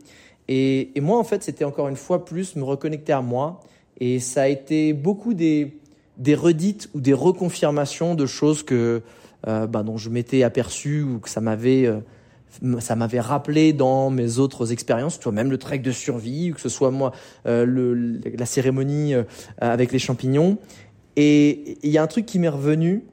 Et, 0.48 0.90
et 0.96 1.00
moi, 1.00 1.18
en 1.18 1.24
fait, 1.24 1.42
c'était 1.42 1.64
encore 1.64 1.88
une 1.88 1.96
fois 1.96 2.24
plus 2.24 2.56
me 2.56 2.64
reconnecter 2.64 3.12
à 3.12 3.20
moi. 3.20 3.60
Et 4.00 4.18
ça 4.18 4.42
a 4.42 4.48
été 4.48 4.94
beaucoup 4.94 5.34
des 5.34 5.76
des 6.20 6.34
redites 6.34 6.90
ou 6.94 7.00
des 7.00 7.14
reconfirmations 7.14 8.14
de 8.14 8.26
choses 8.26 8.62
que 8.62 9.02
euh, 9.48 9.66
bah, 9.66 9.82
dont 9.82 9.96
je 9.96 10.10
m'étais 10.10 10.42
aperçu 10.42 11.02
ou 11.02 11.18
que 11.18 11.30
ça 11.30 11.40
m'avait 11.40 11.86
euh, 11.86 12.00
ça 12.80 12.96
m'avait 12.96 13.20
rappelé 13.20 13.72
dans 13.72 14.10
mes 14.10 14.38
autres 14.38 14.72
expériences, 14.72 15.18
tu 15.18 15.24
vois, 15.24 15.32
même 15.32 15.50
le 15.50 15.58
trek 15.58 15.78
de 15.78 15.92
survie, 15.92 16.52
que 16.52 16.60
ce 16.60 16.68
soit 16.68 16.90
moi 16.90 17.12
euh, 17.46 17.64
le, 17.64 18.20
la 18.36 18.46
cérémonie 18.46 19.14
euh, 19.14 19.24
avec 19.58 19.92
les 19.92 19.98
champignons. 19.98 20.58
Et 21.16 21.78
il 21.82 21.90
y 21.90 21.98
a 21.98 22.02
un 22.02 22.06
truc 22.06 22.26
qui 22.26 22.38
m'est 22.38 22.48
revenu, 22.48 23.04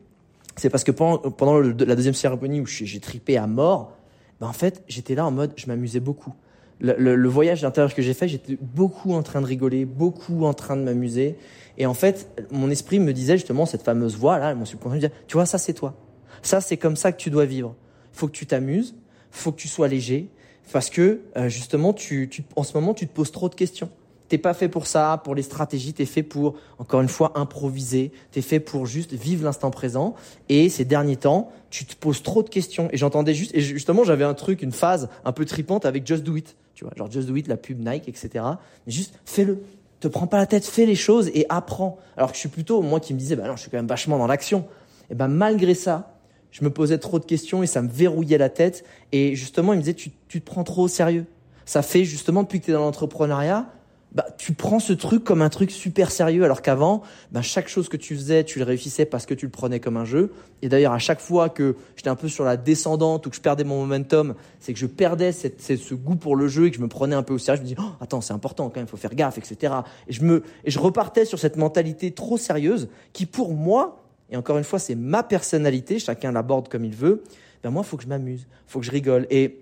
c'est 0.56 0.70
parce 0.70 0.84
que 0.84 0.92
pendant, 0.92 1.18
pendant 1.32 1.60
la 1.60 1.96
deuxième 1.96 2.14
cérémonie 2.14 2.62
où 2.62 2.66
j'ai 2.66 3.00
tripé 3.00 3.38
à 3.38 3.48
mort, 3.48 3.94
bah 4.40 4.48
en 4.48 4.54
fait 4.54 4.84
j'étais 4.88 5.16
là 5.16 5.26
en 5.26 5.32
mode 5.32 5.54
je 5.56 5.68
m'amusais 5.68 6.00
beaucoup. 6.00 6.34
Le, 6.80 6.96
le, 6.98 7.16
le 7.16 7.30
voyage 7.30 7.66
intérieur 7.66 7.94
que 7.94 8.04
j'ai 8.04 8.14
fait, 8.14 8.28
j'étais 8.28 8.56
beaucoup 8.62 9.14
en 9.14 9.24
train 9.24 9.42
de 9.42 9.48
rigoler, 9.48 9.86
beaucoup 9.86 10.46
en 10.46 10.54
train 10.54 10.78
de 10.78 10.84
m'amuser. 10.84 11.36
Et 11.80 11.88
en 11.88 11.96
fait, 11.96 12.30
mon 12.52 12.70
esprit 12.70 13.00
me 13.00 13.14
disait 13.14 13.38
justement 13.38 13.66
cette 13.66 13.82
fameuse 13.82 14.16
voix 14.16 14.38
là, 14.38 14.54
mon 14.54 14.66
subconscient 14.66 14.96
me 14.96 15.02
disait, 15.02 15.14
tu 15.28 15.38
vois, 15.38 15.46
ça 15.46 15.58
c'est 15.58 15.74
toi. 15.74 15.96
Ça 16.44 16.62
c'est 16.62 16.78
comme 16.78 16.96
ça 16.96 17.12
que 17.12 17.18
tu 17.18 17.30
dois 17.30 17.46
vivre. 17.46 17.76
Faut 18.14 18.28
que 18.28 18.32
tu 18.32 18.46
t'amuses, 18.46 18.96
faut 19.32 19.52
que 19.52 19.60
tu 19.60 19.68
sois 19.68 19.88
léger, 19.88 20.30
parce 20.72 20.90
que 20.90 21.22
euh, 21.36 21.50
justement, 21.50 21.94
tu, 21.94 22.30
en 22.56 22.64
ce 22.64 22.74
moment, 22.74 22.94
tu 22.94 23.08
te 23.08 23.14
poses 23.14 23.32
trop 23.32 23.50
de 23.50 23.56
questions. 23.56 23.90
T'es 24.28 24.38
pas 24.38 24.54
fait 24.54 24.68
pour 24.68 24.88
ça, 24.88 25.22
pour 25.24 25.36
les 25.36 25.42
stratégies. 25.42 25.94
T'es 25.94 26.06
fait 26.06 26.24
pour, 26.24 26.56
encore 26.80 27.00
une 27.00 27.08
fois, 27.08 27.32
improviser. 27.36 28.12
T'es 28.32 28.42
fait 28.42 28.60
pour 28.60 28.86
juste 28.86 29.14
vivre 29.14 29.46
l'instant 29.46 29.72
présent. 29.72 30.16
Et 30.50 30.68
ces 30.68 30.84
derniers 30.84 31.16
temps, 31.16 31.50
tu 31.70 31.86
te 31.86 31.96
poses 31.96 32.22
trop 32.24 32.44
de 32.44 32.50
questions. 32.50 32.90
Et 32.92 32.98
j'entendais 32.98 33.34
juste, 33.34 33.56
et 33.56 33.62
justement, 33.62 34.04
j'avais 34.04 34.26
un 34.26 34.34
truc, 34.34 34.62
une 34.62 34.74
phase 34.74 35.08
un 35.24 35.32
peu 35.32 35.46
tripante 35.46 35.86
avec 35.86 36.06
Just 36.06 36.24
Do 36.24 36.36
It. 36.36 36.58
Tu 36.74 36.84
vois, 36.84 36.94
genre 36.98 37.10
Just 37.10 37.30
Do 37.30 37.38
It, 37.38 37.48
la 37.48 37.56
pub 37.56 37.80
Nike, 37.80 38.10
etc. 38.10 38.44
Mais 38.86 38.92
juste, 38.92 39.18
fais-le 39.24 39.64
te 40.00 40.08
prends 40.08 40.28
pas 40.28 40.38
la 40.38 40.46
tête, 40.46 40.66
fais 40.66 40.86
les 40.86 40.96
choses 40.96 41.30
et 41.34 41.46
apprends. 41.50 41.98
Alors 42.18 42.30
que 42.30 42.36
je 42.36 42.42
suis 42.42 42.50
plutôt, 42.50 42.82
moi 42.82 43.00
qui 43.00 43.14
me 43.14 43.20
disais, 43.20 43.36
bah 43.36 43.48
non, 43.48 43.56
je 43.56 43.62
suis 43.62 43.72
quand 43.72 43.78
même 43.78 43.88
vachement 43.88 44.18
dans 44.18 44.28
l'action. 44.28 44.66
Et 45.10 45.16
ben 45.16 45.28
malgré 45.28 45.74
ça, 45.74 46.17
je 46.52 46.64
me 46.64 46.70
posais 46.70 46.98
trop 46.98 47.20
de 47.20 47.26
questions 47.26 47.64
et 47.64 47.68
ça 47.68 47.82
me 47.82 47.90
verrouillait 47.90 48.38
la 48.38 48.50
tête. 48.50 48.84
Et 49.12 49.36
justement, 49.36 49.74
il 49.74 49.78
me 49.78 49.82
disait, 49.82 49.94
tu, 49.94 50.12
te 50.12 50.40
prends 50.40 50.64
trop 50.64 50.84
au 50.84 50.88
sérieux. 50.88 51.26
Ça 51.66 51.82
fait 51.82 52.04
justement, 52.04 52.44
depuis 52.44 52.60
que 52.60 52.66
tu 52.66 52.72
es 52.72 52.74
dans 52.74 52.82
l'entrepreneuriat, 52.82 53.68
bah, 54.14 54.26
tu 54.38 54.54
prends 54.54 54.80
ce 54.80 54.94
truc 54.94 55.24
comme 55.24 55.42
un 55.42 55.50
truc 55.50 55.70
super 55.70 56.12
sérieux, 56.12 56.44
alors 56.46 56.62
qu'avant, 56.62 57.04
bah, 57.32 57.42
chaque 57.42 57.68
chose 57.68 57.90
que 57.90 57.98
tu 57.98 58.16
faisais, 58.16 58.46
tu 58.46 58.58
le 58.58 58.66
réussissais 58.66 59.06
parce 59.06 59.26
que 59.26 59.34
tu 59.34 59.46
le 59.46 59.52
prenais 59.52 59.80
comme 59.80 59.98
un 59.98 60.06
jeu. 60.06 60.32
Et 60.62 60.70
d'ailleurs, 60.70 60.94
à 60.94 61.00
chaque 61.00 61.20
fois 61.20 61.50
que 61.50 61.76
j'étais 61.96 62.10
un 62.10 62.16
peu 62.16 62.30
sur 62.30 62.46
la 62.46 62.56
descendante 62.56 63.28
ou 63.28 63.30
que 63.30 63.36
je 63.36 63.42
perdais 63.42 63.66
mon 63.66 63.82
momentum, 63.82 64.34
c'est 64.60 64.74
que 64.74 64.80
je 64.80 64.88
perdais 64.88 65.32
ce 65.34 65.94
goût 65.94 66.16
pour 66.16 66.36
le 66.36 66.48
jeu 66.48 66.68
et 66.68 66.72
que 66.72 66.78
je 66.78 66.82
me 66.82 66.88
prenais 66.88 67.16
un 67.16 67.24
peu 67.24 67.34
au 67.34 67.38
sérieux. 67.38 67.62
Je 67.64 67.70
me 67.70 67.76
dis, 67.76 67.80
oh, 67.80 67.92
attends, 68.00 68.22
c'est 68.22 68.34
important 68.34 68.70
quand 68.70 68.78
même, 68.78 68.86
il 68.86 68.90
faut 68.90 68.98
faire 68.98 69.14
gaffe, 69.14 69.38
etc. 69.38 69.74
Et 70.08 70.14
je 70.14 70.24
me, 70.24 70.42
et 70.64 70.72
je 70.72 70.80
repartais 70.80 71.26
sur 71.26 71.38
cette 71.38 71.58
mentalité 71.58 72.12
trop 72.12 72.38
sérieuse 72.38 72.88
qui, 73.12 73.26
pour 73.26 73.54
moi, 73.54 74.07
et 74.30 74.38
encore 74.38 74.58
une 74.58 74.64
fois, 74.64 74.80
c'est 74.80 74.96
ma 74.96 75.24
personnalité, 75.24 76.00
chacun 76.00 76.32
l'aborde 76.32 76.68
comme 76.68 76.86
il 76.86 76.96
veut. 76.96 77.24
Ben 77.64 77.70
moi, 77.70 77.84
il 77.86 77.90
faut 77.90 77.98
que 77.98 78.04
je 78.04 78.10
m'amuse, 78.10 78.48
il 78.50 78.72
faut 78.72 78.80
que 78.80 78.86
je 78.86 78.92
rigole. 78.92 79.26
Et, 79.30 79.60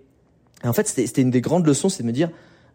en 0.64 0.74
fait, 0.74 0.88
c'était 0.88 1.22
une 1.22 1.32
des 1.32 1.42
grandes 1.42 1.68
leçons, 1.68 1.90
c'est 1.90 2.04
de 2.04 2.08
me 2.08 2.14
dire, 2.14 2.30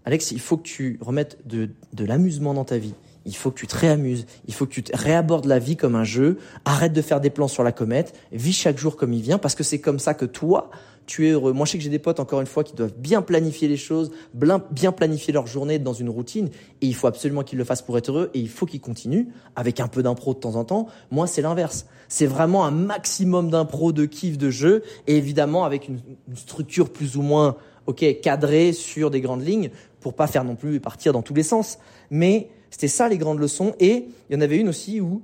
Alex, 0.05 0.31
il 0.31 0.41
faut 0.41 0.57
que 0.57 0.63
tu 0.63 0.99
remettes 1.01 1.39
de, 1.47 1.71
de 1.93 2.05
l'amusement 2.05 2.55
dans 2.55 2.65
ta 2.65 2.79
vie. 2.79 2.95
Il 3.27 3.37
faut 3.37 3.51
que 3.51 3.59
tu 3.59 3.67
te 3.67 3.77
réamuses. 3.77 4.27
Il 4.49 4.55
faut 4.55 4.67
que 4.67 4.73
tu 4.73 4.83
te 4.83 4.97
réabordes 4.97 5.45
la 5.45 5.59
vie 5.59 5.77
comme 5.77 5.95
un 5.95 6.05
jeu. 6.05 6.39
Arrête 6.65 6.93
de 6.93 7.03
faire 7.03 7.21
des 7.21 7.29
plans 7.29 7.49
sur 7.49 7.63
la 7.63 7.73
comète. 7.73 8.15
Vis 8.33 8.55
chaque 8.55 8.79
jour 8.79 8.97
comme 8.97 9.13
il 9.13 9.21
vient 9.21 9.39
parce 9.39 9.55
que 9.55 9.63
c'est 9.63 9.81
comme 9.81 9.99
ça 9.99 10.15
que 10.15 10.25
toi, 10.25 10.71
tu 11.11 11.27
es 11.27 11.31
heureux. 11.33 11.53
Moi, 11.53 11.67
je 11.67 11.73
sais 11.73 11.79
que 11.79 11.83
j'ai 11.83 11.91
des 11.91 11.99
potes, 11.99 12.21
encore 12.21 12.41
une 12.41 12.47
fois, 12.47 12.63
qui 12.63 12.73
doivent 12.73 12.95
bien 12.97 13.21
planifier 13.21 13.67
les 13.67 13.77
choses, 13.77 14.13
bien 14.33 14.93
planifier 14.93 15.33
leur 15.33 15.49
journée 15.49 15.81
dans 15.81 15.93
une 15.93 16.09
routine. 16.09 16.51
Et 16.81 16.87
il 16.87 16.95
faut 16.95 17.09
absolument 17.09 17.43
qu'ils 17.43 17.59
le 17.59 17.65
fassent 17.65 17.83
pour 17.83 17.99
être 17.99 18.11
heureux. 18.11 18.31
Et 18.33 18.39
il 18.39 18.49
faut 18.49 18.65
qu'ils 18.65 18.81
continuent 18.81 19.27
avec 19.57 19.81
un 19.81 19.89
peu 19.89 20.05
d'impro 20.05 20.35
de 20.35 20.39
temps 20.39 20.55
en 20.55 20.65
temps. 20.65 20.87
Moi, 21.11 21.27
c'est 21.27 21.43
l'inverse. 21.43 21.87
C'est 22.07 22.27
vraiment 22.27 22.65
un 22.65 22.71
maximum 22.71 23.51
d'impro, 23.51 23.91
de 23.91 24.05
kiff, 24.05 24.39
de 24.39 24.51
jeu. 24.51 24.85
Et 25.09 25.17
évidemment, 25.17 25.65
avec 25.65 25.89
une, 25.89 25.99
structure 26.37 26.91
plus 26.91 27.17
ou 27.17 27.23
moins 27.23 27.57
ok, 27.87 28.21
cadrée 28.23 28.73
sur 28.73 29.11
des 29.11 29.21
grandes 29.21 29.45
lignes 29.45 29.71
pour 29.99 30.15
pas 30.15 30.29
faire 30.29 30.45
non 30.45 30.55
plus 30.55 30.79
partir 30.79 31.13
dans 31.13 31.23
tous 31.23 31.35
les 31.35 31.43
sens. 31.43 31.79
Mais 32.13 32.51
c'était 32.71 32.87
ça 32.87 33.09
les 33.09 33.19
grandes 33.19 33.41
leçons. 33.41 33.75
Et 33.81 34.07
il 34.29 34.35
y 34.35 34.39
en 34.39 34.41
avait 34.41 34.59
une 34.59 34.69
aussi 34.69 35.01
où 35.01 35.23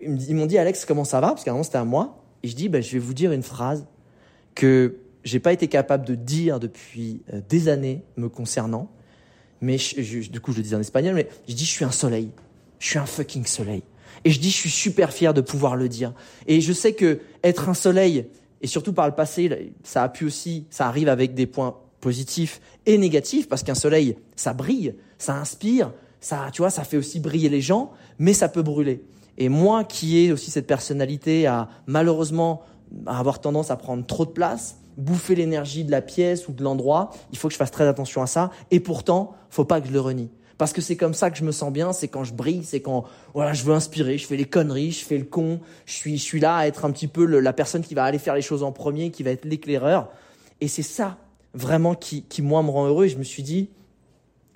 ils 0.00 0.34
m'ont 0.34 0.46
dit 0.46 0.56
Alex 0.56 0.86
comment 0.86 1.04
ça 1.04 1.20
va? 1.20 1.28
Parce 1.28 1.44
qu'à 1.44 1.50
un 1.50 1.54
moment 1.54 1.64
c'était 1.64 1.76
à 1.76 1.84
moi 1.84 2.24
et 2.42 2.48
je 2.48 2.56
dis 2.56 2.70
ben, 2.70 2.82
je 2.82 2.92
vais 2.92 2.98
vous 2.98 3.14
dire 3.14 3.32
une 3.32 3.42
phrase 3.42 3.84
que 4.54 4.96
j'ai 5.24 5.40
pas 5.40 5.52
été 5.52 5.68
capable 5.68 6.06
de 6.06 6.14
dire 6.14 6.60
depuis 6.60 7.22
euh, 7.32 7.40
des 7.48 7.68
années 7.68 8.02
me 8.16 8.28
concernant. 8.28 8.90
Mais 9.60 9.76
du 9.76 10.40
coup 10.40 10.52
je 10.52 10.58
le 10.58 10.62
dis 10.62 10.74
en 10.74 10.80
espagnol 10.80 11.14
mais 11.14 11.28
je 11.48 11.54
dis 11.54 11.64
je 11.64 11.70
suis 11.70 11.84
un 11.84 11.90
soleil. 11.90 12.30
Je 12.78 12.88
suis 12.88 12.98
un 12.98 13.06
fucking 13.06 13.44
soleil. 13.44 13.82
Et 14.24 14.30
je 14.30 14.38
dis 14.40 14.50
je 14.50 14.56
suis 14.56 14.70
super 14.70 15.12
fier 15.12 15.34
de 15.34 15.40
pouvoir 15.40 15.76
le 15.76 15.88
dire. 15.88 16.12
Et 16.46 16.60
je 16.60 16.72
sais 16.72 16.92
que 16.92 17.20
être 17.42 17.68
un 17.68 17.74
soleil 17.74 18.26
et 18.60 18.66
surtout 18.66 18.92
par 18.92 19.06
le 19.06 19.14
passé 19.14 19.72
ça 19.82 20.02
a 20.02 20.08
pu 20.08 20.24
aussi 20.24 20.66
ça 20.70 20.86
arrive 20.86 21.08
avec 21.08 21.34
des 21.34 21.46
points 21.46 21.76
positif 22.00 22.60
et 22.86 22.98
négatif, 22.98 23.48
parce 23.48 23.62
qu'un 23.62 23.74
soleil, 23.74 24.16
ça 24.36 24.52
brille, 24.52 24.94
ça 25.18 25.36
inspire, 25.36 25.92
ça, 26.20 26.48
tu 26.52 26.62
vois, 26.62 26.70
ça 26.70 26.84
fait 26.84 26.96
aussi 26.96 27.20
briller 27.20 27.48
les 27.48 27.60
gens, 27.60 27.92
mais 28.18 28.32
ça 28.32 28.48
peut 28.48 28.62
brûler. 28.62 29.02
Et 29.36 29.48
moi, 29.48 29.84
qui 29.84 30.18
ai 30.18 30.32
aussi 30.32 30.50
cette 30.50 30.66
personnalité 30.66 31.46
à 31.46 31.68
malheureusement 31.86 32.62
avoir 33.06 33.40
tendance 33.40 33.70
à 33.70 33.76
prendre 33.76 34.04
trop 34.04 34.24
de 34.24 34.30
place, 34.30 34.78
bouffer 34.98 35.34
l'énergie 35.34 35.84
de 35.84 35.90
la 35.90 36.02
pièce 36.02 36.48
ou 36.48 36.52
de 36.52 36.62
l'endroit, 36.62 37.10
il 37.32 37.38
faut 37.38 37.48
que 37.48 37.54
je 37.54 37.58
fasse 37.58 37.70
très 37.70 37.86
attention 37.86 38.20
à 38.20 38.26
ça. 38.26 38.50
Et 38.70 38.80
pourtant, 38.80 39.34
faut 39.48 39.64
pas 39.64 39.80
que 39.80 39.86
je 39.86 39.92
le 39.92 40.00
renie. 40.00 40.30
Parce 40.58 40.72
que 40.72 40.80
c'est 40.80 40.96
comme 40.96 41.14
ça 41.14 41.30
que 41.30 41.38
je 41.38 41.44
me 41.44 41.52
sens 41.52 41.72
bien, 41.72 41.92
c'est 41.92 42.08
quand 42.08 42.24
je 42.24 42.34
brille, 42.34 42.64
c'est 42.64 42.80
quand 42.80 43.04
voilà, 43.32 43.52
je 43.52 43.62
veux 43.62 43.72
inspirer, 43.72 44.18
je 44.18 44.26
fais 44.26 44.36
les 44.36 44.44
conneries, 44.44 44.90
je 44.90 45.04
fais 45.04 45.16
le 45.16 45.24
con, 45.24 45.60
je 45.86 45.92
suis, 45.92 46.18
je 46.18 46.22
suis 46.22 46.40
là 46.40 46.56
à 46.56 46.66
être 46.66 46.84
un 46.84 46.90
petit 46.90 47.06
peu 47.06 47.24
la 47.24 47.52
personne 47.52 47.82
qui 47.82 47.94
va 47.94 48.02
aller 48.02 48.18
faire 48.18 48.34
les 48.34 48.42
choses 48.42 48.64
en 48.64 48.72
premier, 48.72 49.12
qui 49.12 49.22
va 49.22 49.30
être 49.30 49.44
l'éclaireur. 49.44 50.10
Et 50.60 50.66
c'est 50.66 50.82
ça 50.82 51.16
vraiment 51.54 51.94
qui, 51.94 52.24
qui, 52.24 52.42
moi, 52.42 52.62
me 52.64 52.70
rend 52.70 52.86
heureux. 52.86 53.06
Et 53.06 53.08
je 53.08 53.18
me 53.18 53.22
suis 53.22 53.44
dit, 53.44 53.70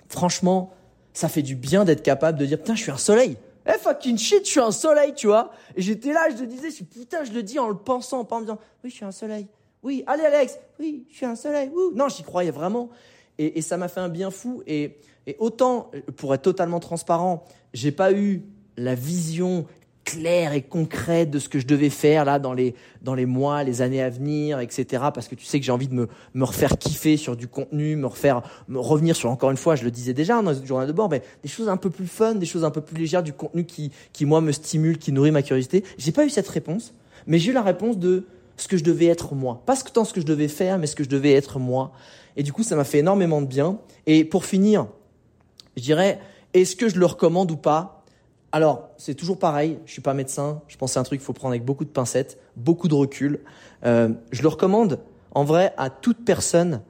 franchement, 0.09 0.73
ça 1.13 1.29
fait 1.29 1.41
du 1.41 1.55
bien 1.55 1.85
d'être 1.85 2.03
capable 2.03 2.37
de 2.37 2.45
dire, 2.45 2.57
putain, 2.57 2.75
je 2.75 2.81
suis 2.81 2.91
un 2.91 2.97
soleil. 2.97 3.37
Eh 3.65 3.79
fucking 3.79 4.17
shit, 4.17 4.45
je 4.45 4.49
suis 4.49 4.59
un 4.59 4.71
soleil, 4.71 5.13
tu 5.15 5.27
vois. 5.27 5.51
Et 5.77 5.81
j'étais 5.81 6.11
là, 6.11 6.29
je 6.29 6.35
te 6.35 6.43
disais, 6.43 6.69
je 6.69 6.83
putain, 6.83 7.23
je 7.23 7.31
le 7.31 7.43
dis 7.43 7.59
en 7.59 7.69
le 7.69 7.77
pensant, 7.77 8.25
pas 8.25 8.35
en 8.35 8.39
me 8.39 8.45
disant, 8.45 8.59
oui, 8.83 8.89
je 8.89 8.95
suis 8.95 9.05
un 9.05 9.11
soleil. 9.13 9.47
Oui, 9.83 10.03
allez 10.07 10.23
Alex, 10.23 10.57
oui, 10.79 11.05
je 11.09 11.17
suis 11.17 11.25
un 11.25 11.35
soleil. 11.35 11.69
Non, 11.93 12.07
j'y 12.07 12.23
croyais 12.23 12.51
vraiment. 12.51 12.89
Et, 13.37 13.61
ça 13.61 13.77
m'a 13.77 13.87
fait 13.87 13.99
un 13.99 14.09
bien 14.09 14.31
fou. 14.31 14.63
Et, 14.67 14.97
et 15.27 15.35
autant, 15.39 15.91
pour 16.17 16.33
être 16.33 16.43
totalement 16.43 16.79
transparent, 16.79 17.43
j'ai 17.73 17.91
pas 17.91 18.13
eu 18.13 18.43
la 18.77 18.95
vision 18.95 19.65
clair 20.03 20.53
et 20.53 20.61
concrète 20.61 21.29
de 21.29 21.39
ce 21.39 21.49
que 21.49 21.59
je 21.59 21.65
devais 21.65 21.89
faire 21.89 22.25
là 22.25 22.39
dans 22.39 22.53
les 22.53 22.75
dans 23.01 23.15
les 23.15 23.25
mois, 23.25 23.63
les 23.63 23.81
années 23.81 24.01
à 24.01 24.09
venir, 24.09 24.59
etc. 24.59 25.05
Parce 25.13 25.27
que 25.27 25.35
tu 25.35 25.45
sais 25.45 25.59
que 25.59 25.65
j'ai 25.65 25.71
envie 25.71 25.87
de 25.87 25.93
me 25.93 26.07
me 26.33 26.43
refaire 26.43 26.77
kiffer 26.77 27.17
sur 27.17 27.35
du 27.35 27.47
contenu, 27.47 27.95
me 27.95 28.07
refaire 28.07 28.41
me 28.67 28.79
revenir 28.79 29.15
sur 29.15 29.29
encore 29.29 29.51
une 29.51 29.57
fois, 29.57 29.75
je 29.75 29.83
le 29.83 29.91
disais 29.91 30.13
déjà 30.13 30.41
dans 30.41 30.51
le 30.51 30.65
journal 30.65 30.87
de 30.87 30.93
bord, 30.93 31.09
mais 31.09 31.21
des 31.41 31.49
choses 31.49 31.69
un 31.69 31.77
peu 31.77 31.89
plus 31.89 32.07
fun, 32.07 32.35
des 32.35 32.45
choses 32.45 32.65
un 32.65 32.71
peu 32.71 32.81
plus 32.81 32.97
légères, 32.97 33.23
du 33.23 33.33
contenu 33.33 33.65
qui 33.65 33.91
qui 34.11 34.25
moi 34.25 34.41
me 34.41 34.51
stimule, 34.51 34.97
qui 34.97 35.11
nourrit 35.11 35.31
ma 35.31 35.41
curiosité. 35.41 35.83
J'ai 35.97 36.11
pas 36.11 36.25
eu 36.25 36.29
cette 36.29 36.49
réponse, 36.49 36.93
mais 37.25 37.39
j'ai 37.39 37.51
eu 37.51 37.53
la 37.53 37.63
réponse 37.63 37.97
de 37.97 38.25
ce 38.57 38.67
que 38.67 38.77
je 38.77 38.83
devais 38.83 39.07
être 39.07 39.35
moi, 39.35 39.61
pas 39.65 39.75
tant 39.75 40.05
ce 40.05 40.13
que 40.13 40.21
je 40.21 40.25
devais 40.25 40.47
faire, 40.47 40.77
mais 40.77 40.87
ce 40.87 40.95
que 40.95 41.03
je 41.03 41.09
devais 41.09 41.33
être 41.33 41.59
moi. 41.59 41.91
Et 42.35 42.43
du 42.43 42.53
coup, 42.53 42.63
ça 42.63 42.75
m'a 42.75 42.83
fait 42.83 42.99
énormément 42.99 43.41
de 43.41 43.47
bien. 43.47 43.79
Et 44.05 44.23
pour 44.23 44.45
finir, 44.45 44.87
je 45.77 45.81
dirais, 45.81 46.19
est-ce 46.53 46.75
que 46.75 46.89
je 46.89 46.99
le 46.99 47.05
recommande 47.05 47.51
ou 47.51 47.57
pas? 47.57 48.03
Alors, 48.51 48.89
c'est 48.97 49.15
toujours 49.15 49.39
pareil, 49.39 49.79
je 49.85 49.91
suis 49.91 50.01
pas 50.01 50.13
médecin, 50.13 50.61
je 50.67 50.77
pense 50.77 50.91
que 50.91 50.93
c'est 50.93 50.99
un 50.99 51.03
truc 51.03 51.19
qu'il 51.19 51.25
faut 51.25 51.33
prendre 51.33 51.53
avec 51.53 51.65
beaucoup 51.65 51.85
de 51.85 51.89
pincettes, 51.89 52.37
beaucoup 52.55 52.87
de 52.87 52.93
recul. 52.93 53.39
Euh, 53.83 54.09
je 54.31 54.43
le 54.43 54.47
recommande 54.47 54.99
en 55.31 55.43
vrai 55.43 55.73
à 55.77 55.89
toute 55.89 56.23
personne 56.23 56.81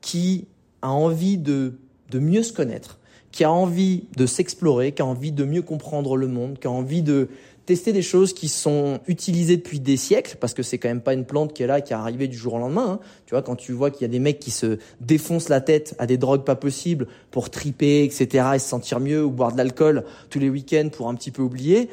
qui 0.00 0.46
a 0.80 0.88
envie 0.88 1.36
de, 1.36 1.74
de 2.10 2.18
mieux 2.18 2.42
se 2.42 2.54
connaître, 2.54 2.98
qui 3.32 3.44
a 3.44 3.52
envie 3.52 4.04
de 4.16 4.24
s'explorer, 4.24 4.92
qui 4.92 5.02
a 5.02 5.06
envie 5.06 5.32
de 5.32 5.44
mieux 5.44 5.60
comprendre 5.60 6.16
le 6.16 6.26
monde, 6.26 6.58
qui 6.58 6.66
a 6.66 6.70
envie 6.70 7.02
de 7.02 7.28
tester 7.70 7.92
des 7.92 8.02
choses 8.02 8.32
qui 8.32 8.48
sont 8.48 8.98
utilisées 9.06 9.56
depuis 9.56 9.78
des 9.78 9.96
siècles, 9.96 10.38
parce 10.40 10.54
que 10.54 10.62
c'est 10.64 10.78
quand 10.78 10.88
même 10.88 11.02
pas 11.02 11.14
une 11.14 11.24
plante 11.24 11.52
qui 11.52 11.62
est 11.62 11.68
là, 11.68 11.80
qui 11.80 11.92
est 11.92 11.96
arrivée 11.96 12.26
du 12.26 12.36
jour 12.36 12.54
au 12.54 12.58
lendemain. 12.58 12.94
Hein. 12.94 13.00
Tu 13.26 13.30
vois, 13.36 13.42
quand 13.42 13.54
tu 13.54 13.70
vois 13.70 13.92
qu'il 13.92 14.02
y 14.02 14.06
a 14.06 14.08
des 14.08 14.18
mecs 14.18 14.40
qui 14.40 14.50
se 14.50 14.78
défoncent 15.00 15.48
la 15.48 15.60
tête 15.60 15.94
à 16.00 16.06
des 16.06 16.18
drogues 16.18 16.42
pas 16.42 16.56
possibles 16.56 17.06
pour 17.30 17.48
triper, 17.48 18.02
etc., 18.02 18.48
et 18.56 18.58
se 18.58 18.68
sentir 18.68 18.98
mieux, 18.98 19.24
ou 19.24 19.30
boire 19.30 19.52
de 19.52 19.56
l'alcool 19.56 20.02
tous 20.30 20.40
les 20.40 20.50
week-ends 20.50 20.88
pour 20.90 21.08
un 21.08 21.14
petit 21.14 21.30
peu 21.30 21.42
oublier, 21.42 21.88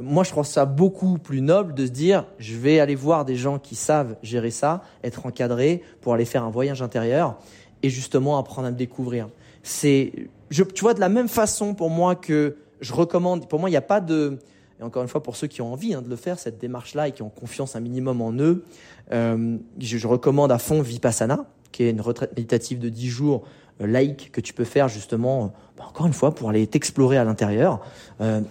moi 0.00 0.24
je 0.24 0.30
trouve 0.30 0.44
ça 0.44 0.64
beaucoup 0.64 1.16
plus 1.18 1.42
noble 1.42 1.74
de 1.74 1.86
se 1.86 1.92
dire, 1.92 2.26
je 2.40 2.56
vais 2.56 2.80
aller 2.80 2.96
voir 2.96 3.24
des 3.24 3.36
gens 3.36 3.60
qui 3.60 3.76
savent 3.76 4.16
gérer 4.24 4.50
ça, 4.50 4.82
être 5.04 5.26
encadrés 5.26 5.80
pour 6.00 6.12
aller 6.12 6.24
faire 6.24 6.42
un 6.42 6.50
voyage 6.50 6.82
intérieur 6.82 7.38
et 7.84 7.88
justement 7.88 8.36
apprendre 8.36 8.66
à 8.66 8.72
me 8.72 8.76
découvrir. 8.76 9.28
C'est, 9.62 10.12
tu 10.50 10.64
vois, 10.80 10.94
de 10.94 11.00
la 11.00 11.08
même 11.08 11.28
façon 11.28 11.74
pour 11.74 11.88
moi 11.88 12.16
que 12.16 12.56
je 12.80 12.92
recommande, 12.92 13.48
pour 13.48 13.60
moi 13.60 13.68
il 13.68 13.74
n'y 13.74 13.76
a 13.76 13.82
pas 13.82 14.00
de, 14.00 14.40
et 14.80 14.82
encore 14.82 15.02
une 15.02 15.08
fois, 15.08 15.22
pour 15.22 15.36
ceux 15.36 15.46
qui 15.46 15.60
ont 15.60 15.72
envie 15.72 15.94
hein, 15.94 16.02
de 16.02 16.08
le 16.08 16.16
faire, 16.16 16.38
cette 16.38 16.58
démarche-là, 16.58 17.08
et 17.08 17.12
qui 17.12 17.22
ont 17.22 17.28
confiance 17.28 17.76
un 17.76 17.80
minimum 17.80 18.22
en 18.22 18.32
eux, 18.32 18.64
euh, 19.12 19.58
je, 19.78 20.06
recommande 20.06 20.50
à 20.50 20.58
fond 20.58 20.80
Vipassana, 20.80 21.44
qui 21.70 21.84
est 21.84 21.90
une 21.90 22.00
retraite 22.00 22.30
méditative 22.34 22.78
de 22.78 22.88
10 22.88 23.08
jours 23.08 23.42
euh, 23.80 23.86
laïque 23.86 24.30
que 24.32 24.40
tu 24.40 24.54
peux 24.54 24.64
faire 24.64 24.88
justement, 24.88 25.44
euh, 25.44 25.48
bah, 25.76 25.84
encore 25.86 26.06
une 26.06 26.14
fois, 26.14 26.34
pour 26.34 26.48
aller 26.48 26.66
t'explorer 26.66 27.18
à 27.18 27.24
l'intérieur, 27.24 27.80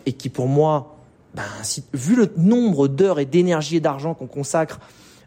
et 0.05 0.13
qui 0.13 0.29
pour 0.29 0.47
moi, 0.47 0.95
ben, 1.33 1.43
vu 1.93 2.15
le 2.15 2.31
nombre 2.37 2.87
d'heures 2.87 3.19
et 3.19 3.25
d'énergie 3.25 3.77
et 3.77 3.79
d'argent 3.79 4.13
qu'on 4.13 4.27
consacre 4.27 4.79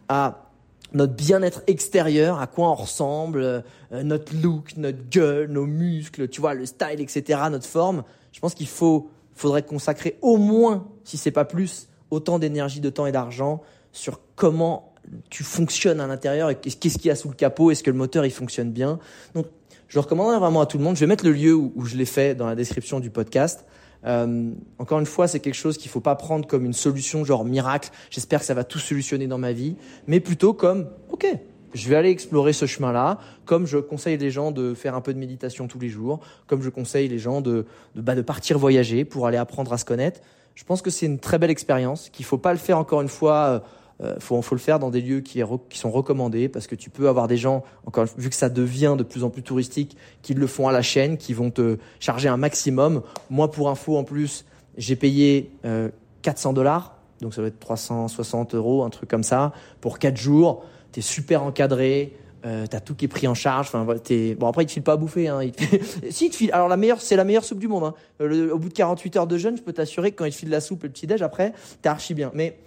à 0.07 0.49
notre 0.93 1.13
bien-être 1.13 1.63
extérieur, 1.67 2.39
à 2.39 2.47
quoi 2.47 2.69
on 2.69 2.75
ressemble, 2.75 3.63
notre 3.91 4.33
look, 4.35 4.75
notre 4.77 5.09
gueule, 5.09 5.49
nos 5.49 5.65
muscles, 5.65 6.27
tu 6.27 6.39
vois, 6.39 6.53
le 6.53 6.65
style, 6.65 6.99
etc., 6.99 7.39
notre 7.49 7.65
forme, 7.65 8.03
je 8.31 8.39
pense 8.39 8.53
qu'il 8.53 8.67
faut 8.67 9.09
faudrait 9.35 9.63
consacrer 9.63 10.17
au 10.21 10.37
moins, 10.37 10.87
si 11.03 11.17
c'est 11.17 11.31
pas 11.31 11.45
plus, 11.45 11.87
autant 12.11 12.39
d'énergie, 12.39 12.79
de 12.79 12.89
temps 12.89 13.05
et 13.05 13.11
d'argent 13.11 13.61
sur 13.91 14.19
comment 14.35 14.93
tu 15.29 15.43
fonctionnes 15.43 15.99
à 15.99 16.07
l'intérieur 16.07 16.49
et 16.49 16.55
qu'est-ce 16.55 16.77
qu'il 16.77 17.07
y 17.07 17.11
a 17.11 17.15
sous 17.15 17.29
le 17.29 17.35
capot, 17.35 17.71
est-ce 17.71 17.83
que 17.83 17.91
le 17.91 17.97
moteur 17.97 18.25
il 18.25 18.31
fonctionne 18.31 18.71
bien. 18.71 18.99
Donc, 19.35 19.47
je 19.87 19.97
le 19.97 20.01
recommanderais 20.01 20.39
vraiment 20.39 20.61
à 20.61 20.65
tout 20.65 20.77
le 20.77 20.83
monde. 20.83 20.95
Je 20.95 21.01
vais 21.01 21.07
mettre 21.07 21.25
le 21.25 21.33
lieu 21.33 21.53
où, 21.53 21.85
je 21.85 21.97
l'ai 21.97 22.05
fait 22.05 22.35
dans 22.35 22.47
la 22.47 22.55
description 22.55 22.99
du 22.99 23.09
podcast. 23.09 23.65
Euh, 24.05 24.51
encore 24.79 24.99
une 24.99 25.05
fois, 25.05 25.27
c'est 25.27 25.39
quelque 25.39 25.53
chose 25.53 25.77
qu'il 25.77 25.91
faut 25.91 26.01
pas 26.01 26.15
prendre 26.15 26.47
comme 26.47 26.65
une 26.65 26.73
solution 26.73 27.23
genre 27.23 27.45
miracle. 27.45 27.89
J'espère 28.09 28.39
que 28.39 28.45
ça 28.45 28.53
va 28.53 28.63
tout 28.63 28.79
solutionner 28.79 29.27
dans 29.27 29.37
ma 29.37 29.53
vie, 29.53 29.75
mais 30.07 30.19
plutôt 30.19 30.53
comme, 30.53 30.89
ok, 31.11 31.27
je 31.73 31.89
vais 31.89 31.95
aller 31.95 32.09
explorer 32.09 32.53
ce 32.53 32.65
chemin-là, 32.65 33.17
comme 33.45 33.65
je 33.65 33.77
conseille 33.77 34.17
les 34.17 34.31
gens 34.31 34.51
de 34.51 34.73
faire 34.73 34.95
un 34.95 35.01
peu 35.01 35.13
de 35.13 35.19
méditation 35.19 35.67
tous 35.67 35.79
les 35.79 35.89
jours, 35.89 36.19
comme 36.47 36.61
je 36.61 36.69
conseille 36.69 37.07
les 37.07 37.19
gens 37.19 37.41
de, 37.41 37.65
bah, 37.95 38.15
de 38.15 38.21
partir 38.21 38.59
voyager 38.59 39.05
pour 39.05 39.27
aller 39.27 39.37
apprendre 39.37 39.73
à 39.73 39.77
se 39.77 39.85
connaître. 39.85 40.21
Je 40.55 40.63
pense 40.63 40.81
que 40.81 40.89
c'est 40.89 41.05
une 41.05 41.19
très 41.19 41.39
belle 41.39 41.49
expérience, 41.49 42.09
qu'il 42.09 42.25
faut 42.25 42.37
pas 42.37 42.53
le 42.53 42.59
faire 42.59 42.77
encore 42.77 43.01
une 43.01 43.07
fois. 43.07 43.63
Il 44.01 44.05
euh, 44.05 44.09
euh, 44.09 44.19
faut, 44.19 44.41
faut 44.41 44.55
le 44.55 44.61
faire 44.61 44.79
dans 44.79 44.89
des 44.89 45.01
lieux 45.01 45.21
qui, 45.21 45.41
qui, 45.69 45.77
sont 45.77 45.91
recommandés 45.91 46.49
parce 46.49 46.67
que 46.67 46.75
tu 46.75 46.89
peux 46.89 47.07
avoir 47.07 47.27
des 47.27 47.37
gens, 47.37 47.63
encore 47.85 48.05
vu 48.17 48.29
que 48.29 48.35
ça 48.35 48.49
devient 48.49 48.95
de 48.97 49.03
plus 49.03 49.23
en 49.23 49.29
plus 49.29 49.43
touristique, 49.43 49.97
qui 50.21 50.33
le 50.33 50.47
font 50.47 50.67
à 50.67 50.71
la 50.71 50.81
chaîne, 50.81 51.17
qui 51.17 51.33
vont 51.33 51.49
te 51.49 51.77
charger 51.99 52.29
un 52.29 52.37
maximum. 52.37 53.01
Moi, 53.29 53.49
pour 53.49 53.69
info, 53.69 53.97
en 53.97 54.03
plus, 54.03 54.45
j'ai 54.77 54.95
payé 54.95 55.51
euh, 55.65 55.89
400 56.21 56.53
dollars, 56.53 56.97
donc 57.21 57.33
ça 57.33 57.41
doit 57.41 57.47
être 57.47 57.59
360 57.59 58.55
euros, 58.55 58.83
un 58.83 58.89
truc 58.89 59.09
comme 59.09 59.23
ça, 59.23 59.53
pour 59.81 59.99
4 59.99 60.17
jours 60.17 60.63
t'es 60.93 61.01
super 61.01 61.43
encadré, 61.43 62.13
euh, 62.45 62.65
t'as 62.69 62.79
tout 62.79 62.95
qui 62.95 63.05
est 63.05 63.09
pris 63.09 63.27
en 63.27 63.33
charge. 63.33 63.67
Enfin, 63.73 63.85
t'es... 64.01 64.35
Bon, 64.35 64.47
après, 64.47 64.63
il 64.63 64.67
te 64.67 64.71
file 64.71 64.83
pas 64.83 64.93
à 64.93 64.97
bouffer. 64.97 65.27
Hein. 65.27 65.41
Si, 66.09 66.25
il 66.25 66.29
te 66.29 66.35
file. 66.35 66.51
Alors, 66.53 66.69
c'est 66.99 67.15
la 67.15 67.23
meilleure 67.23 67.43
soupe 67.43 67.59
du 67.59 67.67
monde. 67.67 67.83
Hein. 67.83 67.93
Euh, 68.21 68.51
au 68.51 68.59
bout 68.59 68.69
de 68.69 68.73
48 68.73 69.17
heures 69.17 69.27
de 69.27 69.37
jeûne, 69.37 69.57
je 69.57 69.61
peux 69.61 69.73
t'assurer 69.73 70.11
que 70.11 70.17
quand 70.17 70.25
il 70.25 70.31
te 70.31 70.37
file 70.37 70.49
la 70.49 70.61
soupe 70.61 70.83
le 70.83 70.89
petit-déj, 70.89 71.21
après, 71.21 71.53
t'es 71.81 71.89
archi 71.89 72.13
bien. 72.13 72.31
Mais 72.33 72.57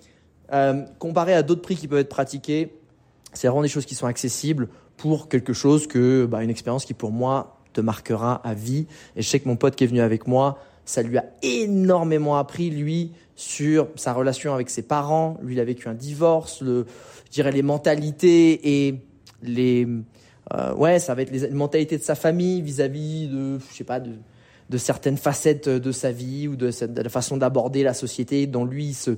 euh, 0.52 0.82
comparé 0.98 1.34
à 1.34 1.42
d'autres 1.42 1.62
prix 1.62 1.76
qui 1.76 1.88
peuvent 1.88 1.98
être 2.00 2.08
pratiqués, 2.08 2.72
c'est 3.32 3.48
vraiment 3.48 3.62
des 3.62 3.68
choses 3.68 3.86
qui 3.86 3.94
sont 3.94 4.06
accessibles 4.06 4.68
pour 4.96 5.28
quelque 5.28 5.52
chose 5.52 5.86
que, 5.86 6.24
bah, 6.24 6.42
une 6.42 6.50
expérience 6.50 6.86
qui, 6.86 6.94
pour 6.94 7.12
moi, 7.12 7.58
te 7.74 7.82
marquera 7.82 8.36
à 8.44 8.54
vie. 8.54 8.86
Et 9.14 9.22
je 9.22 9.28
sais 9.28 9.40
que 9.40 9.48
mon 9.48 9.56
pote 9.56 9.76
qui 9.76 9.84
est 9.84 9.88
venu 9.88 10.00
avec 10.00 10.26
moi, 10.26 10.58
ça 10.86 11.02
lui 11.02 11.18
a 11.18 11.24
énormément 11.42 12.38
appris, 12.38 12.70
lui, 12.70 13.12
sur 13.34 13.88
sa 13.96 14.14
relation 14.14 14.54
avec 14.54 14.70
ses 14.70 14.82
parents. 14.82 15.36
Lui, 15.42 15.54
il 15.54 15.60
a 15.60 15.64
vécu 15.64 15.88
un 15.88 15.94
divorce, 15.94 16.62
je 17.26 17.30
dirais 17.30 17.52
les 17.52 17.62
mentalités 17.62 18.86
et 18.86 19.00
les, 19.42 19.86
euh, 20.54 20.74
ouais, 20.74 20.98
ça 20.98 21.14
va 21.14 21.22
être 21.22 21.30
les 21.30 21.50
mentalités 21.50 21.98
de 21.98 22.02
sa 22.02 22.14
famille 22.14 22.62
vis-à-vis 22.62 23.28
de, 23.28 23.58
je 23.70 23.76
sais 23.76 23.84
pas, 23.84 24.00
de, 24.00 24.12
de 24.70 24.78
certaines 24.78 25.16
facettes 25.16 25.68
de 25.68 25.92
sa 25.92 26.10
vie 26.10 26.48
ou 26.48 26.56
de, 26.56 26.70
la 27.02 27.08
façon 27.08 27.36
d'aborder 27.36 27.82
la 27.82 27.94
société 27.94 28.46
dont 28.46 28.64
lui 28.64 28.86
il 28.86 28.94
se, 28.94 29.16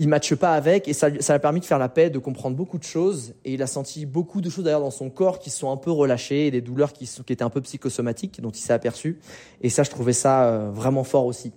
matche 0.00 0.34
pas 0.34 0.52
avec 0.52 0.88
et 0.88 0.92
ça, 0.92 1.08
ça 1.20 1.34
a 1.34 1.38
permis 1.38 1.60
de 1.60 1.64
faire 1.64 1.78
la 1.78 1.88
paix, 1.88 2.10
de 2.10 2.18
comprendre 2.18 2.56
beaucoup 2.56 2.78
de 2.78 2.84
choses 2.84 3.34
et 3.44 3.54
il 3.54 3.62
a 3.62 3.66
senti 3.66 4.06
beaucoup 4.06 4.40
de 4.40 4.50
choses 4.50 4.64
d'ailleurs 4.64 4.80
dans 4.80 4.90
son 4.90 5.10
corps 5.10 5.38
qui 5.38 5.50
sont 5.50 5.72
un 5.72 5.76
peu 5.76 5.90
relâchées 5.90 6.46
et 6.46 6.50
des 6.50 6.60
douleurs 6.60 6.92
qui, 6.92 7.06
sont, 7.06 7.22
qui 7.22 7.32
étaient 7.32 7.42
un 7.42 7.50
peu 7.50 7.60
psychosomatiques 7.62 8.40
dont 8.40 8.50
il 8.50 8.60
s'est 8.60 8.72
aperçu 8.72 9.18
et 9.62 9.70
ça 9.70 9.82
je 9.82 9.90
trouvais 9.90 10.12
ça 10.12 10.44
euh, 10.44 10.70
vraiment 10.70 11.04
fort 11.04 11.26
aussi. 11.26 11.52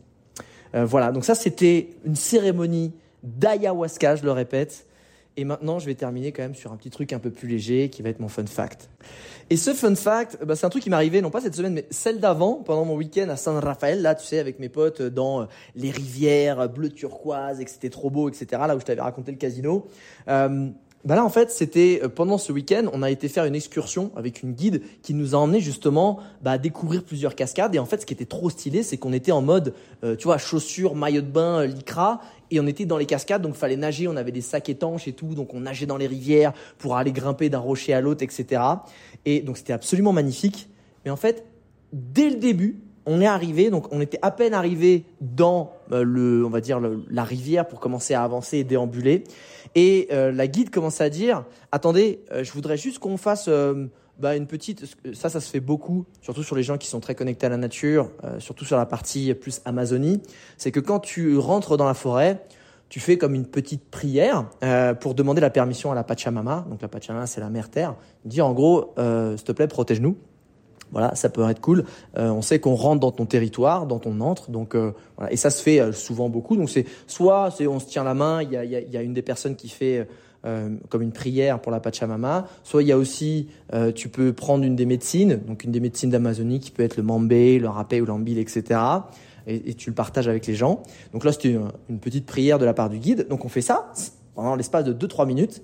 Euh, 0.74 0.86
voilà, 0.86 1.11
donc 1.11 1.26
ça 1.26 1.36
c'était 1.36 1.89
une 2.05 2.15
cérémonie 2.15 2.93
d'ayahuasca, 3.24 4.15
je 4.15 4.24
le 4.24 4.32
répète. 4.32 4.88
Et 5.38 5.46
maintenant, 5.46 5.80
je 5.80 5.86
vais 5.86 5.96
terminer 5.96 6.32
quand 6.32 6.42
même 6.42 6.56
sur 6.56 6.72
un 6.74 6.78
petit 6.78 6.90
truc 6.90 7.14
un 7.14 7.20
peu 7.20 7.32
plus 7.32 7.48
léger 7.48 7.90
qui 7.90 8.02
va 8.02 8.10
être 8.10 8.20
mon 8.20 8.28
fun 8.28 8.46
fact. 8.46 8.90
Et 9.50 9.58
ce 9.58 9.74
fun 9.74 9.96
fact, 9.96 10.44
bah, 10.44 10.56
c'est 10.56 10.66
un 10.66 10.70
truc 10.70 10.84
qui 10.84 10.90
m'est 10.90 10.96
arrivé, 10.96 11.22
non 11.22 11.30
pas 11.30 11.42
cette 11.42 11.56
semaine, 11.56 11.74
mais 11.74 11.86
celle 11.90 12.20
d'avant, 12.20 12.56
pendant 12.56 12.86
mon 12.86 12.96
week-end 12.96 13.30
à 13.30 13.38
San 13.38 13.58
Rafael, 13.58 14.02
là, 14.02 14.16
tu 14.16 14.26
sais, 14.26 14.40
avec 14.40 14.60
mes 14.60 14.70
potes 14.70 15.02
dans 15.02 15.42
euh, 15.42 15.46
les 15.76 15.92
rivières 15.92 16.70
bleu 16.70 16.90
turquoise, 16.90 17.60
et 17.62 17.66
que 17.66 17.72
c'était 17.72 17.90
trop 17.90 18.10
beau, 18.10 18.30
etc., 18.30 18.46
là 18.68 18.76
où 18.76 18.80
je 18.80 18.86
t'avais 18.86 19.02
raconté 19.02 19.32
le 19.32 19.38
casino. 19.38 19.88
Euh, 20.28 20.70
bah 21.04 21.16
là, 21.16 21.26
en 21.26 21.30
fait, 21.30 21.49
c'était 21.49 21.99
euh, 22.04 22.10
pendant 22.10 22.38
ce 22.38 22.52
week-end, 22.52 22.86
on 22.93 23.02
a 23.02 23.10
été 23.10 23.28
faire 23.28 23.45
une 23.45 23.56
excursion 23.56 24.12
avec 24.16 24.43
une 24.43 24.54
guide 24.54 24.84
qui 25.02 25.14
nous 25.14 25.34
a 25.34 25.38
emmené 25.38 25.60
justement 25.60 26.20
bah, 26.41 26.52
à 26.52 26.58
découvrir 26.58 27.04
plusieurs 27.04 27.36
cascades. 27.36 27.74
Et 27.74 27.80
en 27.80 27.86
fait, 27.86 28.02
ce 28.02 28.06
qui 28.06 28.14
était 28.14 28.26
trop 28.26 28.49
stylé, 28.49 28.84
c'est 28.84 28.97
qu'on 28.97 29.14
était 29.14 29.32
en 29.32 29.41
mode, 29.41 29.74
euh, 30.04 30.16
tu 30.16 30.26
vois, 30.26 30.38
chaussures, 30.38 30.95
maillot 30.95 31.22
de 31.22 31.28
bain, 31.28 31.66
lycra, 31.66 32.22
et 32.52 32.60
on 32.60 32.68
était 32.68 32.86
dans 32.86 32.97
les 32.97 33.06
cascades, 33.06 33.41
donc 33.41 33.56
fallait 33.56 33.78
nager. 33.78 34.08
On 34.08 34.16
avait 34.16 34.32
des 34.32 34.41
sacs 34.41 34.70
étanches 34.70 35.08
et 35.08 35.14
tout, 35.14 35.34
donc 35.34 35.54
on 35.54 35.62
nageait 35.62 35.86
dans 35.86 35.97
les 35.97 36.08
rivières 36.08 36.54
pour 36.78 36.95
aller 36.97 37.12
grimper 37.12 37.49
d'un 37.49 37.60
rocher 37.60 37.93
à 37.93 38.02
l'autre, 38.02 38.24
etc. 38.24 38.62
Et 39.26 39.41
donc 39.41 39.58
c'était 39.58 39.74
absolument 39.74 40.14
magnifique. 40.14 40.70
Mais 41.06 41.12
en 41.12 41.16
fait, 41.16 41.45
dès 41.93 42.30
le 42.30 42.36
début, 42.36 42.82
on 43.06 43.22
est 43.22 43.28
arrivé, 43.28 43.70
donc 43.70 43.88
on 43.91 44.02
était 44.02 44.20
à 44.22 44.32
peine 44.32 44.54
arrivé 44.54 45.06
dans 45.22 45.74
euh, 45.91 46.04
le, 46.04 46.45
on 46.45 46.49
va 46.49 46.62
dire 46.62 46.80
la 47.10 47.24
rivière 47.24 47.68
pour 47.68 47.80
commencer 47.80 48.14
à 48.14 48.24
avancer 48.24 48.60
et 48.60 48.64
déambuler. 48.64 49.24
Et 49.76 50.07
euh, 50.11 50.32
la 50.32 50.47
guide 50.47 50.69
commence 50.69 51.01
à 51.01 51.09
dire, 51.09 51.45
attendez, 51.72 52.24
euh, 52.32 52.43
je 52.43 52.51
voudrais 52.51 52.78
juste 52.78 52.99
qu'on 52.99 53.17
fasse 53.17 53.49
bah, 54.19 54.36
une 54.36 54.47
petite, 54.47 54.86
ça, 55.13 55.30
ça 55.30 55.39
se 55.39 55.49
fait 55.49 55.59
beaucoup, 55.59 56.05
surtout 56.22 56.43
sur 56.43 56.55
les 56.55 56.63
gens 56.63 56.78
qui 56.78 56.88
sont 56.88 56.99
très 56.99 57.15
connectés 57.15 57.45
à 57.45 57.49
la 57.49 57.57
nature, 57.57 58.11
surtout 58.39 58.65
sur 58.65 58.78
la 58.78 58.86
partie 58.86 59.34
plus 59.34 59.61
Amazonie. 59.65 60.22
C'est 60.57 60.72
que 60.72 60.80
quand 60.80 60.99
tu 60.99 61.38
rentres 61.38 61.78
dans 61.78 61.86
la 61.86 61.93
forêt, 61.93 62.45
tu 62.89 62.99
fais 62.99 63.17
comme 63.17 63.34
une 63.34 63.47
petite 63.47 63.89
prière 63.89 64.49
pour 64.99 65.15
demander 65.15 65.41
la 65.41 65.49
permission 65.49 65.91
à 65.91 65.95
la 65.95 66.03
Pachamama. 66.03 66.65
Donc 66.69 66.82
la 66.82 66.88
Pachamama, 66.88 67.26
c'est 67.26 67.41
la 67.41 67.49
mère 67.49 67.69
terre. 67.69 67.95
Dire 68.26 68.45
en 68.45 68.53
gros, 68.53 68.93
s'il 68.97 69.43
te 69.43 69.53
plaît, 69.53 69.67
protège-nous. 69.67 70.17
Voilà, 70.92 71.16
ça 71.16 71.30
peut 71.30 71.48
être 71.50 71.62
cool. 71.62 71.86
Euh, 72.18 72.30
on 72.30 72.42
sait 72.42 72.60
qu'on 72.60 72.76
rentre 72.76 73.00
dans 73.00 73.12
ton 73.12 73.26
territoire, 73.26 73.86
dans 73.86 74.00
ton 74.00 74.20
entre, 74.22 74.52
donc 74.52 74.76
euh, 74.76 74.92
voilà. 75.18 75.32
Et 75.32 75.38
ça 75.38 75.50
se 75.50 75.62
fait 75.62 75.80
euh, 75.80 75.92
souvent 75.92 76.30
beaucoup. 76.30 76.58
Donc 76.58 76.70
c'est 76.70 76.86
soit 77.08 77.52
c'est 77.52 77.68
on 77.68 77.80
se 77.80 77.88
tient 77.88 78.04
la 78.04 78.14
main, 78.14 78.42
il 78.42 78.52
y 78.52 78.58
a, 78.58 78.66
y, 78.66 78.76
a, 78.76 78.82
y 78.82 78.98
a, 78.98 79.02
une 79.02 79.14
des 79.14 79.22
personnes 79.22 79.56
qui 79.56 79.70
fait 79.70 80.08
comme 80.89 81.04
une 81.04 81.12
prière 81.12 81.62
pour 81.62 81.72
la 81.72 81.80
Pachamama. 81.80 82.48
Soit 82.64 82.82
il 82.82 82.88
y 82.88 82.92
a 82.92 82.98
aussi, 82.98 83.50
tu 83.94 84.10
peux 84.10 84.34
prendre 84.34 84.64
une 84.64 84.76
des 84.76 84.88
médecines, 84.88 85.39
donc 85.46 85.64
une 85.64 85.72
des 85.72 85.80
médecines 85.80 86.10
d'Amazonie 86.10 86.60
qui 86.60 86.72
peut 86.72 86.82
être 86.82 86.98
le 86.98 87.04
mambé, 87.04 87.60
le 87.60 87.70
râpé 87.70 88.02
ou 88.02 88.06
l'ambile, 88.06 88.39
etc. 88.39 88.80
Et, 89.46 89.76
tu 89.76 89.92
le 89.92 89.96
partages 89.96 90.28
avec 90.28 90.48
les 90.48 90.56
gens. 90.56 90.82
Donc 91.14 91.26
là, 91.26 91.32
c'était 91.32 91.56
une, 91.89 92.00
petite 92.00 92.26
prière 92.26 92.58
de 92.58 92.66
la 92.66 92.74
part 92.74 92.89
du 92.89 92.98
guide. 92.98 93.28
Donc 93.28 93.46
on 93.46 93.50
fait 93.50 93.62
ça 93.62 93.92
pendant 94.34 94.56
l'espace 94.56 94.84
de 94.84 94.94
2-3 94.94 95.28
minutes. 95.28 95.62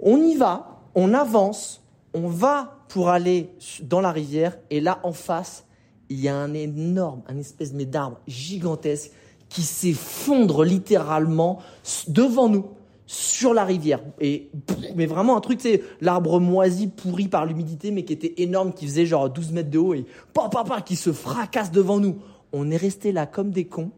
On 0.00 0.16
y 0.16 0.34
va, 0.34 0.80
on 0.96 1.14
avance, 1.14 1.80
on 2.14 2.26
va 2.26 2.77
pour 2.88 3.08
aller 3.10 3.50
dans 3.82 4.00
la 4.00 4.12
rivière 4.12 4.56
et 4.70 4.80
là 4.80 5.00
en 5.02 5.12
face, 5.12 5.66
il 6.08 6.20
y 6.20 6.28
a 6.28 6.36
un 6.36 6.54
énorme, 6.54 7.22
un 7.28 7.36
espèce 7.38 7.74
d'arbre 7.74 8.18
gigantesque 8.26 9.12
qui 9.48 9.62
s'effondre 9.62 10.64
littéralement 10.64 11.60
devant 12.08 12.48
nous 12.48 12.66
sur 13.06 13.54
la 13.54 13.64
rivière. 13.64 14.00
Et 14.20 14.50
mais 14.94 15.06
vraiment 15.06 15.36
un 15.36 15.40
truc, 15.40 15.60
c'est 15.60 15.82
l'arbre 16.00 16.40
moisi 16.40 16.88
pourri 16.88 17.28
par 17.28 17.46
l'humidité, 17.46 17.90
mais 17.90 18.04
qui 18.04 18.12
était 18.12 18.34
énorme, 18.36 18.72
qui 18.72 18.86
faisait 18.86 19.06
genre 19.06 19.30
12 19.30 19.52
mètres 19.52 19.70
de 19.70 19.78
haut 19.78 19.94
et 19.94 20.04
pa 20.34 20.50
qui 20.84 20.96
se 20.96 21.12
fracasse 21.12 21.70
devant 21.70 21.98
nous. 21.98 22.18
On 22.52 22.70
est 22.70 22.76
resté 22.76 23.12
là 23.12 23.26
comme 23.26 23.50
des 23.50 23.66
cons. 23.66 23.90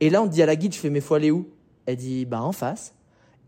Et 0.00 0.10
là, 0.10 0.22
on 0.22 0.26
dit 0.26 0.42
à 0.42 0.46
la 0.46 0.56
guide, 0.56 0.74
je 0.74 0.78
fais, 0.78 0.90
mais 0.90 1.00
faut 1.00 1.14
aller 1.14 1.30
où? 1.30 1.48
Elle 1.86 1.96
dit, 1.96 2.24
bah 2.26 2.42
en 2.42 2.52
face. 2.52 2.94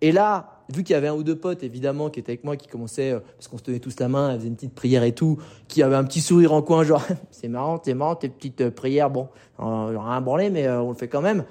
Et 0.01 0.13
là, 0.13 0.58
vu 0.73 0.85
qu'il 0.85 0.95
y 0.95 0.97
avait 0.97 1.09
un 1.09 1.15
ou 1.15 1.23
deux 1.23 1.37
potes, 1.37 1.63
évidemment, 1.63 2.11
qui 2.11 2.21
étaient 2.21 2.33
avec 2.33 2.45
moi, 2.45 2.57
qui 2.57 2.69
commençaient, 2.69 3.13
euh, 3.13 3.21
parce 3.37 3.49
qu'on 3.49 3.59
se 3.59 3.63
tenait 3.63 3.81
tous 3.81 3.99
la 4.01 4.09
main, 4.09 4.31
elles 4.31 4.39
faisaient 4.39 4.49
une 4.49 4.57
petite 4.57 4.75
prière 4.75 5.03
et 5.03 5.13
tout, 5.13 5.39
qui 5.67 5.83
avait 5.83 5.97
un 5.97 6.05
petit 6.05 6.21
sourire 6.21 6.53
en 6.53 6.63
coin, 6.63 6.85
genre, 6.85 7.05
c'est 7.31 7.49
marrant, 7.49 7.81
c'est 7.83 7.95
marrant, 7.95 8.17
tes 8.17 8.29
petites 8.29 8.61
euh, 8.61 8.71
prières, 8.71 9.11
bon, 9.11 9.29
on 9.59 9.97
a 9.97 10.13
rien 10.13 10.21
branlé, 10.21 10.51
mais 10.51 10.67
euh, 10.67 10.81
on 10.83 10.91
le 10.91 10.97
fait 10.97 11.09
quand 11.09 11.23
même. 11.23 11.45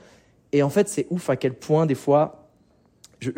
Et 0.51 0.63
en 0.63 0.69
fait, 0.69 0.87
c'est 0.87 1.07
ouf 1.09 1.29
à 1.29 1.35
quel 1.35 1.53
point, 1.53 1.85
des 1.85 1.95
fois, 1.95 2.47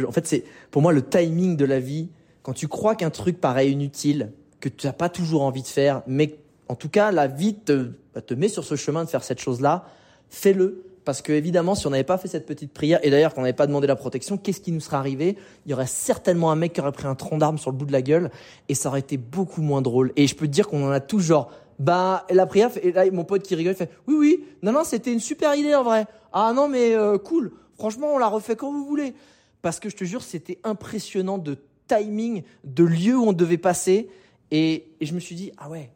en 0.05 0.11
fait, 0.11 0.27
c'est, 0.27 0.43
pour 0.71 0.81
moi, 0.81 0.91
le 0.91 1.01
timing 1.01 1.55
de 1.55 1.65
la 1.65 1.79
vie, 1.79 2.09
quand 2.43 2.53
tu 2.53 2.67
crois 2.67 2.95
qu'un 2.95 3.09
truc 3.09 3.39
paraît 3.39 3.71
inutile, 3.71 4.31
que 4.59 4.69
tu 4.69 4.85
n'as 4.85 4.93
pas 4.93 5.09
toujours 5.09 5.43
envie 5.43 5.61
de 5.61 5.67
faire, 5.67 6.01
mais 6.05 6.35
en 6.67 6.75
tout 6.75 6.89
cas, 6.89 7.11
la 7.11 7.27
vie 7.27 7.55
te, 7.55 7.91
bah, 8.13 8.21
te 8.21 8.33
met 8.33 8.49
sur 8.49 8.63
ce 8.63 8.75
chemin 8.75 9.05
de 9.05 9.09
faire 9.09 9.23
cette 9.23 9.39
chose-là, 9.39 9.85
fais-le 10.29 10.83
parce 11.09 11.23
que 11.23 11.31
évidemment, 11.31 11.73
si 11.73 11.87
on 11.87 11.89
n'avait 11.89 12.03
pas 12.03 12.19
fait 12.19 12.27
cette 12.27 12.45
petite 12.45 12.71
prière, 12.71 12.99
et 13.01 13.09
d'ailleurs 13.09 13.33
qu'on 13.33 13.41
n'avait 13.41 13.53
pas 13.53 13.65
demandé 13.65 13.87
la 13.87 13.95
protection, 13.95 14.37
qu'est-ce 14.37 14.61
qui 14.61 14.71
nous 14.71 14.79
serait 14.79 14.97
arrivé? 14.97 15.37
Il 15.65 15.71
y 15.71 15.73
aurait 15.73 15.87
certainement 15.87 16.51
un 16.51 16.55
mec 16.55 16.73
qui 16.73 16.81
aurait 16.81 16.91
pris 16.91 17.07
un 17.07 17.15
tronc 17.15 17.39
d'arme 17.39 17.57
sur 17.57 17.71
le 17.71 17.77
bout 17.77 17.87
de 17.87 17.91
la 17.91 18.03
gueule, 18.03 18.29
et 18.67 18.75
ça 18.75 18.89
aurait 18.89 18.99
été 18.99 19.17
beaucoup 19.17 19.63
moins 19.63 19.81
drôle. 19.81 20.13
Et 20.17 20.27
je 20.27 20.35
peux 20.35 20.45
te 20.45 20.51
dire 20.51 20.67
qu'on 20.67 20.85
en 20.87 20.91
a 20.91 20.99
tous 20.99 21.21
genre, 21.21 21.49
bah 21.79 22.27
la 22.29 22.45
prière, 22.45 22.69
et 22.83 22.91
là 22.91 23.09
mon 23.09 23.23
pote 23.23 23.41
qui 23.41 23.55
rigole 23.55 23.73
fait, 23.73 23.89
oui 24.05 24.13
oui, 24.19 24.45
non 24.61 24.71
non, 24.71 24.83
c'était 24.83 25.11
une 25.11 25.19
super 25.19 25.55
idée 25.55 25.73
en 25.73 25.81
vrai. 25.81 26.05
Ah 26.31 26.53
non 26.55 26.67
mais 26.67 26.93
euh, 26.93 27.17
cool, 27.17 27.53
franchement 27.73 28.13
on 28.13 28.19
la 28.19 28.27
refait 28.27 28.55
quand 28.55 28.71
vous 28.71 28.85
voulez. 28.85 29.15
Parce 29.63 29.79
que 29.79 29.89
je 29.89 29.95
te 29.95 30.03
jure, 30.03 30.21
c'était 30.21 30.59
impressionnant 30.63 31.39
de 31.39 31.57
timing, 31.87 32.43
de 32.65 32.83
lieu 32.83 33.17
où 33.17 33.29
on 33.29 33.33
devait 33.33 33.57
passer, 33.57 34.09
et, 34.51 34.85
et 35.01 35.07
je 35.07 35.15
me 35.15 35.19
suis 35.19 35.33
dit, 35.33 35.51
ah 35.57 35.69
ouais, 35.69 35.89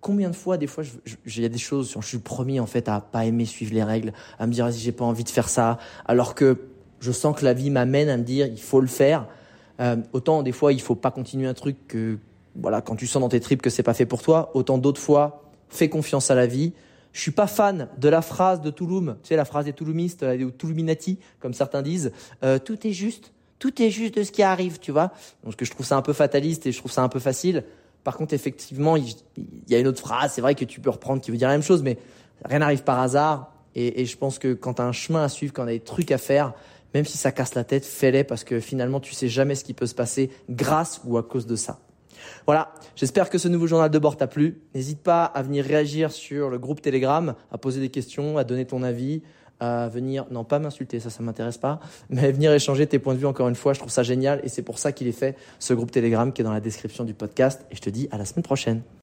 Combien 0.00 0.30
de 0.30 0.36
fois, 0.36 0.56
des 0.56 0.66
fois, 0.66 0.82
il 1.26 1.40
y 1.40 1.44
a 1.44 1.48
des 1.48 1.58
choses, 1.58 1.94
je 2.00 2.06
suis 2.06 2.18
premier 2.18 2.58
en 2.58 2.66
fait 2.66 2.88
à 2.88 3.00
pas 3.00 3.26
aimer 3.26 3.44
suivre 3.44 3.74
les 3.74 3.82
règles, 3.82 4.12
à 4.38 4.46
me 4.46 4.52
dire 4.52 4.72
si 4.72 4.80
j'ai 4.80 4.92
pas 4.92 5.04
envie 5.04 5.24
de 5.24 5.28
faire 5.28 5.48
ça, 5.48 5.78
alors 6.06 6.34
que 6.34 6.58
je 7.00 7.12
sens 7.12 7.38
que 7.38 7.44
la 7.44 7.52
vie 7.52 7.70
m'amène 7.70 8.08
à 8.08 8.16
me 8.16 8.22
dire 8.22 8.46
il 8.46 8.60
faut 8.60 8.80
le 8.80 8.86
faire. 8.86 9.26
Euh, 9.80 9.96
autant 10.12 10.42
des 10.42 10.52
fois 10.52 10.72
il 10.72 10.80
faut 10.80 10.94
pas 10.94 11.10
continuer 11.10 11.46
un 11.46 11.54
truc 11.54 11.76
que 11.88 12.18
voilà 12.54 12.82
quand 12.82 12.96
tu 12.96 13.06
sens 13.06 13.22
dans 13.22 13.30
tes 13.30 13.40
tripes 13.40 13.62
que 13.62 13.70
c'est 13.70 13.82
pas 13.82 13.94
fait 13.94 14.06
pour 14.06 14.22
toi. 14.22 14.50
Autant 14.54 14.78
d'autres 14.78 15.00
fois 15.00 15.50
fais 15.68 15.88
confiance 15.88 16.30
à 16.30 16.34
la 16.34 16.46
vie. 16.46 16.72
Je 17.12 17.20
suis 17.20 17.30
pas 17.30 17.46
fan 17.46 17.88
de 17.98 18.08
la 18.08 18.22
phrase 18.22 18.60
de 18.60 18.70
Touloum, 18.70 19.16
tu 19.22 19.28
sais 19.28 19.36
la 19.36 19.44
phrase 19.44 19.64
des 19.64 19.72
Touloumistes, 19.72 20.24
ou 20.44 20.50
Toulouminati 20.50 21.18
comme 21.40 21.54
certains 21.54 21.82
disent. 21.82 22.12
Euh, 22.44 22.58
tout 22.58 22.86
est 22.86 22.92
juste, 22.92 23.32
tout 23.58 23.82
est 23.82 23.90
juste 23.90 24.16
de 24.16 24.22
ce 24.22 24.30
qui 24.30 24.42
arrive, 24.42 24.78
tu 24.78 24.92
vois. 24.92 25.12
Donc 25.44 25.54
je 25.60 25.70
trouve 25.70 25.84
ça 25.84 25.96
un 25.96 26.02
peu 26.02 26.12
fataliste 26.12 26.66
et 26.66 26.72
je 26.72 26.78
trouve 26.78 26.92
ça 26.92 27.02
un 27.02 27.08
peu 27.08 27.18
facile. 27.18 27.64
Par 28.04 28.16
contre, 28.16 28.34
effectivement, 28.34 28.96
il, 28.96 29.14
y 29.68 29.74
a 29.74 29.78
une 29.78 29.86
autre 29.86 30.00
phrase, 30.00 30.32
c'est 30.34 30.40
vrai 30.40 30.54
que 30.54 30.64
tu 30.64 30.80
peux 30.80 30.90
reprendre 30.90 31.20
qui 31.20 31.30
veut 31.30 31.36
dire 31.36 31.48
la 31.48 31.54
même 31.54 31.62
chose, 31.62 31.82
mais 31.82 31.98
rien 32.44 32.60
n'arrive 32.60 32.82
par 32.82 33.00
hasard. 33.00 33.54
Et, 33.74 34.04
je 34.04 34.16
pense 34.16 34.38
que 34.38 34.52
quand 34.52 34.74
tu 34.74 34.82
as 34.82 34.84
un 34.84 34.92
chemin 34.92 35.22
à 35.22 35.28
suivre, 35.28 35.52
quand 35.52 35.64
tu 35.64 35.70
as 35.70 35.74
des 35.74 35.80
trucs 35.80 36.10
à 36.10 36.18
faire, 36.18 36.54
même 36.94 37.04
si 37.04 37.18
ça 37.18 37.30
casse 37.30 37.54
la 37.54 37.62
tête, 37.62 37.84
fais-les 37.84 38.24
parce 38.24 38.42
que 38.42 38.58
finalement, 38.58 38.98
tu 38.98 39.14
sais 39.14 39.28
jamais 39.28 39.54
ce 39.54 39.62
qui 39.62 39.74
peut 39.74 39.86
se 39.86 39.94
passer 39.94 40.30
grâce 40.48 41.00
ou 41.04 41.18
à 41.18 41.22
cause 41.22 41.46
de 41.46 41.54
ça. 41.54 41.78
Voilà, 42.46 42.72
j'espère 42.96 43.30
que 43.30 43.38
ce 43.38 43.48
nouveau 43.48 43.66
journal 43.66 43.90
de 43.90 43.98
bord 43.98 44.16
t'a 44.16 44.26
plu. 44.26 44.60
N'hésite 44.74 45.00
pas 45.00 45.24
à 45.24 45.42
venir 45.42 45.64
réagir 45.64 46.10
sur 46.10 46.50
le 46.50 46.58
groupe 46.58 46.80
Telegram, 46.80 47.34
à 47.52 47.58
poser 47.58 47.80
des 47.80 47.90
questions, 47.90 48.38
à 48.38 48.44
donner 48.44 48.66
ton 48.66 48.82
avis, 48.82 49.22
à 49.60 49.88
venir, 49.88 50.26
non 50.30 50.44
pas 50.44 50.58
m'insulter, 50.58 51.00
ça, 51.00 51.10
ça 51.10 51.22
m'intéresse 51.22 51.58
pas, 51.58 51.80
mais 52.08 52.32
venir 52.32 52.52
échanger 52.52 52.86
tes 52.86 52.98
points 52.98 53.14
de 53.14 53.18
vue 53.18 53.26
encore 53.26 53.48
une 53.48 53.54
fois. 53.54 53.72
Je 53.72 53.78
trouve 53.78 53.92
ça 53.92 54.02
génial 54.02 54.40
et 54.42 54.48
c'est 54.48 54.62
pour 54.62 54.78
ça 54.78 54.92
qu'il 54.92 55.06
est 55.06 55.12
fait 55.12 55.36
ce 55.58 55.74
groupe 55.74 55.90
Telegram 55.90 56.32
qui 56.32 56.42
est 56.42 56.44
dans 56.44 56.52
la 56.52 56.60
description 56.60 57.04
du 57.04 57.14
podcast. 57.14 57.64
Et 57.70 57.76
je 57.76 57.80
te 57.80 57.90
dis 57.90 58.08
à 58.10 58.18
la 58.18 58.24
semaine 58.24 58.42
prochaine. 58.42 58.82